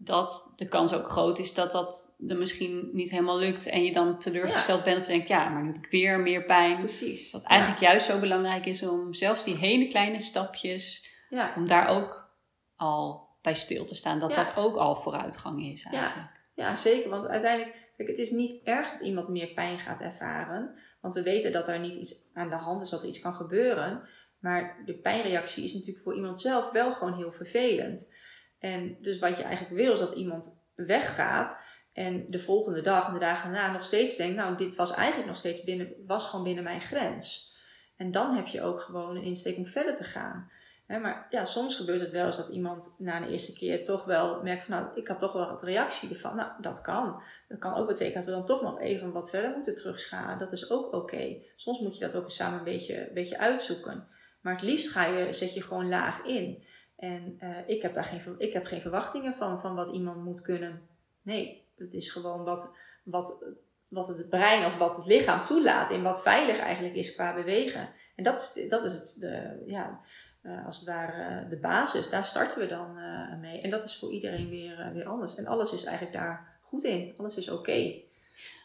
dat 0.00 0.52
de 0.56 0.68
kans 0.68 0.94
ook 0.94 1.08
groot 1.08 1.38
is 1.38 1.54
dat 1.54 1.70
dat 1.72 2.16
er 2.28 2.36
misschien 2.36 2.90
niet 2.92 3.10
helemaal 3.10 3.38
lukt 3.38 3.66
en 3.66 3.84
je 3.84 3.92
dan 3.92 4.18
teleurgesteld 4.18 4.84
bent 4.84 5.00
of 5.00 5.06
denkt, 5.06 5.28
ja, 5.28 5.48
maar 5.48 5.62
nu 5.62 5.72
heb 5.72 5.84
ik 5.84 5.90
weer 5.90 6.20
meer 6.20 6.44
pijn. 6.44 6.78
Precies. 6.78 7.30
Dat 7.30 7.44
eigenlijk 7.44 7.80
juist 7.80 8.06
zo 8.06 8.18
belangrijk 8.18 8.66
is 8.66 8.82
om 8.82 9.12
zelfs 9.12 9.44
die 9.44 9.56
hele 9.56 9.86
kleine 9.86 10.20
stapjes, 10.20 11.10
ja. 11.28 11.52
om 11.56 11.66
daar 11.66 11.88
ook 11.88 12.30
al 12.76 13.28
bij 13.42 13.54
stil 13.54 13.84
te 13.84 13.94
staan, 13.94 14.18
dat 14.18 14.34
dat 14.34 14.52
ook 14.56 14.76
al 14.76 14.96
vooruitgang 14.96 15.66
is 15.66 15.84
eigenlijk. 15.84 16.30
Ja. 16.54 16.68
ja, 16.68 16.74
zeker, 16.74 17.10
want 17.10 17.26
uiteindelijk, 17.26 17.76
kijk, 17.96 18.08
het 18.08 18.18
is 18.18 18.30
niet 18.30 18.62
erg 18.64 18.90
dat 18.90 19.00
iemand 19.00 19.28
meer 19.28 19.48
pijn 19.48 19.78
gaat 19.78 20.00
ervaren, 20.00 20.78
want 21.00 21.14
we 21.14 21.22
weten 21.22 21.52
dat 21.52 21.68
er 21.68 21.78
niet 21.78 21.94
iets 21.94 22.30
aan 22.34 22.48
de 22.48 22.56
hand 22.56 22.82
is, 22.82 22.90
dat 22.90 23.02
er 23.02 23.08
iets 23.08 23.20
kan 23.20 23.34
gebeuren, 23.34 24.08
maar 24.38 24.82
de 24.84 24.94
pijnreactie 24.94 25.64
is 25.64 25.72
natuurlijk 25.72 26.04
voor 26.04 26.14
iemand 26.14 26.40
zelf 26.40 26.70
wel 26.70 26.92
gewoon 26.92 27.16
heel 27.16 27.32
vervelend. 27.32 28.16
En 28.58 28.96
dus 29.00 29.18
wat 29.18 29.36
je 29.36 29.42
eigenlijk 29.42 29.74
wil 29.74 29.92
is 29.92 29.98
dat 29.98 30.12
iemand 30.12 30.66
weggaat 30.74 31.62
en 31.92 32.30
de 32.30 32.38
volgende 32.38 32.80
dag 32.80 33.06
en 33.06 33.12
de 33.12 33.18
dagen 33.18 33.52
daarna 33.52 33.72
nog 33.72 33.84
steeds 33.84 34.16
denkt, 34.16 34.36
nou 34.36 34.56
dit 34.56 34.76
was 34.76 34.94
eigenlijk 34.94 35.28
nog 35.28 35.36
steeds 35.36 35.64
binnen, 35.64 35.92
was 36.06 36.28
gewoon 36.28 36.44
binnen 36.44 36.64
mijn 36.64 36.80
grens. 36.80 37.56
En 37.96 38.10
dan 38.10 38.34
heb 38.34 38.46
je 38.46 38.62
ook 38.62 38.80
gewoon 38.80 39.16
een 39.16 39.22
insteek 39.22 39.56
om 39.56 39.66
verder 39.66 39.94
te 39.94 40.04
gaan. 40.04 40.50
maar 40.86 41.26
ja, 41.30 41.44
soms 41.44 41.76
gebeurt 41.76 42.00
het 42.00 42.10
wel 42.10 42.26
eens 42.26 42.36
dat 42.36 42.48
iemand 42.48 42.94
na 42.98 43.20
de 43.20 43.28
eerste 43.28 43.52
keer 43.52 43.84
toch 43.84 44.04
wel 44.04 44.42
merkt 44.42 44.64
van, 44.64 44.76
nou, 44.80 44.88
ik 44.94 45.08
had 45.08 45.18
toch 45.18 45.32
wel 45.32 45.46
wat 45.46 45.62
reactie 45.62 46.10
ervan. 46.10 46.36
Nou, 46.36 46.50
dat 46.60 46.80
kan. 46.80 47.22
Dat 47.48 47.58
kan 47.58 47.74
ook 47.74 47.86
betekenen 47.86 48.14
dat 48.14 48.24
we 48.24 48.30
dan 48.30 48.46
toch 48.46 48.62
nog 48.62 48.80
even 48.80 49.12
wat 49.12 49.30
verder 49.30 49.50
moeten 49.50 49.76
terugschalen. 49.76 50.38
Dat 50.38 50.52
is 50.52 50.70
ook 50.70 50.92
oké. 50.92 51.36
Soms 51.56 51.80
moet 51.80 51.98
je 51.98 52.04
dat 52.04 52.16
ook 52.16 52.30
samen 52.30 52.58
een 52.58 52.64
beetje, 52.64 53.08
een 53.08 53.14
beetje 53.14 53.38
uitzoeken. 53.38 54.08
Maar 54.40 54.54
het 54.54 54.62
liefst 54.62 54.90
ga 54.90 55.04
je, 55.04 55.32
zet 55.32 55.54
je 55.54 55.62
gewoon 55.62 55.88
laag 55.88 56.24
in. 56.24 56.64
En 56.98 57.38
uh, 57.42 57.56
ik, 57.66 57.82
heb 57.82 57.94
daar 57.94 58.04
geen, 58.04 58.34
ik 58.38 58.52
heb 58.52 58.66
geen 58.66 58.80
verwachtingen 58.80 59.34
van, 59.34 59.60
van 59.60 59.74
wat 59.74 59.88
iemand 59.88 60.24
moet 60.24 60.40
kunnen. 60.40 60.88
Nee, 61.22 61.64
het 61.76 61.94
is 61.94 62.10
gewoon 62.10 62.44
wat, 62.44 62.76
wat, 63.02 63.44
wat 63.88 64.08
het 64.08 64.28
brein 64.28 64.66
of 64.66 64.78
wat 64.78 64.96
het 64.96 65.06
lichaam 65.06 65.44
toelaat. 65.44 65.90
En 65.90 66.02
wat 66.02 66.22
veilig 66.22 66.58
eigenlijk 66.58 66.94
is 66.94 67.14
qua 67.14 67.34
bewegen. 67.34 67.88
En 68.16 68.24
dat 68.24 68.54
is, 68.56 68.68
dat 68.68 68.84
is 68.84 68.92
het, 68.92 69.16
de, 69.20 69.62
ja, 69.66 70.00
uh, 70.42 70.66
als 70.66 70.76
het 70.76 70.86
ware 70.86 71.48
de 71.48 71.56
basis. 71.56 72.10
Daar 72.10 72.24
starten 72.24 72.60
we 72.60 72.66
dan 72.66 72.98
uh, 72.98 73.38
mee. 73.40 73.60
En 73.60 73.70
dat 73.70 73.84
is 73.84 73.98
voor 73.98 74.12
iedereen 74.12 74.48
weer, 74.48 74.90
weer 74.94 75.06
anders. 75.06 75.34
En 75.34 75.46
alles 75.46 75.72
is 75.72 75.84
eigenlijk 75.84 76.16
daar 76.16 76.58
goed 76.62 76.84
in. 76.84 77.14
Alles 77.16 77.36
is 77.36 77.50
oké. 77.50 77.94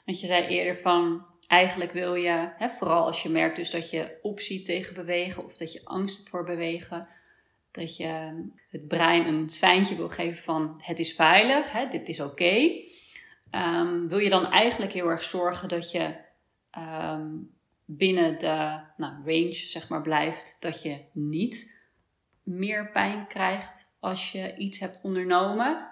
Want 0.05 0.19
je 0.19 0.27
zei 0.27 0.47
eerder 0.47 0.81
van, 0.81 1.25
eigenlijk 1.47 1.91
wil 1.91 2.15
je, 2.15 2.49
hè, 2.57 2.69
vooral 2.69 3.05
als 3.05 3.23
je 3.23 3.29
merkt 3.29 3.55
dus 3.55 3.71
dat 3.71 3.89
je 3.89 4.17
opziet 4.21 4.65
tegen 4.65 4.95
bewegen 4.95 5.45
of 5.45 5.57
dat 5.57 5.73
je 5.73 5.81
angst 5.83 6.29
voor 6.29 6.43
bewegen, 6.43 7.07
dat 7.73 7.97
je 7.97 8.03
ehm, 8.03 8.41
het 8.69 8.87
brein 8.87 9.27
een 9.27 9.49
seintje 9.49 9.95
wil 9.95 10.09
geven 10.09 10.43
van 10.43 10.81
het 10.83 10.99
is 10.99 11.13
veilig, 11.13 11.71
hè, 11.71 11.87
dit 11.87 12.09
is 12.09 12.19
oké. 12.19 12.71
Um, 13.51 14.07
wil 14.07 14.17
je 14.17 14.29
dan 14.29 14.51
eigenlijk 14.51 14.91
heel 14.91 15.07
erg 15.07 15.23
zorgen 15.23 15.69
dat 15.69 15.91
je 15.91 16.15
um, 16.77 17.55
binnen 17.85 18.39
de 18.39 18.79
nou, 18.97 19.13
range 19.25 19.53
zeg 19.53 19.89
maar, 19.89 20.01
blijft, 20.01 20.57
dat 20.59 20.81
je 20.81 20.99
niet 21.11 21.81
meer 22.43 22.91
pijn 22.91 23.27
krijgt 23.27 23.95
als 23.99 24.31
je 24.31 24.55
iets 24.55 24.79
hebt 24.79 25.01
ondernomen? 25.03 25.91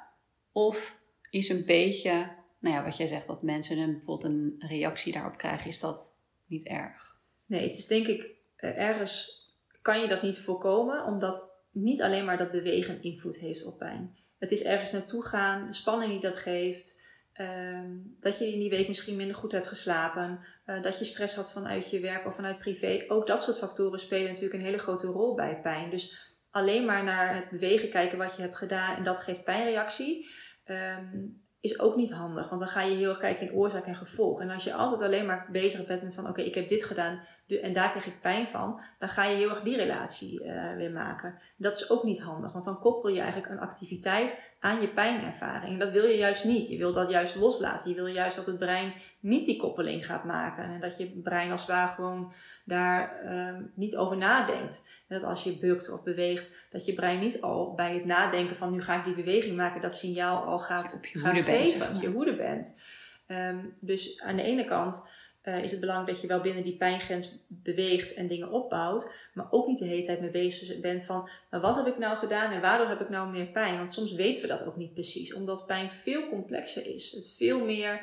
Of 0.52 1.00
is 1.30 1.50
een 1.50 1.66
beetje 1.66 2.40
nou 2.62 2.76
ja, 2.76 2.84
wat 2.84 2.98
jij 2.98 3.08
zegt, 3.08 3.28
dat 3.28 3.42
mensen 3.42 3.78
een, 3.78 3.92
bijvoorbeeld 3.92 4.34
een 4.34 4.56
reactie 4.68 5.14
daarop 5.14 5.38
krijgen, 5.38 5.70
is 5.70 5.80
dat 5.80 6.24
niet 6.46 6.68
erg? 6.68 7.20
Nee, 7.46 7.64
het 7.64 7.78
is 7.78 7.88
denk 7.88 8.08
ik 8.08 8.22
uh, 8.58 8.78
ergens 8.78 9.40
kan 9.82 10.02
je 10.02 10.08
dat 10.08 10.22
niet 10.22 10.40
voorkomen, 10.40 11.06
omdat 11.06 11.61
niet 11.72 12.02
alleen 12.02 12.26
maar 12.26 12.38
dat 12.38 12.52
bewegen 12.52 13.04
invloed 13.04 13.38
heeft 13.38 13.66
op 13.66 13.78
pijn. 13.78 14.18
Het 14.40 14.52
is 14.52 14.64
ergens 14.64 14.92
naartoe 14.92 15.26
gaan, 15.26 15.68
de 15.68 15.74
spanning 15.74 16.12
die 16.12 16.22
dat 16.22 16.38
geeft, 16.38 17.06
ehm, 17.34 17.90
dat 18.20 18.40
je 18.40 18.54
in 18.54 18.60
die 18.60 18.70
week 18.70 18.88
misschien 18.88 19.16
minder 19.16 19.36
goed 19.36 19.52
hebt 19.52 19.68
geslapen, 19.68 20.40
uh, 20.66 20.82
dat 20.82 21.00
je 21.00 21.06
stress 21.06 21.36
had 21.36 21.52
vanuit 21.52 21.90
je 21.90 22.00
werk 22.00 22.26
of 22.26 22.36
vanuit 22.36 22.60
privé. 22.60 23.06
Ook 23.08 23.28
dat 23.28 23.42
soort 23.42 23.58
factoren 23.58 24.00
spelen 24.00 24.28
natuurlijk 24.28 24.54
een 24.54 24.66
hele 24.66 24.78
grote 24.78 25.08
rol 25.08 25.36
bij 25.36 25.60
pijn. 25.62 25.90
Dus 25.90 26.36
alleen 26.50 26.86
maar 26.86 27.04
naar 27.04 27.36
het 27.36 27.50
bewegen 27.50 27.90
kijken 27.90 28.18
wat 28.18 28.36
je 28.36 28.42
hebt 28.42 28.56
gedaan 28.56 28.96
en 28.96 29.04
dat 29.04 29.20
geeft 29.20 29.44
pijnreactie. 29.44 30.30
Um, 30.66 31.42
is 31.62 31.80
ook 31.80 31.96
niet 31.96 32.12
handig. 32.12 32.50
Want 32.50 32.62
dan 32.62 32.70
ga 32.70 32.82
je 32.82 32.96
heel 32.96 33.10
erg 33.10 33.18
kijken 33.18 33.48
in 33.48 33.54
oorzaak 33.54 33.86
en 33.86 33.96
gevolg. 33.96 34.42
En 34.42 34.50
als 34.50 34.64
je 34.64 34.74
altijd 34.74 35.02
alleen 35.02 35.26
maar 35.26 35.48
bezig 35.52 35.88
bent 35.88 36.04
met 36.04 36.14
van 36.14 36.28
oké, 36.28 36.42
ik 36.42 36.56
heb 36.56 36.70
dit 36.70 36.84
gedaan 36.84 37.22
en 37.60 37.74
daar 37.74 37.90
krijg 37.90 38.06
ik 38.06 38.22
pijn 38.22 38.48
van, 38.48 38.82
dan 39.00 39.10
ga 39.10 39.24
je 39.24 39.36
heel 39.36 39.50
erg 39.50 39.62
die 39.62 39.76
relatie 39.76 40.44
uh, 40.44 40.76
weer 40.76 40.92
maken. 40.92 41.40
Dat 41.56 41.76
is 41.76 41.92
ook 41.92 42.04
niet 42.04 42.22
handig, 42.22 42.52
want 42.52 42.66
dan 42.66 42.80
koppel 42.80 43.10
je 43.10 43.20
eigenlijk 43.20 43.52
een 43.52 43.60
activiteit 43.60 44.54
aan 44.60 44.82
je 44.82 44.88
pijnervaring. 44.88 45.74
En 45.74 45.80
dat 45.80 45.92
wil 45.92 46.06
je 46.06 46.18
juist 46.18 46.46
niet. 46.46 46.70
Je 46.70 46.78
wil 46.78 46.94
dat 46.94 47.10
juist 47.10 47.36
loslaten. 47.36 47.90
Je 47.90 47.96
wil 47.96 48.08
juist 48.08 48.36
dat 48.36 48.46
het 48.46 48.60
brein 48.60 48.94
niet 49.20 49.46
die 49.46 49.58
koppeling 49.58 50.06
gaat 50.06 50.24
maken. 50.24 50.64
En 50.64 50.80
dat 50.80 50.98
je 50.98 51.22
brein 51.24 51.52
als 51.52 51.62
het 51.62 51.70
ware 51.70 51.94
gewoon 51.94 52.34
daar 52.72 53.24
uh, 53.26 53.56
niet 53.74 53.96
over 53.96 54.18
nadenkt. 54.18 54.88
dat 55.08 55.24
als 55.24 55.44
je 55.44 55.58
bukt 55.58 55.92
of 55.92 56.04
beweegt, 56.04 56.52
dat 56.72 56.86
je 56.86 56.94
brein 56.94 57.20
niet 57.20 57.42
al 57.42 57.74
bij 57.74 57.94
het 57.94 58.06
nadenken 58.06 58.56
van 58.56 58.72
nu 58.72 58.82
ga 58.82 58.98
ik 58.98 59.04
die 59.04 59.24
beweging 59.24 59.56
maken, 59.56 59.82
dat 59.82 59.96
signaal 59.96 60.44
al 60.44 60.60
gaat, 60.60 60.96
op 60.96 61.06
je 61.06 61.20
hoede 61.20 61.44
geven. 61.44 61.80
Bent, 61.80 62.02
je 62.02 62.10
hoede 62.10 62.36
bent. 62.36 62.80
Um, 63.28 63.78
dus 63.80 64.22
aan 64.22 64.36
de 64.36 64.44
ene 64.44 64.66
kant 64.66 65.10
uh, 65.44 65.64
is 65.64 65.72
het 65.72 65.80
belangrijk 65.80 66.12
dat 66.12 66.22
je 66.22 66.28
wel 66.28 66.42
binnen 66.42 66.64
die 66.64 66.78
pijngrens 66.78 67.46
beweegt 67.48 68.14
en 68.14 68.28
dingen 68.28 68.52
opbouwt. 68.52 69.14
Maar 69.34 69.48
ook 69.52 69.68
niet 69.68 69.80
de 69.80 69.86
hele 69.86 70.06
tijd 70.06 70.22
mee 70.22 70.32
bezig 70.32 70.80
bent 70.80 71.04
van, 71.04 71.30
maar 71.50 71.62
wat 71.62 71.76
heb 71.76 71.88
ik 71.88 71.98
nou 71.98 72.18
gedaan 72.18 72.52
en 72.52 72.62
waardoor 72.62 72.88
heb 72.88 73.02
ik 73.02 73.10
nou 73.10 73.32
meer 73.32 73.48
pijn? 73.48 73.78
Want 73.78 73.92
soms 73.92 74.14
weten 74.14 74.42
we 74.42 74.50
dat 74.50 74.66
ook 74.66 74.78
niet 74.78 74.94
precies, 74.94 75.34
omdat 75.34 75.66
pijn 75.66 75.92
veel 75.92 76.30
complexer 76.30 76.96
is. 76.96 77.12
Het 77.12 77.34
veel 77.38 77.66
meer 77.66 78.02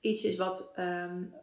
iets 0.00 0.22
is 0.24 0.36
wat, 0.36 0.74
um, 0.78 1.34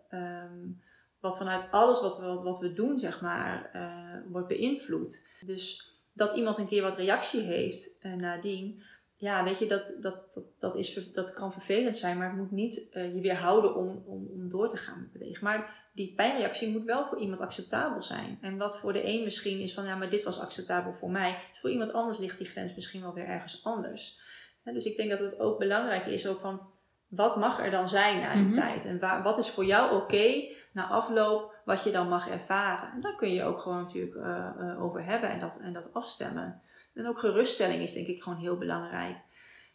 wat 1.24 1.38
vanuit 1.38 1.72
alles 1.72 2.02
wat 2.02 2.20
we, 2.20 2.26
wat 2.26 2.60
we 2.60 2.74
doen, 2.74 3.00
zeg 3.00 3.22
maar, 3.22 3.72
uh, 3.76 4.32
wordt 4.32 4.48
beïnvloed. 4.48 5.28
Dus 5.46 5.92
dat 6.14 6.36
iemand 6.36 6.58
een 6.58 6.68
keer 6.68 6.82
wat 6.82 6.98
reactie 6.98 7.42
heeft 7.42 7.98
uh, 8.06 8.14
nadien, 8.14 8.84
ja, 9.16 9.44
weet 9.44 9.60
je, 9.60 9.66
dat, 9.66 9.98
dat, 10.02 10.34
dat, 10.34 10.46
dat, 10.60 10.76
is, 10.76 11.12
dat 11.14 11.34
kan 11.34 11.54
vervelend 11.54 11.98
zijn, 11.98 12.18
maar 12.18 12.28
het 12.28 12.38
moet 12.38 12.52
niet 12.52 12.90
uh, 12.94 13.16
je 13.16 13.22
weerhouden 13.22 13.76
om, 13.76 14.04
om, 14.06 14.28
om 14.28 14.50
door 14.50 14.70
te 14.70 14.78
gaan 14.78 15.10
bewegen. 15.14 15.44
Maar 15.44 15.90
die 15.94 16.14
pijnreactie 16.16 16.72
moet 16.72 16.86
wel 16.86 17.06
voor 17.06 17.20
iemand 17.20 17.42
acceptabel 17.42 18.04
zijn. 18.04 18.38
En 18.42 18.58
wat 18.58 18.78
voor 18.78 18.94
de 18.94 19.08
een 19.08 19.24
misschien 19.24 19.60
is 19.60 19.74
van, 19.74 19.86
ja, 19.86 19.96
maar 19.96 20.10
dit 20.10 20.24
was 20.24 20.40
acceptabel 20.40 20.94
voor 20.94 21.12
mij, 21.12 21.32
dus 21.32 21.60
voor 21.62 21.72
iemand 21.72 21.94
anders 21.94 22.18
ligt 22.18 22.38
die 22.38 22.48
grens 22.48 22.76
misschien 22.76 23.02
wel 23.02 23.14
weer 23.14 23.28
ergens 23.28 23.64
anders. 23.64 24.20
dus 24.64 24.86
ik 24.86 24.98
denk 24.98 25.10
dat 25.10 25.20
het 25.20 25.40
ook 25.40 25.60
belangrijk 25.60 26.06
is 26.06 26.28
ook 26.28 26.40
van, 26.40 26.72
wat 27.08 27.38
mag 27.38 27.60
er 27.60 27.72
dan 27.72 27.90
zijn 27.90 28.20
na 28.20 28.34
die 28.34 28.44
mhm. 28.44 28.54
tijd? 28.54 28.86
En 28.86 29.00
waar, 29.00 29.24
wat 29.24 29.38
is 29.38 29.50
voor 29.50 29.66
jou 29.66 30.02
oké 30.02 30.52
na 30.74 30.88
afloop 30.88 31.56
wat 31.66 31.84
je 31.84 31.92
dan 31.92 32.10
mag 32.10 32.30
ervaren? 32.30 32.92
En 32.92 33.02
daar 33.02 33.16
kun 33.16 33.34
je 33.34 33.44
ook 33.44 33.60
gewoon 33.60 33.82
natuurlijk 33.82 34.16
uh, 34.16 34.50
uh, 34.60 34.84
over 34.84 35.06
hebben 35.06 35.30
en 35.30 35.40
dat, 35.40 35.60
en 35.60 35.74
dat 35.74 35.94
afstemmen. 35.94 36.62
En 36.94 37.08
ook 37.08 37.20
geruststelling 37.20 37.82
is 37.82 37.94
denk 37.94 38.08
ik 38.08 38.24
gewoon 38.24 38.40
heel 38.40 38.58
belangrijk. 38.58 39.18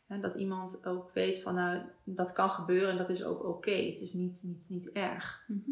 En 0.09 0.21
dat 0.21 0.35
iemand 0.35 0.87
ook 0.87 1.11
weet 1.15 1.43
van 1.43 1.55
nou, 1.55 1.83
dat 2.05 2.33
kan 2.33 2.51
gebeuren 2.51 2.91
en 2.91 2.97
dat 2.97 3.11
is 3.11 3.25
ook 3.25 3.45
oké. 3.45 3.71
Het 3.71 4.01
is 4.01 4.13
niet, 4.13 4.41
niet, 4.43 4.69
niet 4.69 4.91
erg. 4.93 5.45
Mhm. 5.47 5.71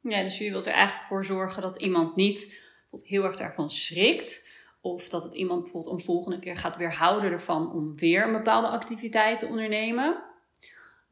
Ja, 0.00 0.22
dus 0.22 0.38
je 0.38 0.50
wilt 0.50 0.66
er 0.66 0.72
eigenlijk 0.72 1.08
voor 1.08 1.24
zorgen 1.24 1.62
dat 1.62 1.80
iemand 1.80 2.16
niet 2.16 2.62
heel 2.90 3.24
erg 3.24 3.36
daarvan 3.36 3.70
schrikt. 3.70 4.52
Of 4.80 5.08
dat 5.08 5.22
het 5.22 5.34
iemand 5.34 5.62
bijvoorbeeld 5.62 5.92
een 5.92 6.04
volgende 6.04 6.38
keer 6.38 6.56
gaat 6.56 6.76
weerhouden 6.76 7.30
ervan 7.30 7.72
om 7.72 7.96
weer 7.96 8.26
een 8.26 8.32
bepaalde 8.32 8.68
activiteit 8.68 9.38
te 9.38 9.46
ondernemen. 9.46 10.22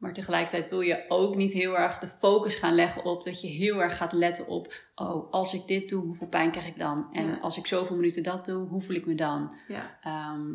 Maar 0.03 0.13
tegelijkertijd 0.13 0.69
wil 0.69 0.81
je 0.81 1.05
ook 1.07 1.35
niet 1.35 1.53
heel 1.53 1.77
erg 1.77 1.99
de 1.99 2.07
focus 2.07 2.55
gaan 2.55 2.75
leggen 2.75 3.03
op 3.03 3.23
dat 3.23 3.41
je 3.41 3.47
heel 3.47 3.81
erg 3.81 3.97
gaat 3.97 4.13
letten 4.13 4.47
op, 4.47 4.73
oh, 4.95 5.31
als 5.31 5.53
ik 5.53 5.67
dit 5.67 5.89
doe, 5.89 6.03
hoeveel 6.03 6.27
pijn 6.27 6.51
krijg 6.51 6.67
ik 6.67 6.77
dan? 6.77 7.07
En 7.11 7.41
als 7.41 7.57
ik 7.57 7.67
zoveel 7.67 7.95
minuten 7.95 8.23
dat 8.23 8.45
doe, 8.45 8.67
hoe 8.67 8.81
voel 8.81 8.95
ik 8.95 9.05
me 9.05 9.15
dan? 9.15 9.57
Ja. 9.67 9.97
Ehm, 10.01 10.51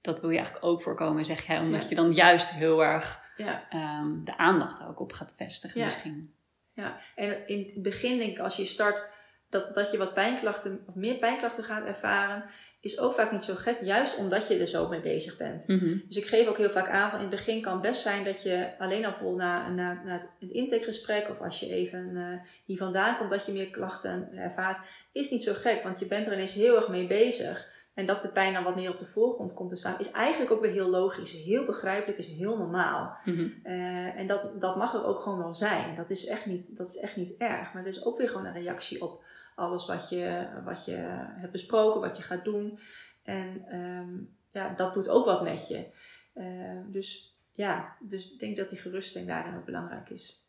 dat 0.00 0.20
wil 0.20 0.30
je 0.30 0.36
eigenlijk 0.36 0.66
ook 0.66 0.82
voorkomen, 0.82 1.24
zeg 1.24 1.46
jij, 1.46 1.58
omdat 1.58 1.88
je 1.88 1.94
dan 1.94 2.12
juist 2.12 2.50
heel 2.50 2.84
erg 2.84 3.20
um, 3.38 4.24
de 4.24 4.36
aandacht 4.36 4.86
ook 4.86 5.00
op 5.00 5.12
gaat 5.12 5.34
vestigen 5.36 5.84
misschien. 5.84 6.34
Ja, 6.72 6.98
en 7.14 7.48
in 7.48 7.70
het 7.74 7.82
begin 7.82 8.18
denk 8.18 8.30
ik, 8.30 8.38
als 8.38 8.56
je 8.56 8.64
start, 8.64 9.08
dat, 9.48 9.74
dat 9.74 9.90
je 9.90 9.98
wat 9.98 10.14
pijnklachten, 10.14 10.84
of 10.86 10.94
meer 10.94 11.18
pijnklachten 11.18 11.64
gaat 11.64 11.84
ervaren, 11.84 12.44
is 12.80 12.98
ook 12.98 13.14
vaak 13.14 13.32
niet 13.32 13.44
zo 13.44 13.54
gek, 13.54 13.78
juist 13.80 14.18
omdat 14.18 14.48
je 14.48 14.58
er 14.58 14.66
zo 14.66 14.88
mee 14.88 15.00
bezig 15.00 15.36
bent. 15.36 15.68
Mhm. 15.68 15.96
Dus 16.06 16.16
ik 16.16 16.26
geef 16.26 16.46
ook 16.46 16.56
heel 16.56 16.70
vaak 16.70 16.88
aan 16.88 17.10
van 17.10 17.18
in 17.18 17.26
het 17.26 17.34
begin 17.34 17.62
kan 17.62 17.72
het 17.72 17.82
best 17.82 18.02
zijn 18.02 18.24
dat 18.24 18.42
je 18.42 18.78
alleen 18.78 19.04
al 19.04 19.12
vol 19.12 19.34
na, 19.34 19.68
na, 19.68 20.02
na 20.04 20.28
het 20.38 20.50
intakegesprek 20.50 21.28
of 21.30 21.40
als 21.40 21.60
je 21.60 21.72
even 21.72 22.10
uh, 22.14 22.50
hier 22.64 22.78
vandaan 22.78 23.16
komt 23.16 23.30
dat 23.30 23.46
je 23.46 23.52
meer 23.52 23.70
klachten 23.70 24.28
ervaart, 24.32 24.86
is 25.12 25.30
niet 25.30 25.42
zo 25.42 25.52
gek, 25.54 25.82
want 25.82 25.98
je 25.98 26.06
bent 26.06 26.26
er 26.26 26.32
ineens 26.32 26.54
heel 26.54 26.76
erg 26.76 26.88
mee 26.88 27.06
bezig. 27.06 27.76
En 27.94 28.06
dat 28.06 28.22
de 28.22 28.28
pijn 28.28 28.52
dan 28.52 28.64
wat 28.64 28.76
meer 28.76 28.90
op 28.90 28.98
de 28.98 29.06
voorgrond 29.06 29.54
komt 29.54 29.70
te 29.70 29.76
staan, 29.76 29.98
is 29.98 30.10
eigenlijk 30.10 30.52
ook 30.52 30.60
weer 30.60 30.70
heel 30.70 30.88
logisch, 30.88 31.32
heel 31.32 31.64
begrijpelijk, 31.64 32.18
is 32.18 32.26
heel 32.26 32.56
normaal. 32.56 33.16
Mhm. 33.24 33.48
Eh, 33.62 34.16
en 34.16 34.26
dat, 34.26 34.60
dat 34.60 34.76
mag 34.76 34.94
er 34.94 35.04
ook 35.04 35.20
gewoon 35.20 35.38
wel 35.38 35.54
zijn. 35.54 35.96
Dat 35.96 36.10
is, 36.10 36.26
echt 36.26 36.46
niet, 36.46 36.76
dat 36.76 36.86
is 36.86 36.96
echt 36.96 37.16
niet 37.16 37.34
erg. 37.38 37.72
Maar 37.72 37.84
het 37.84 37.94
is 37.94 38.04
ook 38.04 38.18
weer 38.18 38.28
gewoon 38.28 38.46
een 38.46 38.52
reactie 38.52 39.02
op 39.02 39.22
alles 39.58 39.86
wat 39.86 40.08
je, 40.08 40.48
wat 40.64 40.84
je 40.84 40.96
hebt 41.36 41.52
besproken, 41.52 42.00
wat 42.00 42.16
je 42.16 42.22
gaat 42.22 42.44
doen. 42.44 42.78
En 43.22 43.64
ehm, 43.66 44.16
ja, 44.52 44.74
dat 44.74 44.94
doet 44.94 45.08
ook 45.08 45.24
wat 45.24 45.42
met 45.42 45.68
je. 45.68 45.86
Uh, 46.34 46.92
dus 46.92 47.36
ja, 47.50 47.96
dus 48.00 48.32
ik 48.32 48.38
denk 48.38 48.56
dat 48.56 48.68
die 48.68 48.78
geruststelling 48.78 49.30
daarin 49.30 49.56
ook 49.56 49.64
belangrijk 49.64 50.10
is. 50.10 50.46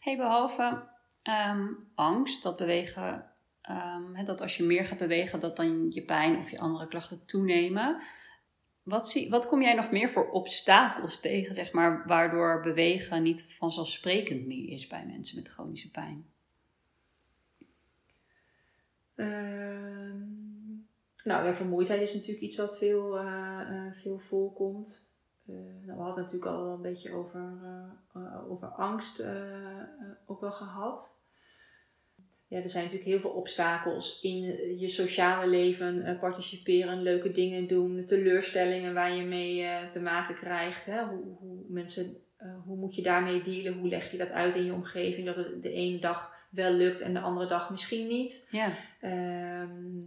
Hey, 0.00 0.16
behalve 0.16 0.88
um, 1.22 1.88
angst, 1.94 2.42
dat 2.42 2.56
bewegen, 2.56 3.30
dat 4.24 4.40
als 4.40 4.56
je 4.56 4.62
meer 4.62 4.86
gaat 4.86 4.98
bewegen, 4.98 5.40
dat 5.40 5.56
dan 5.56 5.90
je 5.90 6.02
pijn 6.02 6.38
of 6.38 6.50
je 6.50 6.58
andere 6.58 6.86
klachten 6.86 7.26
toenemen. 7.26 8.02
Wat, 8.82 9.08
zie, 9.08 9.30
wat 9.30 9.46
kom 9.48 9.62
jij 9.62 9.74
nog 9.74 9.90
meer 9.90 10.08
voor 10.08 10.30
obstakels 10.30 11.20
tegen, 11.20 11.54
zeg 11.54 11.72
maar, 11.72 12.06
waardoor 12.06 12.60
bewegen 12.62 13.22
niet 13.22 13.54
vanzelfsprekend 13.54 14.46
meer 14.46 14.68
is 14.68 14.86
bij 14.86 15.06
mensen 15.06 15.36
met 15.36 15.48
chronische 15.48 15.90
pijn? 15.90 16.35
Ehm, 19.16 20.18
nou 21.24 21.46
ja, 21.46 21.54
vermoeidheid 21.54 22.00
is 22.00 22.14
natuurlijk 22.14 22.40
iets 22.40 22.56
wat 22.56 22.78
veel, 22.78 23.18
uh, 23.18 23.60
uh, 23.70 23.92
veel 23.92 24.18
voorkomt. 24.18 25.14
Uh, 25.46 25.56
nou, 25.56 25.98
we 25.98 26.02
hadden 26.02 26.24
natuurlijk 26.24 26.52
al 26.52 26.72
een 26.72 26.82
beetje 26.82 27.12
over, 27.12 27.58
over 28.48 28.68
angst 28.68 29.24
ook 30.26 30.40
wel 30.40 30.52
gehad. 30.52 31.24
Ja, 32.48 32.62
er 32.62 32.70
zijn 32.70 32.84
natuurlijk 32.84 33.10
heel 33.10 33.20
veel 33.20 33.30
obstakels 33.30 34.20
in 34.20 34.40
je 34.78 34.88
sociale 34.88 35.48
leven, 35.48 36.18
participeren, 36.20 37.02
leuke 37.02 37.32
dingen 37.32 37.66
doen, 37.66 38.04
teleurstellingen 38.06 38.94
waar 38.94 39.14
je 39.14 39.24
mee 39.24 39.88
te 39.88 40.00
maken 40.00 40.34
krijgt. 40.34 40.86
Hè? 40.86 41.04
Hoe, 41.04 41.36
hoe, 41.38 41.64
mensen, 41.68 42.16
hoe 42.64 42.76
moet 42.76 42.94
je 42.94 43.02
daarmee 43.02 43.42
dealen? 43.42 43.78
Hoe 43.78 43.88
leg 43.88 44.10
je 44.10 44.18
dat 44.18 44.30
uit 44.30 44.54
in 44.54 44.64
je 44.64 44.72
omgeving? 44.72 45.26
Dat 45.26 45.36
het 45.36 45.62
de 45.62 45.72
ene 45.72 45.98
dag 45.98 46.35
wel 46.56 46.70
lukt 46.70 47.00
en 47.00 47.14
de 47.14 47.20
andere 47.20 47.46
dag 47.46 47.70
misschien 47.70 48.06
niet. 48.06 48.48
Ja. 48.50 48.68
Ehm, 49.00 50.00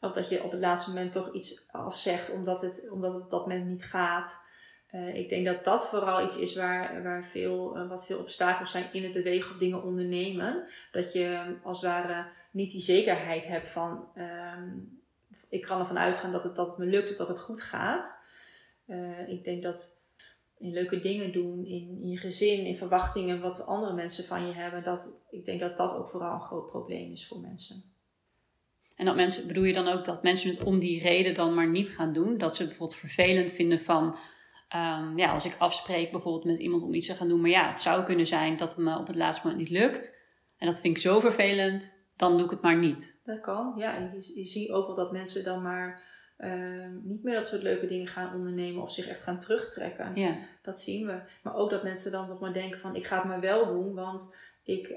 of 0.00 0.12
dat 0.12 0.28
je 0.28 0.42
op 0.42 0.50
het 0.50 0.60
laatste 0.60 0.90
moment 0.90 1.12
toch 1.12 1.32
iets 1.32 1.68
afzegt 1.70 2.30
omdat 2.30 2.60
het, 2.60 2.88
omdat 2.90 3.14
het 3.14 3.22
op 3.22 3.30
dat 3.30 3.46
moment 3.46 3.66
niet 3.66 3.84
gaat. 3.84 4.52
Eh, 4.90 5.14
ik 5.14 5.28
denk 5.28 5.46
dat 5.46 5.64
dat 5.64 5.88
vooral 5.88 6.24
iets 6.24 6.38
is 6.38 6.54
waar, 6.54 7.02
waar 7.02 7.24
veel, 7.24 7.76
uh, 7.76 7.88
wat 7.88 8.06
veel 8.06 8.18
obstakels 8.18 8.70
zijn 8.70 8.92
in 8.92 9.02
het 9.02 9.12
bewegen 9.12 9.50
of 9.50 9.58
dingen 9.58 9.82
ondernemen. 9.82 10.66
Dat 10.92 11.12
je 11.12 11.56
als 11.62 11.80
het 11.80 11.90
ware 11.90 12.26
niet 12.50 12.70
die 12.70 12.82
zekerheid 12.82 13.46
hebt 13.46 13.70
van 13.70 14.08
ehm, 14.14 14.68
ik 15.48 15.62
kan 15.62 15.80
ervan 15.80 15.98
uitgaan 15.98 16.32
dat 16.32 16.42
het, 16.42 16.56
dat 16.56 16.66
het 16.66 16.78
me 16.78 16.84
lukt 16.84 17.10
of 17.10 17.16
dat 17.16 17.28
het 17.28 17.40
goed 17.40 17.62
gaat. 17.62 18.22
Uh, 18.86 19.28
ik 19.28 19.44
denk 19.44 19.62
dat 19.62 20.02
in 20.64 20.72
leuke 20.72 21.00
dingen 21.00 21.32
doen, 21.32 21.64
in, 21.66 21.98
in, 22.02 22.08
je 22.08 22.16
gezin, 22.16 22.66
in 22.66 22.76
verwachtingen 22.76 23.40
wat 23.40 23.66
andere 23.66 23.94
mensen 23.94 24.24
van 24.24 24.46
je 24.46 24.52
hebben, 24.52 24.82
dat, 24.82 25.12
ik 25.30 25.44
denk 25.44 25.60
dat 25.60 25.76
dat 25.76 25.94
ook 25.94 26.08
vooral 26.08 26.34
een 26.34 26.40
groot 26.40 26.70
probleem 26.70 27.12
is 27.12 27.26
voor 27.28 27.40
mensen. 27.40 27.82
En 28.96 29.04
dat 29.04 29.16
mensen, 29.16 29.46
bedoel 29.46 29.64
je 29.64 29.72
dan 29.72 29.88
ook 29.88 30.04
dat 30.04 30.22
mensen 30.22 30.50
het 30.50 30.62
om 30.62 30.78
die 30.78 31.02
reden 31.02 31.34
dan 31.34 31.54
maar 31.54 31.70
niet 31.70 31.88
gaan 31.88 32.12
doen? 32.12 32.38
Dat 32.38 32.56
ze 32.56 32.64
bijvoorbeeld 32.64 32.98
vervelend 32.98 33.50
vinden 33.50 33.80
van, 33.80 34.04
um, 34.76 35.18
ja, 35.18 35.32
als 35.32 35.44
ik 35.44 35.56
afspreek 35.58 36.10
bijvoorbeeld 36.10 36.44
met 36.44 36.58
iemand 36.58 36.82
om 36.82 36.94
iets 36.94 37.06
te 37.06 37.14
gaan 37.14 37.28
doen, 37.28 37.40
maar 37.40 37.50
ja, 37.50 37.68
het 37.68 37.80
zou 37.80 38.04
kunnen 38.04 38.26
zijn 38.26 38.56
dat 38.56 38.76
het 38.76 38.84
me 38.84 38.98
op 38.98 39.06
het 39.06 39.16
laatste 39.16 39.46
moment 39.46 39.62
niet 39.62 39.78
lukt. 39.78 40.22
En 40.56 40.66
dat 40.66 40.80
vind 40.80 40.96
ik 40.96 41.02
zo 41.02 41.20
vervelend, 41.20 42.06
dan 42.16 42.32
doe 42.36 42.44
ik 42.44 42.50
het 42.50 42.62
maar 42.62 42.78
niet. 42.78 43.20
Dat 43.24 43.40
kan, 43.40 43.74
ja. 43.76 43.96
En 43.96 44.10
je, 44.12 44.40
je 44.40 44.48
ziet 44.48 44.70
ook 44.70 44.86
wel 44.86 44.96
dat 44.96 45.12
mensen 45.12 45.44
dan 45.44 45.62
maar 45.62 46.13
uh, 46.44 46.86
niet 47.02 47.22
meer 47.22 47.34
dat 47.34 47.46
soort 47.46 47.62
leuke 47.62 47.86
dingen 47.86 48.06
gaan 48.06 48.34
ondernemen 48.34 48.82
of 48.82 48.92
zich 48.92 49.08
echt 49.08 49.22
gaan 49.22 49.40
terugtrekken. 49.40 50.14
Ja. 50.14 50.36
Dat 50.62 50.80
zien 50.80 51.06
we. 51.06 51.20
Maar 51.42 51.54
ook 51.54 51.70
dat 51.70 51.82
mensen 51.82 52.12
dan 52.12 52.28
nog 52.28 52.40
maar 52.40 52.52
denken 52.52 52.80
van 52.80 52.96
ik 52.96 53.06
ga 53.06 53.16
het 53.16 53.24
maar 53.24 53.40
wel 53.40 53.66
doen, 53.66 53.94
want 53.94 54.36
ik, 54.62 54.88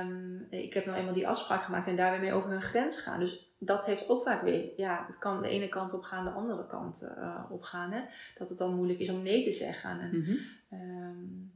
um, 0.00 0.46
ik 0.50 0.74
heb 0.74 0.86
nou 0.86 0.98
eenmaal 0.98 1.14
die 1.14 1.28
afspraak 1.28 1.64
gemaakt 1.64 1.88
en 1.88 1.96
daar 1.96 2.10
weer 2.10 2.20
mee 2.20 2.32
over 2.32 2.50
hun 2.50 2.62
grens 2.62 3.00
gaan. 3.00 3.20
Dus 3.20 3.54
dat 3.58 3.84
heeft 3.84 4.08
ook 4.08 4.24
vaak 4.24 4.42
weer, 4.42 4.72
ja, 4.76 5.04
het 5.06 5.18
kan 5.18 5.42
de 5.42 5.48
ene 5.48 5.68
kant 5.68 5.92
op 5.92 6.02
gaan, 6.02 6.24
de 6.24 6.30
andere 6.30 6.66
kant 6.66 7.02
uh, 7.02 7.44
op 7.48 7.62
gaan. 7.62 7.92
Hè? 7.92 8.00
Dat 8.38 8.48
het 8.48 8.58
dan 8.58 8.74
moeilijk 8.74 8.98
is 8.98 9.10
om 9.10 9.22
nee 9.22 9.44
te 9.44 9.52
zeggen. 9.52 10.00
En, 10.00 10.10
Mm 10.16 10.24
-hmm. 10.24 10.38
um, 10.80 11.52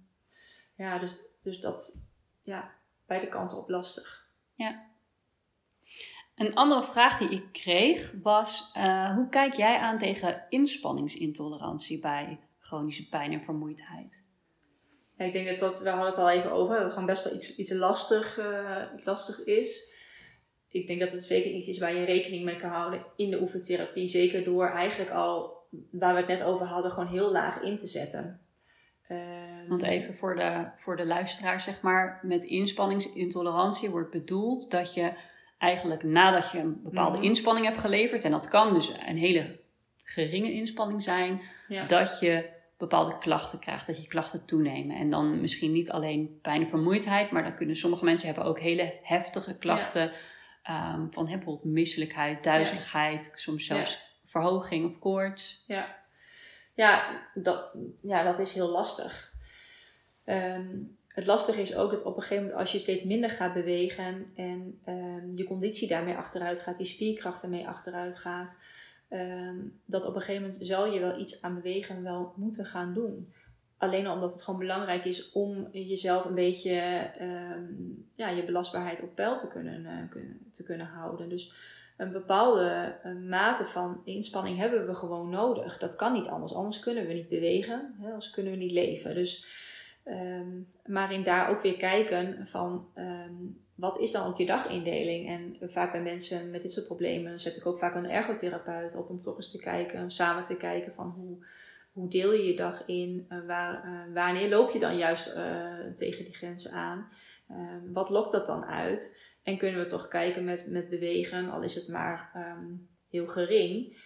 ja, 0.74 0.98
dus, 0.98 1.18
dus 1.42 1.60
dat, 1.60 2.06
ja, 2.42 2.70
beide 3.06 3.28
kanten 3.28 3.58
op 3.58 3.68
lastig. 3.68 4.28
Ja. 4.54 4.86
Een 6.40 6.54
andere 6.54 6.82
vraag 6.82 7.18
die 7.18 7.28
ik 7.28 7.44
kreeg 7.52 8.14
was: 8.22 8.72
uh, 8.76 9.14
hoe 9.14 9.28
kijk 9.28 9.54
jij 9.54 9.78
aan 9.78 9.98
tegen 9.98 10.44
inspanningsintolerantie 10.48 12.00
bij 12.00 12.38
chronische 12.58 13.08
pijn 13.08 13.32
en 13.32 13.42
vermoeidheid? 13.42 14.28
Ja, 15.16 15.24
ik 15.24 15.32
denk 15.32 15.48
dat 15.48 15.58
dat, 15.58 15.80
we 15.80 15.88
hadden 15.88 16.06
het 16.06 16.18
al 16.18 16.30
even 16.30 16.52
over, 16.52 16.74
dat 16.74 16.84
het 16.84 16.92
gewoon 16.92 17.06
best 17.06 17.24
wel 17.24 17.34
iets, 17.34 17.56
iets 17.56 17.70
lastig, 17.70 18.38
uh, 18.38 18.82
lastig 19.04 19.44
is. 19.44 19.92
Ik 20.68 20.86
denk 20.86 21.00
dat 21.00 21.10
het 21.10 21.24
zeker 21.24 21.50
iets 21.50 21.68
is 21.68 21.78
waar 21.78 21.94
je 21.94 22.04
rekening 22.04 22.44
mee 22.44 22.56
kan 22.56 22.70
houden 22.70 23.04
in 23.16 23.30
de 23.30 23.40
oefentherapie. 23.40 24.08
Zeker 24.08 24.44
door 24.44 24.68
eigenlijk 24.68 25.10
al, 25.10 25.56
waar 25.90 26.14
we 26.14 26.20
het 26.20 26.28
net 26.28 26.42
over 26.42 26.66
hadden, 26.66 26.90
gewoon 26.90 27.08
heel 27.08 27.32
laag 27.32 27.62
in 27.62 27.78
te 27.78 27.86
zetten. 27.86 28.40
Uh, 29.08 29.18
Want 29.68 29.82
even 29.82 30.14
voor 30.14 30.36
de, 30.36 30.70
voor 30.76 30.96
de 30.96 31.06
luisteraar, 31.06 31.60
zeg 31.60 31.82
maar, 31.82 32.20
met 32.22 32.44
inspanningsintolerantie 32.44 33.90
wordt 33.90 34.10
bedoeld 34.10 34.70
dat 34.70 34.94
je 34.94 35.12
eigenlijk 35.60 36.02
nadat 36.02 36.50
je 36.50 36.58
een 36.58 36.82
bepaalde 36.82 37.10
mm 37.10 37.16
-hmm. 37.16 37.28
inspanning 37.28 37.66
hebt 37.66 37.80
geleverd, 37.80 38.24
en 38.24 38.30
dat 38.30 38.48
kan 38.48 38.74
dus 38.74 38.92
een 39.06 39.16
hele 39.16 39.60
geringe 40.04 40.52
inspanning 40.52 41.02
zijn, 41.02 41.40
ja. 41.68 41.86
dat 41.86 42.20
je 42.20 42.48
bepaalde 42.78 43.18
klachten 43.18 43.58
krijgt, 43.58 43.86
dat 43.86 44.02
je 44.02 44.08
klachten 44.08 44.44
toenemen. 44.44 44.96
En 44.96 45.10
dan 45.10 45.40
misschien 45.40 45.72
niet 45.72 45.90
alleen 45.90 46.38
pijn 46.42 46.62
en 46.62 46.68
vermoeidheid, 46.68 47.30
maar 47.30 47.42
dan 47.42 47.54
kunnen 47.54 47.76
sommige 47.76 48.04
mensen 48.04 48.26
hebben 48.26 48.44
ook 48.44 48.60
hele 48.60 48.98
heftige 49.02 49.56
klachten 49.56 50.12
ja. 50.62 50.94
um, 50.94 51.12
van 51.12 51.28
hè, 51.28 51.34
bijvoorbeeld 51.34 51.72
misselijkheid, 51.72 52.44
duizeligheid, 52.44 53.26
ja. 53.26 53.36
soms 53.36 53.66
zelfs 53.66 54.02
verhoging 54.24 54.86
of 54.86 54.98
koorts. 54.98 55.64
Ja, 55.66 55.96
ja, 56.74 57.20
dat, 57.34 57.74
ja 58.02 58.22
dat 58.22 58.38
is 58.38 58.54
heel 58.54 58.68
lastig. 58.68 59.32
Um, 60.24 60.96
het 61.14 61.26
lastige 61.26 61.60
is 61.60 61.76
ook 61.76 61.90
dat 61.90 62.02
op 62.02 62.16
een 62.16 62.22
gegeven 62.22 62.42
moment 62.42 62.60
als 62.60 62.72
je 62.72 62.78
steeds 62.78 63.04
minder 63.04 63.30
gaat 63.30 63.54
bewegen 63.54 64.32
en 64.34 64.80
um, 64.88 65.32
je 65.36 65.44
conditie 65.44 65.88
daarmee 65.88 66.14
achteruit 66.14 66.60
gaat, 66.60 66.78
je 66.78 66.84
spierkracht 66.84 67.42
ermee 67.42 67.68
achteruit 67.68 68.16
gaat, 68.16 68.60
um, 69.10 69.80
dat 69.84 70.06
op 70.06 70.14
een 70.14 70.20
gegeven 70.20 70.42
moment 70.42 70.66
zal 70.66 70.92
je 70.92 71.00
wel 71.00 71.18
iets 71.18 71.42
aan 71.42 71.54
bewegen 71.54 72.02
wel 72.02 72.32
moeten 72.36 72.64
gaan 72.64 72.94
doen. 72.94 73.32
Alleen 73.78 74.06
al 74.06 74.14
omdat 74.14 74.32
het 74.32 74.42
gewoon 74.42 74.60
belangrijk 74.60 75.04
is 75.04 75.32
om 75.32 75.68
jezelf 75.72 76.24
een 76.24 76.34
beetje 76.34 77.10
um, 77.20 78.08
ja, 78.14 78.28
je 78.28 78.44
belastbaarheid 78.44 79.00
op 79.02 79.14
peil 79.14 79.36
te 79.36 79.48
kunnen, 79.48 80.08
kunnen, 80.10 80.38
te 80.52 80.64
kunnen 80.64 80.86
houden. 80.86 81.28
Dus 81.28 81.52
een 81.96 82.12
bepaalde 82.12 82.96
uh, 83.04 83.28
mate 83.28 83.64
van 83.64 84.00
inspanning 84.04 84.56
hebben 84.56 84.86
we 84.86 84.94
gewoon 84.94 85.30
nodig. 85.30 85.78
Dat 85.78 85.96
kan 85.96 86.12
niet 86.12 86.26
anders. 86.26 86.54
Anders 86.54 86.80
kunnen 86.80 87.06
we 87.06 87.12
niet 87.12 87.28
bewegen, 87.28 87.94
hè, 87.98 88.06
anders 88.06 88.30
kunnen 88.30 88.52
we 88.52 88.58
niet 88.58 88.72
leven. 88.72 89.14
Dus 89.14 89.46
Um, 90.04 90.72
maar 90.86 91.12
in 91.12 91.22
daar 91.22 91.50
ook 91.50 91.62
weer 91.62 91.76
kijken 91.76 92.46
van 92.48 92.88
um, 92.94 93.58
wat 93.74 93.98
is 93.98 94.12
dan 94.12 94.26
ook 94.26 94.38
je 94.38 94.46
dagindeling? 94.46 95.28
En 95.28 95.70
vaak 95.70 95.92
bij 95.92 96.02
mensen 96.02 96.50
met 96.50 96.62
dit 96.62 96.72
soort 96.72 96.86
problemen 96.86 97.40
zet 97.40 97.56
ik 97.56 97.66
ook 97.66 97.78
vaak 97.78 97.94
een 97.94 98.10
ergotherapeut 98.10 98.96
op 98.96 99.08
om 99.08 99.22
toch 99.22 99.36
eens 99.36 99.50
te 99.50 99.58
kijken, 99.58 100.10
samen 100.10 100.44
te 100.44 100.56
kijken 100.56 100.94
van 100.94 101.10
hoe, 101.16 101.46
hoe 101.92 102.08
deel 102.08 102.32
je 102.32 102.44
je 102.44 102.56
dag 102.56 102.86
in? 102.86 103.26
Uh, 103.28 103.46
waar, 103.46 103.84
uh, 103.84 104.14
wanneer 104.14 104.48
loop 104.48 104.70
je 104.70 104.78
dan 104.78 104.96
juist 104.96 105.36
uh, 105.36 105.74
tegen 105.96 106.24
die 106.24 106.34
grenzen 106.34 106.72
aan? 106.72 107.08
Um, 107.50 107.92
wat 107.92 108.10
lokt 108.10 108.32
dat 108.32 108.46
dan 108.46 108.64
uit? 108.64 109.28
En 109.42 109.58
kunnen 109.58 109.80
we 109.80 109.86
toch 109.86 110.08
kijken 110.08 110.44
met, 110.44 110.66
met 110.68 110.88
bewegen, 110.88 111.50
al 111.50 111.62
is 111.62 111.74
het 111.74 111.88
maar 111.88 112.30
heel 113.10 113.26
gering, 113.26 113.96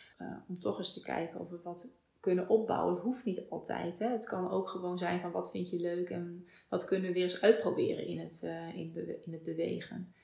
om 0.48 0.58
toch 0.58 0.78
eens 0.78 0.94
te 0.94 1.02
kijken 1.02 1.48
we 1.50 1.60
wat 1.62 2.03
kunnen 2.24 2.48
opbouwen. 2.48 3.00
Hoeft 3.00 3.24
niet 3.24 3.46
altijd. 3.50 3.98
Hè. 3.98 4.08
Het 4.08 4.24
kan 4.24 4.50
ook 4.50 4.68
gewoon 4.68 4.98
zijn 4.98 5.20
van 5.20 5.30
wat 5.30 5.50
vind 5.50 5.70
je 5.70 5.80
leuk 5.80 6.10
en 6.10 6.48
wat 6.68 6.84
kunnen 6.84 7.06
we 7.06 7.12
weer 7.12 7.22
eens 7.22 7.40
uitproberen 7.40 8.06
in 8.06 8.18
het, 8.18 8.42
uh, 8.44 8.76
in, 8.76 9.32
het 9.32 9.44
bewegen. 9.44 10.14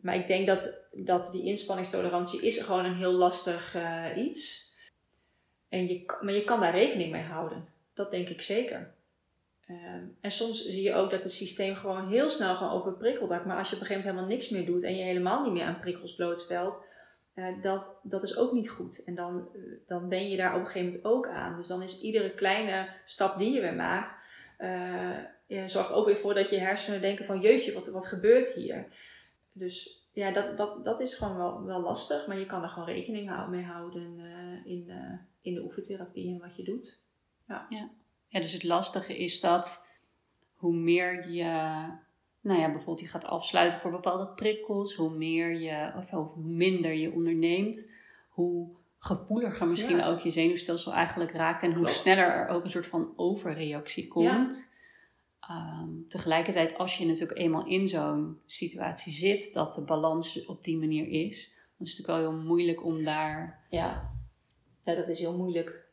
Maar 0.00 0.14
ik 0.14 0.26
denk 0.26 0.46
dat, 0.46 0.78
dat 0.92 1.28
die 1.32 1.44
inspanningstolerantie 1.44 2.46
is 2.46 2.58
gewoon 2.58 2.84
een 2.84 2.96
heel 2.96 3.12
lastig 3.12 3.76
uh, 3.76 4.06
iets. 4.16 4.72
En 5.68 5.88
je, 5.88 6.16
maar 6.20 6.34
je 6.34 6.44
kan 6.44 6.60
daar 6.60 6.74
rekening 6.74 7.12
mee 7.12 7.22
houden. 7.22 7.64
Dat 7.94 8.10
denk 8.10 8.28
ik 8.28 8.42
zeker. 8.42 8.94
Um, 9.68 10.16
en 10.20 10.30
soms 10.30 10.64
zie 10.64 10.82
je 10.82 10.94
ook 10.94 11.10
dat 11.10 11.22
het 11.22 11.32
systeem 11.32 11.74
gewoon 11.74 12.08
heel 12.08 12.28
snel 12.28 12.54
gewoon 12.54 12.72
overprikkeld 12.72 13.30
raakt. 13.30 13.46
Maar 13.46 13.58
als 13.58 13.68
je 13.68 13.74
op 13.74 13.80
een 13.80 13.86
gegeven 13.86 14.08
moment 14.08 14.28
helemaal 14.28 14.48
niks 14.48 14.66
meer 14.66 14.74
doet 14.74 14.82
en 14.82 14.96
je 14.96 15.02
helemaal 15.02 15.44
niet 15.44 15.52
meer 15.52 15.64
aan 15.64 15.80
prikkels 15.80 16.14
blootstelt, 16.14 16.78
uh, 17.40 17.62
dat, 17.62 17.98
dat 18.02 18.22
is 18.22 18.38
ook 18.38 18.52
niet 18.52 18.70
goed. 18.70 19.04
En 19.04 19.14
dan, 19.14 19.48
uh, 19.54 19.62
dan 19.86 20.08
ben 20.08 20.28
je 20.28 20.36
daar 20.36 20.54
op 20.54 20.60
een 20.60 20.66
gegeven 20.66 20.86
moment 20.86 21.04
ook 21.04 21.28
aan. 21.28 21.56
Dus 21.56 21.66
dan 21.66 21.82
is 21.82 22.00
iedere 22.00 22.34
kleine 22.34 22.88
stap 23.04 23.38
die 23.38 23.52
je 23.52 23.60
weer 23.60 23.74
maakt, 23.74 24.14
uh, 24.58 25.18
ja, 25.46 25.68
zorgt 25.68 25.92
ook 25.92 26.06
weer 26.06 26.16
voor 26.16 26.34
dat 26.34 26.50
je 26.50 26.58
hersenen 26.58 27.00
denken 27.00 27.24
van 27.24 27.40
jeetje, 27.40 27.72
wat, 27.72 27.86
wat 27.86 28.06
gebeurt 28.06 28.48
hier? 28.48 28.86
Dus 29.52 30.04
ja, 30.12 30.32
dat, 30.32 30.56
dat, 30.56 30.84
dat 30.84 31.00
is 31.00 31.14
gewoon 31.14 31.36
wel, 31.36 31.64
wel 31.64 31.80
lastig, 31.80 32.26
maar 32.26 32.38
je 32.38 32.46
kan 32.46 32.62
er 32.62 32.68
gewoon 32.68 32.88
rekening 32.88 33.48
mee 33.48 33.64
houden 33.64 34.18
in, 34.64 34.90
in 35.40 35.54
de 35.54 35.62
oefentherapie 35.62 36.34
en 36.34 36.40
wat 36.40 36.56
je 36.56 36.64
doet. 36.64 37.00
Ja. 37.48 37.66
Ja. 37.68 37.90
ja, 38.26 38.40
dus 38.40 38.52
het 38.52 38.64
lastige 38.64 39.18
is 39.18 39.40
dat 39.40 39.98
hoe 40.54 40.74
meer 40.74 41.30
je 41.30 41.84
nou 42.40 42.60
ja, 42.60 42.66
bijvoorbeeld 42.66 43.00
je 43.00 43.06
gaat 43.06 43.24
afsluiten 43.24 43.78
voor 43.78 43.90
bepaalde 43.90 44.28
prikkels, 44.28 44.94
hoe 44.94 45.10
meer 45.10 45.60
je, 45.60 45.92
of 45.96 46.10
hoe 46.10 46.36
minder 46.36 46.92
je 46.92 47.12
onderneemt, 47.12 47.92
hoe 48.28 48.68
gevoeliger 48.98 49.66
misschien 49.68 49.96
ja. 49.96 50.06
ook 50.06 50.18
je 50.18 50.30
zenuwstelsel 50.30 50.92
eigenlijk 50.92 51.32
raakt 51.32 51.62
en 51.62 51.72
hoe 51.72 51.84
Klopt. 51.84 51.98
sneller 51.98 52.24
er 52.24 52.48
ook 52.48 52.64
een 52.64 52.70
soort 52.70 52.86
van 52.86 53.12
overreactie 53.16 54.08
komt. 54.08 54.72
Ja. 55.48 55.80
Um, 55.82 56.04
tegelijkertijd, 56.08 56.78
als 56.78 56.98
je 56.98 57.06
natuurlijk 57.06 57.38
eenmaal 57.38 57.66
in 57.66 57.88
zo'n 57.88 58.40
situatie 58.46 59.12
zit, 59.12 59.52
dat 59.52 59.74
de 59.74 59.84
balans 59.84 60.46
op 60.46 60.64
die 60.64 60.78
manier 60.78 61.08
is, 61.08 61.46
dan 61.46 61.86
is 61.86 61.96
het 61.96 61.98
natuurlijk 61.98 62.08
wel 62.08 62.30
heel 62.30 62.46
moeilijk 62.46 62.84
om 62.84 63.04
daar. 63.04 63.66
Ja, 63.70 64.10
ja 64.84 64.94
dat 64.94 65.08
is 65.08 65.20
heel 65.20 65.36
moeilijk 65.36 65.88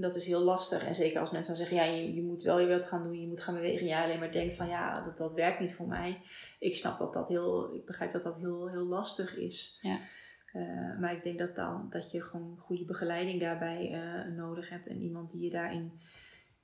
dat 0.00 0.14
is 0.14 0.26
heel 0.26 0.40
lastig. 0.40 0.86
En 0.86 0.94
zeker 0.94 1.20
als 1.20 1.30
mensen 1.30 1.56
dan 1.56 1.66
zeggen, 1.66 1.76
ja, 1.86 1.92
je, 1.94 2.14
je 2.14 2.22
moet 2.22 2.42
wel 2.42 2.58
je 2.60 2.66
wilt 2.66 2.86
gaan 2.86 3.02
doen, 3.02 3.20
je 3.20 3.26
moet 3.26 3.40
gaan 3.40 3.54
bewegen. 3.54 3.86
Ja, 3.86 4.04
alleen 4.04 4.18
maar 4.18 4.32
denkt 4.32 4.54
van, 4.54 4.68
ja, 4.68 5.04
dat, 5.04 5.16
dat 5.16 5.32
werkt 5.32 5.60
niet 5.60 5.74
voor 5.74 5.88
mij. 5.88 6.20
Ik 6.58 6.76
snap 6.76 6.98
dat 6.98 7.12
dat 7.12 7.28
heel, 7.28 7.74
ik 7.74 7.84
begrijp 7.84 8.12
dat 8.12 8.22
dat 8.22 8.36
heel, 8.36 8.68
heel 8.68 8.84
lastig 8.84 9.36
is. 9.36 9.78
Ja. 9.82 9.98
Uh, 10.54 10.98
maar 11.00 11.12
ik 11.12 11.22
denk 11.22 11.38
dat 11.38 11.56
dan, 11.56 11.86
dat 11.90 12.10
je 12.10 12.22
gewoon 12.22 12.56
goede 12.58 12.84
begeleiding 12.84 13.40
daarbij 13.40 13.90
uh, 13.92 14.36
nodig 14.36 14.68
hebt. 14.68 14.86
En 14.86 15.00
iemand 15.00 15.30
die 15.30 15.44
je 15.44 15.50
daarin 15.50 16.00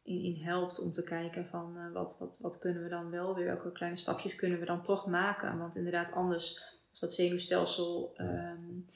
in, 0.03 0.20
in 0.20 0.43
helpt 0.43 0.80
om 0.80 0.93
te 0.93 1.05
kijken 1.05 1.47
van, 1.47 1.76
uh, 1.76 1.93
wat, 1.93 2.16
wat, 2.18 2.37
wat 2.41 2.59
kunnen 2.59 2.82
we 2.82 2.89
dan 2.89 3.11
wel 3.11 3.35
weer, 3.35 3.47
welke 3.47 3.72
kleine 3.72 3.99
stapjes 3.99 4.35
kunnen 4.35 4.59
we 4.59 4.64
dan 4.64 4.82
toch 4.82 5.07
maken. 5.07 5.59
Want 5.59 5.76
inderdaad, 5.76 6.12
anders, 6.12 6.62
als 6.91 7.01
dat 7.01 7.12
zenuwstelsel... 7.12 8.14
Um, 8.16 8.87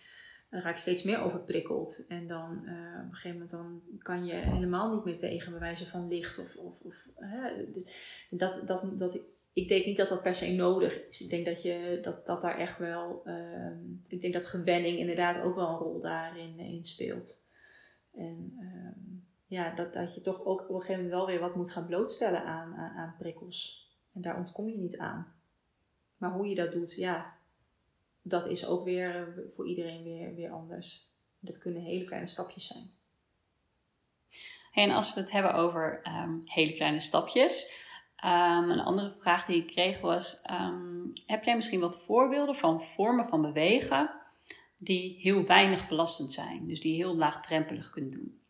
dan 0.50 0.60
raak 0.60 0.76
steeds 0.76 1.02
meer 1.02 1.20
overprikkeld. 1.20 2.04
En 2.08 2.26
dan 2.26 2.62
uh, 2.64 2.98
op 3.04 3.08
een 3.08 3.14
gegeven 3.14 3.32
moment 3.32 3.50
dan 3.50 3.82
kan 3.98 4.26
je 4.26 4.34
helemaal 4.34 4.94
niet 4.94 5.04
meer 5.04 5.18
tegen 5.18 5.50
bij 5.50 5.60
wijze 5.60 5.86
van 5.86 6.08
licht. 6.08 6.38
Of, 6.38 6.56
of, 6.56 6.74
of 6.82 7.06
dat, 8.30 8.66
dat, 8.66 8.98
dat 8.98 9.18
ik 9.52 9.68
denk 9.68 9.86
niet 9.86 9.96
dat 9.96 10.08
dat 10.08 10.22
per 10.22 10.34
se 10.34 10.54
nodig 10.54 11.06
is. 11.06 11.20
Ik 11.20 11.30
denk 11.30 11.44
dat, 11.44 11.62
je, 11.62 11.98
dat, 12.02 12.26
dat 12.26 12.42
daar 12.42 12.58
echt 12.58 12.78
wel, 12.78 13.22
ehm, 13.24 13.78
ik 14.06 14.20
denk 14.20 14.34
dat 14.34 14.46
gewenning 14.46 14.98
inderdaad 14.98 15.42
ook 15.42 15.54
wel 15.54 15.68
een 15.68 15.78
rol 15.78 16.00
daarin 16.00 16.58
in 16.58 16.84
speelt. 16.84 17.42
En 18.14 18.54
ehm, 18.60 19.16
ja, 19.46 19.74
dat, 19.74 19.92
dat 19.92 20.14
je 20.14 20.20
toch 20.20 20.44
ook 20.44 20.60
op 20.60 20.68
een 20.68 20.80
gegeven 20.80 21.02
moment 21.02 21.12
wel 21.12 21.26
weer 21.26 21.40
wat 21.40 21.54
moet 21.54 21.70
gaan 21.70 21.86
blootstellen 21.86 22.44
aan, 22.44 22.74
aan, 22.74 22.96
aan 22.96 23.14
prikkels. 23.18 23.88
En 24.14 24.20
daar 24.20 24.36
ontkom 24.36 24.68
je 24.68 24.78
niet 24.78 24.98
aan. 24.98 25.34
Maar 26.16 26.32
hoe 26.32 26.48
je 26.48 26.54
dat 26.54 26.72
doet, 26.72 26.94
ja, 26.94 27.37
dat 28.28 28.46
is 28.46 28.66
ook 28.66 28.84
weer 28.84 29.16
eh, 29.16 29.44
voor 29.54 29.68
iedereen 29.68 30.02
weer, 30.02 30.34
weer 30.34 30.50
anders. 30.50 31.08
Dat 31.38 31.58
kunnen 31.58 31.82
hele 31.82 32.04
kleine 32.04 32.26
stapjes 32.26 32.66
zijn. 32.66 32.90
En 34.72 34.90
als 34.90 35.14
we 35.14 35.20
het 35.20 35.32
hebben 35.32 35.54
over 35.54 36.00
ehm, 36.02 36.38
hele 36.44 36.72
kleine 36.72 37.00
stapjes. 37.00 37.86
Um, 38.24 38.70
een 38.70 38.80
andere 38.80 39.14
vraag 39.18 39.46
die 39.46 39.62
ik 39.62 39.66
kreeg 39.66 40.00
was: 40.00 40.42
ehm, 40.42 41.06
heb 41.26 41.44
jij 41.44 41.54
misschien 41.54 41.80
wat 41.80 42.02
voorbeelden 42.02 42.56
van 42.56 42.82
vormen 42.82 43.28
van 43.28 43.42
bewegen 43.42 44.10
die 44.78 45.20
heel 45.20 45.44
weinig 45.44 45.88
belastend 45.88 46.32
zijn, 46.32 46.66
dus 46.66 46.80
die 46.80 46.92
je 46.92 47.04
heel 47.04 47.16
laagdrempelig 47.16 47.90
kunt 47.90 48.12
doen? 48.12 48.40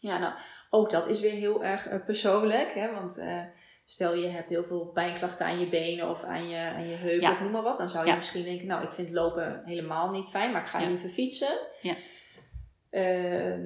Ja, 0.00 0.18
nou, 0.18 0.34
ook 0.70 0.90
dat 0.90 1.06
is 1.06 1.20
weer 1.20 1.32
heel 1.32 1.64
erg 1.64 1.92
uh, 1.92 2.04
persoonlijk, 2.04 2.74
hè, 2.74 2.92
want 2.92 3.18
uh, 3.18 3.42
stel 3.84 4.14
je 4.14 4.26
hebt 4.26 4.48
heel 4.48 4.64
veel 4.64 4.84
pijnklachten 4.84 5.46
aan 5.46 5.60
je 5.60 5.68
benen 5.68 6.10
of 6.10 6.22
aan 6.22 6.48
je, 6.48 6.56
aan 6.56 6.88
je 6.88 6.94
heupen 6.94 7.30
of 7.30 7.40
noem 7.40 7.50
maar 7.50 7.62
wat, 7.62 7.78
dan 7.78 7.88
zou 7.88 8.06
je 8.06 8.16
misschien 8.16 8.44
denken: 8.44 8.66
Nou, 8.66 8.84
ik 8.84 8.92
vind 8.92 9.10
lopen 9.10 9.62
helemaal 9.64 10.10
niet 10.10 10.28
fijn, 10.28 10.52
maar 10.52 10.62
ik 10.62 10.68
ga 10.68 10.80
ja. 10.80 10.88
liever 10.88 11.10
fietsen. 11.10 11.58
Ja. 11.82 11.94
Uh, 12.90 13.58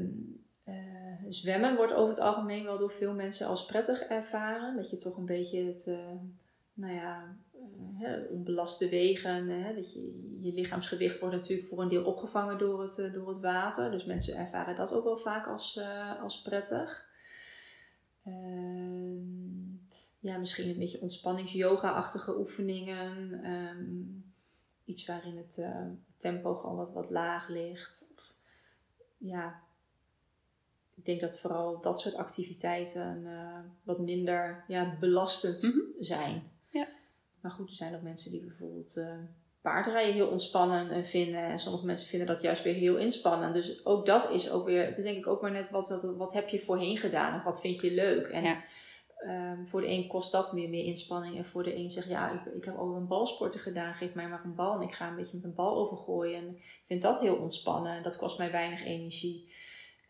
zwemmen 1.28 1.76
wordt 1.76 1.92
over 1.92 2.10
het 2.10 2.20
algemeen 2.20 2.64
wel 2.64 2.78
door 2.78 2.92
veel 2.92 3.14
mensen 3.14 3.46
als 3.46 3.66
prettig 3.66 4.00
ervaren. 4.00 4.76
Dat 4.76 4.90
je 4.90 4.98
toch 4.98 5.16
een 5.16 5.26
beetje 5.26 5.64
het, 5.64 5.86
uh, 5.86 5.98
nou 6.74 6.94
ja, 6.94 7.36
uh, 8.00 8.30
onbelast 8.30 8.78
bewegen. 8.78 9.48
Hè? 9.48 9.74
Dat 9.74 9.92
je, 9.92 10.36
je 10.40 10.52
lichaamsgewicht 10.52 11.20
wordt 11.20 11.34
natuurlijk 11.34 11.68
voor 11.68 11.82
een 11.82 11.88
deel 11.88 12.04
opgevangen 12.04 12.58
door 12.58 12.82
het, 12.82 13.10
door 13.14 13.28
het 13.28 13.40
water. 13.40 13.90
Dus 13.90 14.04
mensen 14.04 14.36
ervaren 14.36 14.76
dat 14.76 14.92
ook 14.92 15.04
wel 15.04 15.18
vaak 15.18 15.46
als, 15.46 15.80
als 16.22 16.42
prettig. 16.42 17.06
Ehm, 18.24 19.57
ja, 20.18 20.36
misschien 20.36 20.68
een 20.68 20.78
beetje 20.78 21.00
ontspannings-yoga-achtige 21.00 22.38
oefeningen. 22.38 23.32
Um, 23.50 24.32
iets 24.84 25.06
waarin 25.06 25.36
het 25.36 25.66
tempo 26.16 26.54
gewoon 26.54 26.76
wat, 26.76 26.92
wat 26.92 27.10
laag 27.10 27.48
ligt. 27.48 28.12
Of, 28.16 28.32
ja, 29.16 29.60
ik 30.98 31.04
denk 31.04 31.20
dat 31.20 31.38
vooral 31.38 31.80
dat 31.80 32.00
soort 32.00 32.14
activiteiten 32.14 33.22
uh, 33.24 33.58
wat 33.82 33.98
minder 33.98 34.64
ja, 34.68 34.96
belastend 35.00 35.62
mm 35.62 35.70
-hmm. 35.70 36.04
zijn. 36.04 36.50
Ja. 36.70 36.88
Maar 37.40 37.50
goed, 37.50 37.68
er 37.68 37.74
zijn 37.74 37.94
ook 37.94 38.02
mensen 38.02 38.30
die 38.30 38.40
bijvoorbeeld 38.40 38.96
uh, 38.96 39.14
paardrijden 39.60 40.14
heel 40.14 40.28
ontspannen 40.28 41.06
vinden. 41.06 41.40
En 41.40 41.58
sommige 41.58 41.86
mensen 41.86 42.08
vinden 42.08 42.28
dat 42.28 42.42
juist 42.42 42.62
weer 42.62 42.74
heel 42.74 42.96
inspannend. 42.96 43.54
Dus 43.54 43.86
ook 43.86 44.06
dat 44.06 44.30
is 44.30 44.50
ook 44.50 44.66
weer, 44.66 44.86
het 44.86 44.98
is 44.98 45.04
denk 45.04 45.16
ik 45.16 45.26
ook 45.26 45.42
maar 45.42 45.50
net 45.50 45.70
wat, 45.70 45.88
wat, 45.88 46.16
wat 46.16 46.32
heb 46.32 46.48
je 46.48 46.60
voorheen 46.60 46.96
gedaan 46.96 47.32
en 47.34 47.44
wat 47.44 47.60
vind 47.60 47.80
je 47.80 47.90
leuk. 47.90 48.26
En 48.26 48.42
ja. 48.42 48.62
Um, 49.26 49.68
voor 49.68 49.80
de 49.80 49.88
een 49.88 50.06
kost 50.06 50.32
dat 50.32 50.52
meer, 50.52 50.68
meer 50.68 50.84
inspanning. 50.84 51.36
En 51.36 51.44
voor 51.44 51.62
de 51.62 51.76
een 51.76 51.90
zegt, 51.90 52.08
ja, 52.08 52.30
ik, 52.30 52.54
ik 52.54 52.64
heb 52.64 52.76
al 52.76 52.94
een 52.94 53.06
balsporten 53.06 53.60
gedaan, 53.60 53.94
geef 53.94 54.14
mij 54.14 54.28
maar 54.28 54.44
een 54.44 54.54
bal 54.54 54.74
en 54.74 54.82
ik 54.82 54.94
ga 54.94 55.08
een 55.08 55.16
beetje 55.16 55.36
met 55.36 55.44
een 55.44 55.54
bal 55.54 55.76
overgooien. 55.76 56.38
En 56.38 56.48
ik 56.56 56.82
vind 56.84 57.02
dat 57.02 57.20
heel 57.20 57.36
ontspannen. 57.36 58.02
Dat 58.02 58.16
kost 58.16 58.38
mij 58.38 58.50
weinig 58.50 58.84
energie. 58.84 59.52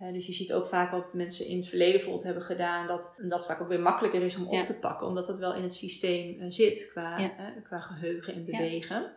Uh, 0.01 0.13
dus 0.13 0.27
je 0.27 0.33
ziet 0.33 0.53
ook 0.53 0.67
vaak 0.67 0.91
wat 0.91 1.15
mensen 1.15 1.47
in 1.47 1.57
het 1.57 1.69
verleden 1.69 1.95
bijvoorbeeld 1.95 2.25
hebben 2.25 2.43
gedaan, 2.43 2.87
dat 2.87 3.21
dat 3.23 3.47
vaak 3.47 3.61
ook 3.61 3.69
weer 3.69 3.81
makkelijker 3.81 4.23
is 4.23 4.37
om 4.37 4.47
op 4.47 4.65
te 4.65 4.79
pakken, 4.79 5.07
omdat 5.07 5.27
dat 5.27 5.39
wel 5.39 5.55
in 5.55 5.63
het 5.63 5.75
systeem 5.75 6.41
uh, 6.41 6.45
zit 6.49 6.91
qua, 6.93 7.19
ja. 7.19 7.31
uh, 7.39 7.65
qua 7.65 7.81
geheugen 7.81 8.35
en 8.35 8.45
bewegen. 8.45 9.13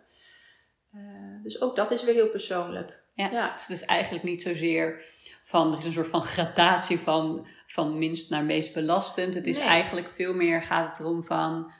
dus 1.44 1.62
ook 1.62 1.76
dat 1.76 1.92
is 1.92 2.04
weer 2.04 2.14
heel 2.14 2.30
persoonlijk. 2.30 3.00
Ja, 3.14 3.52
Het 3.52 3.60
is 3.62 3.68
dus 3.68 3.86
eigenlijk 3.86 4.24
niet 4.24 4.42
zozeer 4.42 5.04
van, 5.44 5.72
er 5.72 5.78
is 5.78 5.86
een 5.86 5.94
soort 5.94 6.08
van 6.08 6.24
gradatie 6.24 7.00
van, 7.00 7.46
van 7.68 7.98
minst 7.98 8.30
naar 8.30 8.44
meest 8.44 8.74
belastend. 8.74 9.34
Het 9.34 9.48
is 9.48 9.60
nee. 9.60 9.68
eigenlijk 9.68 10.10
veel 10.10 10.34
meer 10.34 10.62
gaat 10.62 10.90
het 10.90 11.00
erom 11.00 11.24
van 11.24 11.72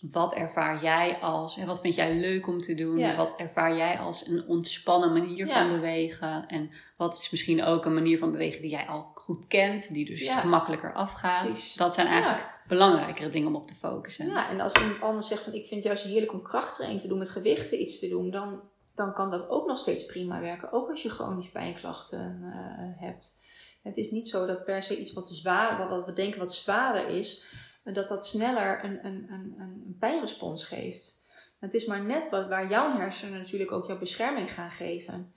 wat 0.00 0.34
ervaar 0.34 0.82
jij 0.82 1.18
als, 1.20 1.56
en 1.56 1.66
wat 1.66 1.80
vind 1.80 1.94
jij 1.94 2.16
leuk 2.16 2.46
om 2.46 2.60
te 2.60 2.74
doen? 2.74 2.98
Ja. 2.98 3.16
Wat 3.16 3.36
ervaar 3.36 3.76
jij 3.76 3.98
als 3.98 4.26
een 4.26 4.44
ontspannen 4.46 5.12
manier 5.12 5.46
ja. 5.46 5.52
van 5.52 5.70
bewegen? 5.70 6.46
En 6.46 6.70
wat 6.96 7.14
is 7.14 7.30
misschien 7.30 7.64
ook 7.64 7.84
een 7.84 7.94
manier 7.94 8.18
van 8.18 8.32
bewegen 8.32 8.62
die 8.62 8.70
jij 8.70 8.86
al 8.86 9.10
goed 9.14 9.46
kent, 9.46 9.94
die 9.94 10.04
dus 10.04 10.20
ja. 10.20 10.36
gemakkelijker 10.36 10.94
afgaat? 10.94 11.44
Precies. 11.44 11.74
Dat 11.74 11.94
zijn 11.94 12.06
eigenlijk 12.06 12.46
belangrijkere 12.66 13.30
dingen 13.30 13.48
om 13.48 13.56
op 13.56 13.66
te 13.66 13.74
focussen. 13.74 14.26
Ja, 14.26 14.48
en 14.50 14.60
als 14.60 14.72
iemand 14.72 15.00
anders 15.00 15.28
zegt 15.28 15.42
van 15.42 15.52
ik 15.52 15.66
vind 15.66 15.74
het 15.74 15.84
juist 15.84 16.04
heerlijk 16.04 16.32
om 16.32 16.42
krachttraining 16.42 17.00
te 17.00 17.08
doen, 17.08 17.18
met 17.18 17.30
gewichten 17.30 17.80
iets 17.80 17.98
te 17.98 18.08
doen, 18.08 18.30
dan, 18.30 18.60
dan 19.00 19.14
kan 19.14 19.30
dat 19.30 19.48
ook 19.48 19.66
nog 19.66 19.78
steeds 19.78 20.06
prima 20.06 20.40
werken. 20.40 20.72
Ook 20.72 20.90
als 20.90 21.02
je 21.02 21.10
chronische 21.10 21.52
pijnklachten 21.52 22.40
uh, 22.42 23.02
hebt. 23.02 23.38
Het 23.82 23.96
is 23.96 24.10
niet 24.10 24.28
zo 24.28 24.46
dat 24.46 24.64
per 24.64 24.82
se 24.82 25.00
iets 25.00 25.12
wat 25.12 25.28
zwaar, 25.28 25.88
wat 25.88 26.04
we 26.06 26.12
denken 26.12 26.38
wat 26.38 26.54
zwaarder 26.54 27.08
is, 27.08 27.44
dat 27.84 28.08
dat 28.08 28.26
sneller 28.26 28.84
een, 28.84 29.06
een, 29.06 29.26
een, 29.30 29.54
een 29.58 29.96
pijnrespons 29.98 30.64
geeft. 30.64 31.26
Het 31.60 31.74
is 31.74 31.86
maar 31.86 32.04
net 32.04 32.28
wat, 32.30 32.48
waar 32.48 32.68
jouw 32.68 32.96
hersenen 32.96 33.38
natuurlijk 33.38 33.72
ook 33.72 33.86
jouw 33.86 33.98
bescherming 33.98 34.52
gaan 34.52 34.70
geven. 34.70 35.32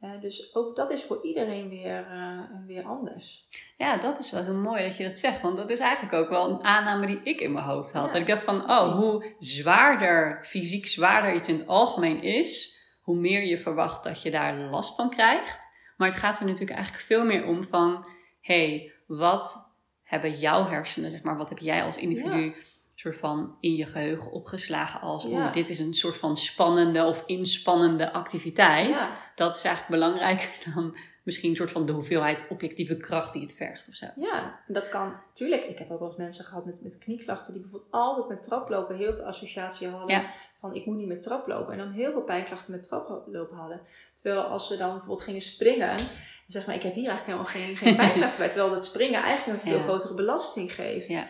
Uh, 0.00 0.20
dus 0.20 0.54
ook 0.54 0.76
dat 0.76 0.90
is 0.90 1.02
voor 1.02 1.24
iedereen 1.24 1.68
weer, 1.68 2.06
uh, 2.12 2.40
weer 2.66 2.84
anders. 2.84 3.48
Ja, 3.76 3.96
dat 3.96 4.18
is 4.18 4.30
wel 4.30 4.44
heel 4.44 4.54
mooi 4.54 4.82
dat 4.82 4.96
je 4.96 5.04
dat 5.04 5.18
zegt. 5.18 5.40
Want 5.40 5.56
dat 5.56 5.70
is 5.70 5.78
eigenlijk 5.78 6.14
ook 6.14 6.28
wel 6.28 6.50
een 6.50 6.64
aanname 6.64 7.06
die 7.06 7.20
ik 7.22 7.40
in 7.40 7.52
mijn 7.52 7.64
hoofd 7.64 7.92
had. 7.92 8.06
Ja. 8.06 8.12
Dat 8.12 8.20
ik 8.20 8.26
dacht 8.26 8.42
van, 8.42 8.70
oh, 8.70 8.96
hoe 8.96 9.34
zwaarder, 9.38 10.44
fysiek 10.44 10.86
zwaarder 10.86 11.34
iets 11.34 11.48
in 11.48 11.56
het 11.56 11.66
algemeen 11.66 12.22
is, 12.22 12.79
hoe 13.10 13.18
meer 13.18 13.44
je 13.44 13.58
verwacht 13.58 14.04
dat 14.04 14.22
je 14.22 14.30
daar 14.30 14.56
last 14.56 14.94
van 14.94 15.10
krijgt. 15.10 15.68
Maar 15.96 16.08
het 16.08 16.18
gaat 16.18 16.40
er 16.40 16.46
natuurlijk 16.46 16.70
eigenlijk 16.70 17.04
veel 17.04 17.24
meer 17.24 17.46
om 17.46 17.64
van, 17.64 18.04
hé, 18.40 18.68
hey, 18.68 18.92
wat 19.06 19.74
hebben 20.02 20.32
jouw 20.32 20.66
hersenen, 20.66 21.10
zeg 21.10 21.22
maar, 21.22 21.36
wat 21.36 21.48
heb 21.48 21.58
jij 21.58 21.84
als 21.84 21.96
individu. 21.96 22.54
Soort 23.00 23.16
van 23.16 23.56
in 23.60 23.74
je 23.74 23.86
geheugen 23.86 24.32
opgeslagen 24.32 25.00
als, 25.00 25.24
ja. 25.24 25.46
oh, 25.46 25.52
dit 25.52 25.68
is 25.68 25.78
een 25.78 25.94
soort 25.94 26.16
van 26.16 26.36
spannende 26.36 27.04
of 27.04 27.22
inspannende 27.26 28.12
activiteit. 28.12 28.88
Ja. 28.88 29.10
Dat 29.34 29.54
is 29.54 29.64
eigenlijk 29.64 30.00
belangrijker 30.00 30.50
dan 30.74 30.96
misschien 31.22 31.50
een 31.50 31.56
soort 31.56 31.70
van 31.70 31.86
de 31.86 31.92
hoeveelheid 31.92 32.46
objectieve 32.48 32.96
kracht 32.96 33.32
die 33.32 33.42
het 33.42 33.54
vergt 33.54 33.88
of 33.88 33.94
zo. 33.94 34.06
Ja, 34.16 34.60
dat 34.66 34.88
kan. 34.88 35.14
Tuurlijk, 35.32 35.64
ik 35.64 35.78
heb 35.78 35.90
ook 35.90 35.98
wel 35.98 36.08
eens 36.08 36.16
mensen 36.16 36.44
gehad 36.44 36.64
met, 36.64 36.82
met 36.82 36.98
knieklachten 36.98 37.52
die 37.52 37.62
bijvoorbeeld 37.62 37.92
altijd 37.92 38.28
met 38.28 38.42
traplopen 38.42 38.96
heel 38.96 39.12
veel 39.12 39.24
associatie 39.24 39.88
hadden 39.88 40.24
van 40.60 40.74
ik 40.74 40.86
moet 40.86 40.96
niet 40.96 41.08
met 41.08 41.22
traplopen. 41.22 41.72
En 41.72 41.78
dan 41.78 41.90
heel 41.90 42.12
veel 42.12 42.22
pijnklachten 42.22 42.72
met 42.72 42.82
traplopen 42.82 43.56
hadden. 43.56 43.80
Terwijl 44.14 44.42
als 44.42 44.66
ze 44.66 44.76
dan 44.76 44.90
bijvoorbeeld 44.90 45.22
gingen 45.22 45.42
springen 45.42 45.96
zeg 46.46 46.66
maar, 46.66 46.74
ik 46.74 46.82
heb 46.82 46.94
hier 46.94 47.08
eigenlijk 47.08 47.38
helemaal 47.38 47.66
geen, 47.66 47.76
geen 47.76 47.96
pijnklacht 48.06 48.38
bij. 48.38 48.48
Terwijl 48.48 48.70
dat 48.70 48.84
springen 48.84 49.22
eigenlijk 49.22 49.62
een 49.62 49.70
veel 49.70 49.80
grotere 49.80 50.14
belasting 50.14 50.74
geeft. 50.74 51.08
Ja. 51.08 51.26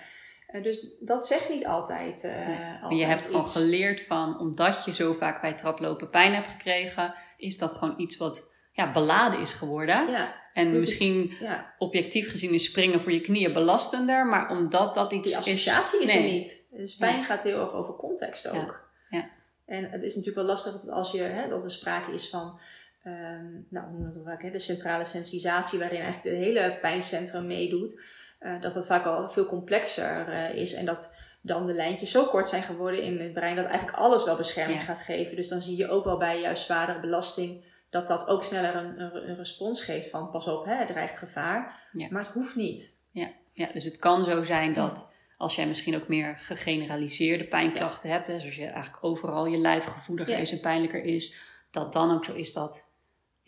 Uh, 0.53 0.63
dus 0.63 0.87
dat 1.01 1.27
zegt 1.27 1.49
niet 1.49 1.67
altijd. 1.67 2.25
Uh, 2.25 2.47
nee. 2.47 2.59
altijd 2.83 3.01
je 3.01 3.07
hebt 3.07 3.21
iets. 3.21 3.29
gewoon 3.29 3.47
geleerd 3.47 4.01
van, 4.01 4.41
omdat 4.41 4.85
je 4.85 4.93
zo 4.93 5.13
vaak 5.13 5.41
bij 5.41 5.55
traplopen 5.55 6.11
pijn 6.11 6.35
hebt 6.35 6.49
gekregen, 6.49 7.13
is 7.37 7.59
dat 7.59 7.73
gewoon 7.73 7.95
iets 8.01 8.17
wat 8.17 8.55
ja, 8.73 8.93
beladen 8.93 9.41
is 9.41 9.53
geworden. 9.53 10.11
Ja. 10.11 10.35
En 10.53 10.79
misschien 10.79 11.33
ja. 11.41 11.75
objectief 11.79 12.31
gezien 12.31 12.53
is 12.53 12.65
springen 12.65 13.01
voor 13.01 13.13
je 13.13 13.21
knieën 13.21 13.53
belastender, 13.53 14.27
maar 14.27 14.51
omdat 14.51 14.95
dat 14.95 15.13
iets 15.13 15.29
Die 15.29 15.37
associatie 15.37 16.03
is, 16.03 16.09
is 16.09 16.17
er 16.17 16.23
niet. 16.23 16.67
Dus 16.71 16.97
pijn 16.97 17.25
gaat 17.25 17.43
heel 17.43 17.61
erg 17.61 17.73
over 17.73 17.95
context 17.95 18.49
ook. 18.49 18.89
Ja. 19.11 19.31
En 19.67 19.91
het 19.91 20.03
is 20.03 20.15
natuurlijk 20.15 20.47
wel 20.47 20.55
lastig 20.55 20.73
dat 20.73 20.91
als 20.91 21.13
je, 21.13 21.23
hè, 21.23 21.49
dat 21.49 21.65
er 21.65 21.71
sprake 21.71 22.13
is 22.13 22.29
van 22.29 22.61
um, 23.07 23.67
nou, 23.69 23.87
hoe 23.87 23.99
noemen 23.99 24.15
we 24.15 24.23
vaak, 24.25 24.43
hè, 24.43 24.51
de 24.51 24.59
centrale 24.59 25.05
sensitisatie, 25.05 25.79
waarin 25.79 26.01
eigenlijk 26.01 26.37
het 26.37 26.45
hele 26.45 26.79
pijncentrum 26.81 27.47
meedoet, 27.47 28.01
uh, 28.41 28.61
dat 28.61 28.75
dat 28.75 28.87
vaak 28.87 29.05
al 29.05 29.31
veel 29.31 29.47
complexer 29.47 30.29
uh, 30.29 30.55
is 30.55 30.75
en 30.75 30.85
dat 30.85 31.19
dan 31.41 31.67
de 31.67 31.73
lijntjes 31.73 32.11
zo 32.11 32.25
kort 32.25 32.49
zijn 32.49 32.63
geworden 32.63 33.03
in 33.03 33.21
het 33.21 33.33
brein 33.33 33.57
dat 33.57 33.67
eigenlijk 33.67 33.99
alles 33.99 34.25
wel 34.25 34.37
bescherming 34.37 34.79
ja. 34.79 34.85
gaat 34.85 35.01
geven. 35.01 35.37
Dus 35.37 35.49
dan 35.49 35.63
zie 35.63 35.77
je 35.77 35.89
ook 35.89 36.05
wel 36.05 36.17
bij 36.17 36.41
juist 36.41 36.65
zwaardere 36.65 37.01
belasting 37.01 37.65
dat 37.91 38.09
dat 38.09 38.29
ook 38.29 38.45
sneller 38.45 38.77
een, 38.77 39.01
een, 39.01 39.29
een 39.29 39.37
respons 39.37 39.85
geeft 39.85 40.11
van 40.11 40.31
pas 40.31 40.49
op, 40.49 40.65
hè, 40.65 40.75
het 40.75 40.89
dreigt 40.89 41.19
gevaar. 41.19 41.89
Ja. 41.93 42.07
Maar 42.11 42.23
het 42.23 42.33
hoeft 42.33 42.57
niet. 42.57 42.99
Ja. 43.11 43.31
ja, 43.53 43.69
dus 43.73 43.85
het 43.85 43.99
kan 43.99 44.25
zo 44.25 44.43
zijn 44.43 44.75
dat 44.75 45.15
als 45.37 45.55
jij 45.55 45.67
misschien 45.67 45.97
ook 45.97 46.09
meer 46.09 46.39
gegeneraliseerde 46.39 47.45
pijnklachten 47.45 48.09
ja. 48.09 48.15
hebt, 48.15 48.27
hè, 48.27 48.39
zoals 48.39 48.57
je 48.57 48.67
eigenlijk 48.67 49.05
overal 49.05 49.47
je 49.47 49.59
lijf 49.59 49.85
gevoeliger 49.85 50.39
is 50.39 50.53
en 50.53 50.61
pijnlijker 50.61 51.05
is, 51.05 51.35
dat 51.71 51.93
dan 51.93 52.15
ook 52.15 52.25
zo 52.25 52.35
is 52.35 52.53
dat 52.53 52.90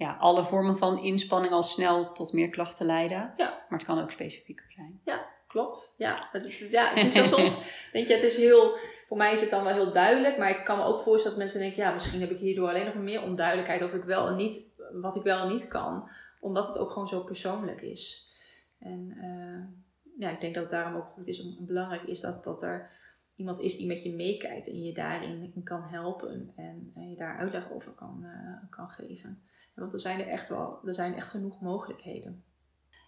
ja, 0.03 0.17
alle 0.21 0.45
vormen 0.45 0.79
van 0.79 0.99
inspanning 0.99 1.53
al 1.53 1.63
snel 1.63 2.13
tot 2.13 2.33
meer 2.33 2.49
klachten 2.49 2.87
leiden. 2.87 3.33
Ja. 3.37 3.65
Maar 3.69 3.79
het 3.79 3.85
kan 3.85 4.01
ook 4.01 4.11
specifieker 4.11 4.73
zijn. 4.75 5.01
Ja, 5.05 5.27
klopt. 5.49 5.95
Ja, 5.97 6.29
het 6.33 6.45
is, 6.45 6.71
ja, 6.71 6.89
het 6.95 7.15
is 7.15 7.29
soms, 7.35 7.63
denk 7.93 8.09
je, 8.09 8.15
het 8.15 8.23
is 8.23 8.37
heel, 8.37 8.77
voor 9.09 9.17
mij 9.17 9.33
is 9.33 9.41
het 9.41 9.51
dan 9.51 9.65
wel 9.65 9.73
heel 9.73 9.93
duidelijk, 9.93 10.39
maar 10.39 10.51
ik 10.51 10.65
kan 10.65 10.79
me 10.79 10.85
ook 10.85 11.01
voorstellen 11.01 11.39
dat 11.39 11.47
mensen 11.47 11.61
denken, 11.61 11.83
ja, 11.83 11.93
misschien 11.93 12.21
heb 12.21 12.31
ik 12.31 12.39
hierdoor 12.39 12.69
alleen 12.69 12.85
nog 12.85 12.95
meer 12.95 13.23
onduidelijkheid 13.23 13.83
of 13.83 13.93
ik 13.93 14.05
wel 14.05 14.27
en 14.27 14.37
niet, 14.37 14.75
wat 14.93 15.17
ik 15.17 15.23
wel 15.23 15.39
en 15.39 15.53
niet 15.53 15.69
kan, 15.69 16.09
omdat 16.41 16.67
het 16.67 16.79
ook 16.79 16.91
gewoon 16.91 17.09
zo 17.09 17.21
persoonlijk 17.21 17.83
is. 17.83 18.31
En 18.79 19.17
uh, 19.17 19.65
ja, 20.19 20.31
ik 20.31 20.41
denk 20.41 20.55
dat 20.55 20.63
het 20.63 20.73
daarom 20.73 20.97
ook 20.97 21.09
goed 21.09 21.27
is, 21.27 21.43
om, 21.43 21.67
belangrijk 21.67 22.03
is 22.03 22.21
dat, 22.21 22.45
dat 22.45 22.63
er 22.63 22.91
iemand 23.37 23.61
is 23.61 23.77
die 23.77 23.87
met 23.87 24.03
je 24.03 24.15
meekijkt 24.15 24.69
en 24.69 24.83
je 24.83 24.93
daarin 24.93 25.61
kan 25.65 25.83
helpen 25.83 26.53
en, 26.57 26.93
je 27.11 27.17
daar 27.17 27.39
uitleg 27.39 27.73
over 27.73 27.93
kan, 27.93 28.27
kan 28.71 28.89
geven. 28.89 29.43
Want 29.75 29.93
er 29.93 30.01
zijn 30.01 30.21
er 30.21 30.29
echt 30.29 30.49
wel, 30.49 30.81
er 30.87 30.95
zijn 30.95 31.15
echt 31.15 31.29
genoeg 31.29 31.61
mogelijkheden. 31.61 32.45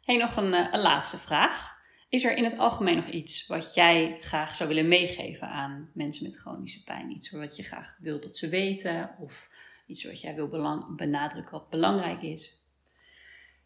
Hey, 0.05 0.17
nog 0.17 0.37
een, 0.37 0.53
een 0.75 0.81
laatste 0.81 1.19
vraag. 1.19 1.83
Is 2.09 2.25
er 2.25 2.37
in 2.37 2.45
het 2.45 2.59
algemeen 2.59 2.97
nog 2.97 3.09
iets 3.09 3.47
wat 3.47 3.75
jij 3.75 4.17
graag 4.21 4.55
zou 4.55 4.69
willen 4.69 4.89
meegeven 4.89 5.49
aan 5.49 5.91
mensen 5.95 6.25
met 6.25 6.37
chronische 6.37 6.83
pijn? 6.85 7.11
Iets 7.11 7.31
wat 7.31 7.57
je 7.57 7.63
graag 7.63 7.97
wilt 8.01 8.23
dat 8.23 8.37
ze 8.37 8.49
weten 8.49 9.15
of 9.19 9.49
iets 9.87 10.05
wat 10.05 10.21
jij 10.21 10.35
wil 10.35 10.49
benadrukken 10.97 11.53
wat 11.53 11.71
belangrijk 11.71 12.23
is? 12.23 12.65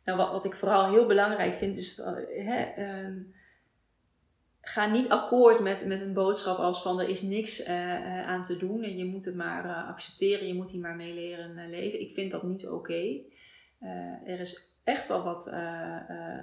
Nou, 0.04 0.18
wat, 0.18 0.30
wat 0.30 0.44
ik 0.44 0.54
vooral 0.54 0.90
heel 0.90 1.06
belangrijk 1.06 1.54
vind 1.54 1.76
is, 1.76 1.98
uh, 1.98 2.06
hè, 2.46 2.62
ehm, 2.62 3.16
ga 4.68 4.86
niet 4.86 5.08
akkoord 5.08 5.60
met, 5.60 5.84
met 5.86 6.00
een 6.00 6.12
boodschap 6.12 6.58
als 6.58 6.82
van 6.82 7.00
er 7.00 7.08
is 7.08 7.22
niks 7.22 7.68
uh, 7.68 8.26
aan 8.26 8.44
te 8.44 8.56
doen 8.56 8.82
en 8.82 8.96
je 8.96 9.04
moet 9.04 9.24
het 9.24 9.34
maar 9.34 9.84
accepteren, 9.84 10.46
je 10.46 10.54
moet 10.54 10.70
hier 10.70 10.80
maar 10.80 10.96
mee 10.96 11.14
leren 11.14 11.70
leven. 11.70 12.00
Ik 12.00 12.12
vind 12.12 12.30
dat 12.30 12.42
niet 12.42 12.68
oké. 12.68 13.20
er 14.24 14.40
is 14.40 14.78
echt 14.84 15.08
wel 15.08 15.22
wat, 15.22 15.46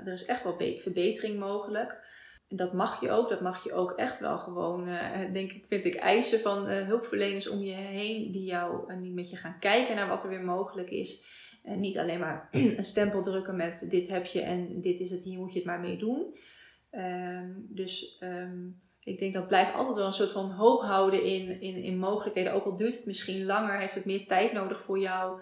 er 0.05 0.13
is 0.13 0.25
echt 0.25 0.43
wel 0.43 0.57
verbetering 0.57 1.39
mogelijk. 1.39 2.03
Dat 2.49 2.73
mag 2.73 3.01
je 3.01 3.11
ook. 3.11 3.29
Dat 3.29 3.41
mag 3.41 3.63
je 3.63 3.73
ook 3.73 3.91
echt 3.91 4.19
wel 4.19 4.37
gewoon, 4.37 4.89
denk 5.33 5.51
ik, 5.51 5.65
vind 5.67 5.85
ik, 5.85 5.95
eisen 5.95 6.39
van 6.39 6.67
hulpverleners 6.67 7.49
om 7.49 7.59
je 7.59 7.73
heen 7.73 8.31
die 8.31 8.43
jou 8.43 8.93
uh, 8.93 9.13
met 9.13 9.29
je 9.29 9.35
gaan 9.35 9.59
kijken 9.59 9.95
naar 9.95 10.07
wat 10.07 10.23
er 10.23 10.29
weer 10.29 10.43
mogelijk 10.43 10.89
is. 10.89 11.25
En 11.63 11.79
niet 11.79 11.97
alleen 11.97 12.19
maar 12.19 12.47
een 12.77 12.83
stempel 12.83 13.21
drukken 13.21 13.55
met 13.55 13.87
dit 13.89 14.07
heb 14.07 14.25
je 14.25 14.41
en 14.41 14.81
dit 14.81 14.99
is 14.99 15.11
het, 15.11 15.23
hier 15.23 15.37
moet 15.37 15.51
je 15.51 15.57
het 15.57 15.67
maar 15.67 15.79
mee 15.79 15.97
doen. 15.97 16.35
Ehm, 16.95 17.49
dus 17.55 18.17
ehm, 18.19 18.67
ik 18.99 19.19
denk 19.19 19.33
dat 19.33 19.47
blijft 19.47 19.73
altijd 19.73 19.95
wel 19.95 20.05
een 20.05 20.13
soort 20.13 20.31
van 20.31 20.51
hoop 20.51 20.81
houden 20.81 21.23
in, 21.23 21.61
in, 21.61 21.75
in 21.75 21.97
mogelijkheden. 21.97 22.53
Ook 22.53 22.65
al 22.65 22.75
duurt 22.75 22.95
het 22.95 23.05
misschien 23.05 23.45
langer, 23.45 23.79
heeft 23.79 23.95
het 23.95 24.05
meer 24.05 24.27
tijd 24.27 24.53
nodig 24.53 24.81
voor 24.81 24.99
jou 24.99 25.39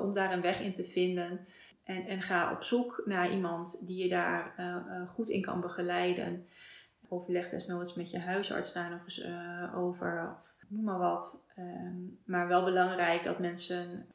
om 0.00 0.12
daar 0.12 0.32
een 0.32 0.40
weg 0.40 0.60
in 0.60 0.72
te 0.72 0.84
vinden. 0.84 1.46
En, 1.84 2.06
en 2.06 2.22
ga 2.22 2.52
op 2.52 2.62
zoek 2.62 3.02
naar 3.04 3.32
iemand 3.32 3.86
die 3.86 4.02
je 4.02 4.08
daar 4.08 4.54
uh, 4.58 4.66
uh, 4.66 5.08
goed 5.08 5.28
in 5.28 5.42
kan 5.42 5.60
begeleiden. 5.60 6.46
Of 7.08 7.28
leg 7.28 7.50
desnoods 7.50 7.94
met 7.94 8.10
je 8.10 8.18
huisarts 8.18 8.72
daar 8.72 8.90
nog 8.90 9.04
eens 9.04 9.24
over. 9.74 10.36
Noem 10.68 10.84
maar 10.84 10.98
wat. 10.98 11.52
Um, 11.58 12.18
maar 12.24 12.48
wel 12.48 12.64
belangrijk 12.64 13.24
dat 13.24 13.38
mensen 13.38 14.06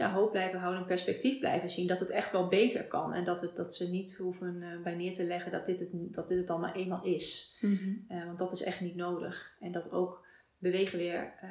ja, 0.00 0.12
hoop 0.12 0.30
blijven 0.30 0.58
houden 0.58 0.80
en 0.80 0.86
perspectief 0.86 1.38
blijven 1.38 1.70
zien. 1.70 1.86
Dat 1.86 2.00
het 2.00 2.10
echt 2.10 2.32
wel 2.32 2.48
beter 2.48 2.86
kan. 2.86 3.14
En 3.14 3.24
dat, 3.24 3.40
het, 3.40 3.56
dat 3.56 3.74
ze 3.74 3.90
niet 3.90 4.16
hoeven 4.16 4.62
uh, 4.62 4.82
bij 4.82 4.94
neer 4.94 5.14
te 5.14 5.24
leggen 5.24 5.52
dat 5.52 5.66
dit 5.66 5.80
het, 5.80 5.92
dat 6.14 6.28
dit 6.28 6.38
het 6.38 6.46
dan 6.46 6.60
maar 6.60 6.74
eenmaal 6.74 7.04
is. 7.04 7.56
Mhm. 7.60 7.88
uh, 8.08 8.24
want 8.24 8.38
dat 8.38 8.52
is 8.52 8.62
echt 8.62 8.80
niet 8.80 8.96
nodig. 8.96 9.56
En 9.60 9.72
dat 9.72 9.92
ook 9.92 10.26
bewegen 10.58 10.98
weer 10.98 11.34
uh, 11.44 11.50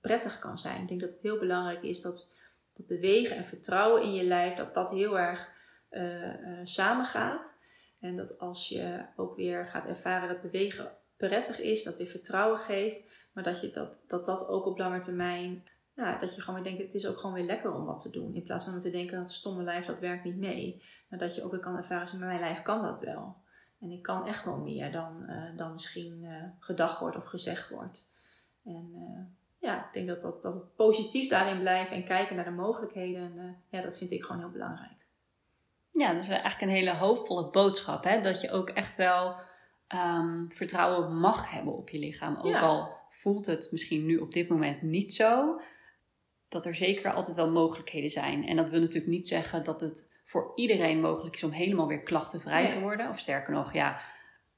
prettig 0.00 0.38
kan 0.38 0.58
zijn. 0.58 0.82
Ik 0.82 0.88
denk 0.88 1.00
dat 1.00 1.10
het 1.10 1.22
heel 1.22 1.38
belangrijk 1.38 1.82
is 1.82 2.00
dat, 2.00 2.34
dat 2.76 2.86
bewegen 2.86 3.36
en 3.36 3.44
vertrouwen 3.44 4.02
in 4.02 4.12
je 4.12 4.24
lijf, 4.24 4.56
dat 4.56 4.74
dat 4.74 4.90
heel 4.90 5.18
erg 5.18 5.52
uh, 5.90 6.60
samengaat. 6.64 7.58
En 8.00 8.16
dat 8.16 8.38
als 8.38 8.68
je 8.68 9.04
ook 9.16 9.36
weer 9.36 9.66
gaat 9.66 9.86
ervaren 9.86 10.28
dat 10.28 10.42
bewegen 10.42 10.92
prettig 11.16 11.60
is, 11.60 11.84
dat 11.84 11.96
weer 11.96 12.06
vertrouwen 12.06 12.58
geeft. 12.58 13.02
Maar 13.32 13.44
dat 13.44 13.60
je 13.60 13.70
dat, 13.70 13.92
dat, 14.06 14.26
dat 14.26 14.48
ook 14.48 14.66
op 14.66 14.78
lange 14.78 15.00
termijn 15.00 15.64
ja, 16.00 16.18
dat 16.18 16.34
je 16.34 16.40
gewoon 16.42 16.62
weer 16.62 16.72
denkt, 16.72 16.86
het 16.86 17.02
is 17.02 17.06
ook 17.06 17.18
gewoon 17.18 17.34
weer 17.34 17.44
lekker 17.44 17.74
om 17.74 17.84
wat 17.84 18.02
te 18.02 18.10
doen. 18.10 18.34
In 18.34 18.42
plaats 18.42 18.64
van 18.64 18.80
te 18.80 18.90
denken, 18.90 19.18
dat 19.18 19.32
stomme 19.32 19.62
lijf, 19.62 19.86
dat 19.86 19.98
werkt 19.98 20.24
niet 20.24 20.36
mee. 20.36 20.82
Maar 21.08 21.18
dat 21.18 21.34
je 21.34 21.44
ook 21.44 21.50
weer 21.50 21.60
kan 21.60 21.76
ervaren, 21.76 22.18
met 22.18 22.28
mijn 22.28 22.40
lijf 22.40 22.62
kan 22.62 22.82
dat 22.82 23.00
wel. 23.00 23.36
En 23.80 23.90
ik 23.90 24.02
kan 24.02 24.26
echt 24.26 24.44
wel 24.44 24.56
meer 24.56 24.92
dan, 24.92 25.24
uh, 25.28 25.56
dan 25.56 25.72
misschien 25.72 26.22
uh, 26.22 26.44
gedacht 26.58 27.00
wordt 27.00 27.16
of 27.16 27.24
gezegd 27.24 27.70
wordt. 27.70 28.08
En 28.64 28.90
uh, 28.94 29.24
ja, 29.58 29.86
ik 29.86 29.92
denk 29.92 30.08
dat, 30.08 30.20
dat, 30.20 30.42
dat 30.42 30.54
het 30.54 30.74
positief 30.74 31.28
daarin 31.28 31.60
blijven 31.60 31.96
en 31.96 32.04
kijken 32.04 32.36
naar 32.36 32.44
de 32.44 32.50
mogelijkheden, 32.50 33.56
ja, 33.68 33.82
dat 33.82 33.96
vind 33.96 34.10
ik 34.10 34.24
gewoon 34.24 34.40
heel 34.40 34.50
belangrijk. 34.50 35.06
Ja, 35.92 36.12
dat 36.12 36.22
is 36.22 36.28
eigenlijk 36.28 36.60
een 36.60 36.68
hele 36.68 36.94
hoopvolle 36.94 37.50
boodschap. 37.50 38.04
Hè? 38.04 38.20
Dat 38.20 38.40
je 38.40 38.50
ook 38.50 38.68
echt 38.68 38.96
wel 38.96 39.34
um, 39.94 40.52
vertrouwen 40.52 41.16
mag 41.16 41.50
hebben 41.50 41.76
op 41.76 41.88
je 41.88 41.98
lichaam. 41.98 42.36
Ook 42.36 42.60
al 42.60 42.98
voelt 43.08 43.46
het 43.46 43.68
misschien 43.72 44.06
nu 44.06 44.16
op 44.16 44.32
dit 44.32 44.48
moment 44.48 44.82
niet 44.82 45.12
zo 45.12 45.60
dat 46.50 46.66
er 46.66 46.74
zeker 46.74 47.12
altijd 47.12 47.36
wel 47.36 47.50
mogelijkheden 47.50 48.10
zijn. 48.10 48.46
En 48.46 48.56
dat 48.56 48.70
wil 48.70 48.80
natuurlijk 48.80 49.12
niet 49.12 49.28
zeggen 49.28 49.64
dat 49.64 49.80
het 49.80 50.12
voor 50.24 50.52
iedereen 50.54 51.00
mogelijk 51.00 51.34
is 51.34 51.42
om 51.42 51.50
helemaal 51.50 51.86
weer 51.86 52.02
klachtenvrij 52.02 52.68
te 52.68 52.80
worden. 52.80 53.08
Of 53.08 53.18
sterker 53.18 53.52
nog, 53.52 53.72
ja, 53.72 54.00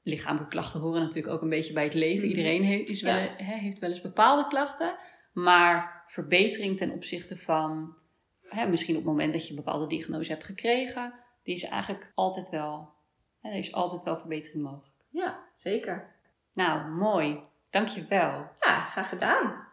lichamelijke 0.03 0.51
klachten 0.51 0.79
horen 0.79 1.01
natuurlijk 1.01 1.33
ook 1.33 1.41
een 1.41 1.49
beetje 1.49 1.73
bij 1.73 1.83
het 1.83 1.93
leven. 1.93 2.27
Mhm. 2.27 2.37
Iedereen 2.37 2.63
heeft, 2.63 2.89
is 2.89 3.01
wel, 3.01 3.29
heeft 3.37 3.79
wel 3.79 3.89
eens 3.89 4.01
bepaalde 4.01 4.47
klachten. 4.47 4.95
Maar 5.33 6.03
verbetering 6.07 6.77
ten 6.77 6.91
opzichte 6.91 7.37
van, 7.37 7.95
hè, 8.41 8.67
misschien 8.67 8.95
op 8.95 9.01
het 9.01 9.11
moment 9.11 9.33
dat 9.33 9.43
je 9.43 9.49
een 9.49 9.63
bepaalde 9.63 9.87
diagnose 9.87 10.31
hebt 10.31 10.43
gekregen, 10.43 11.13
die 11.43 11.55
is 11.55 11.63
eigenlijk 11.63 12.11
altijd 12.15 12.49
wel, 12.49 12.93
hè, 13.41 13.49
er 13.49 13.57
is 13.57 13.73
altijd 13.73 14.03
wel 14.03 14.17
verbetering 14.17 14.63
mogelijk. 14.63 15.05
Ja, 15.09 15.39
zeker. 15.55 16.15
Nou, 16.53 16.93
mooi. 16.93 17.39
Dankjewel. 17.69 18.47
Ja, 18.59 18.81
graag 18.81 19.09
gedaan. 19.09 19.71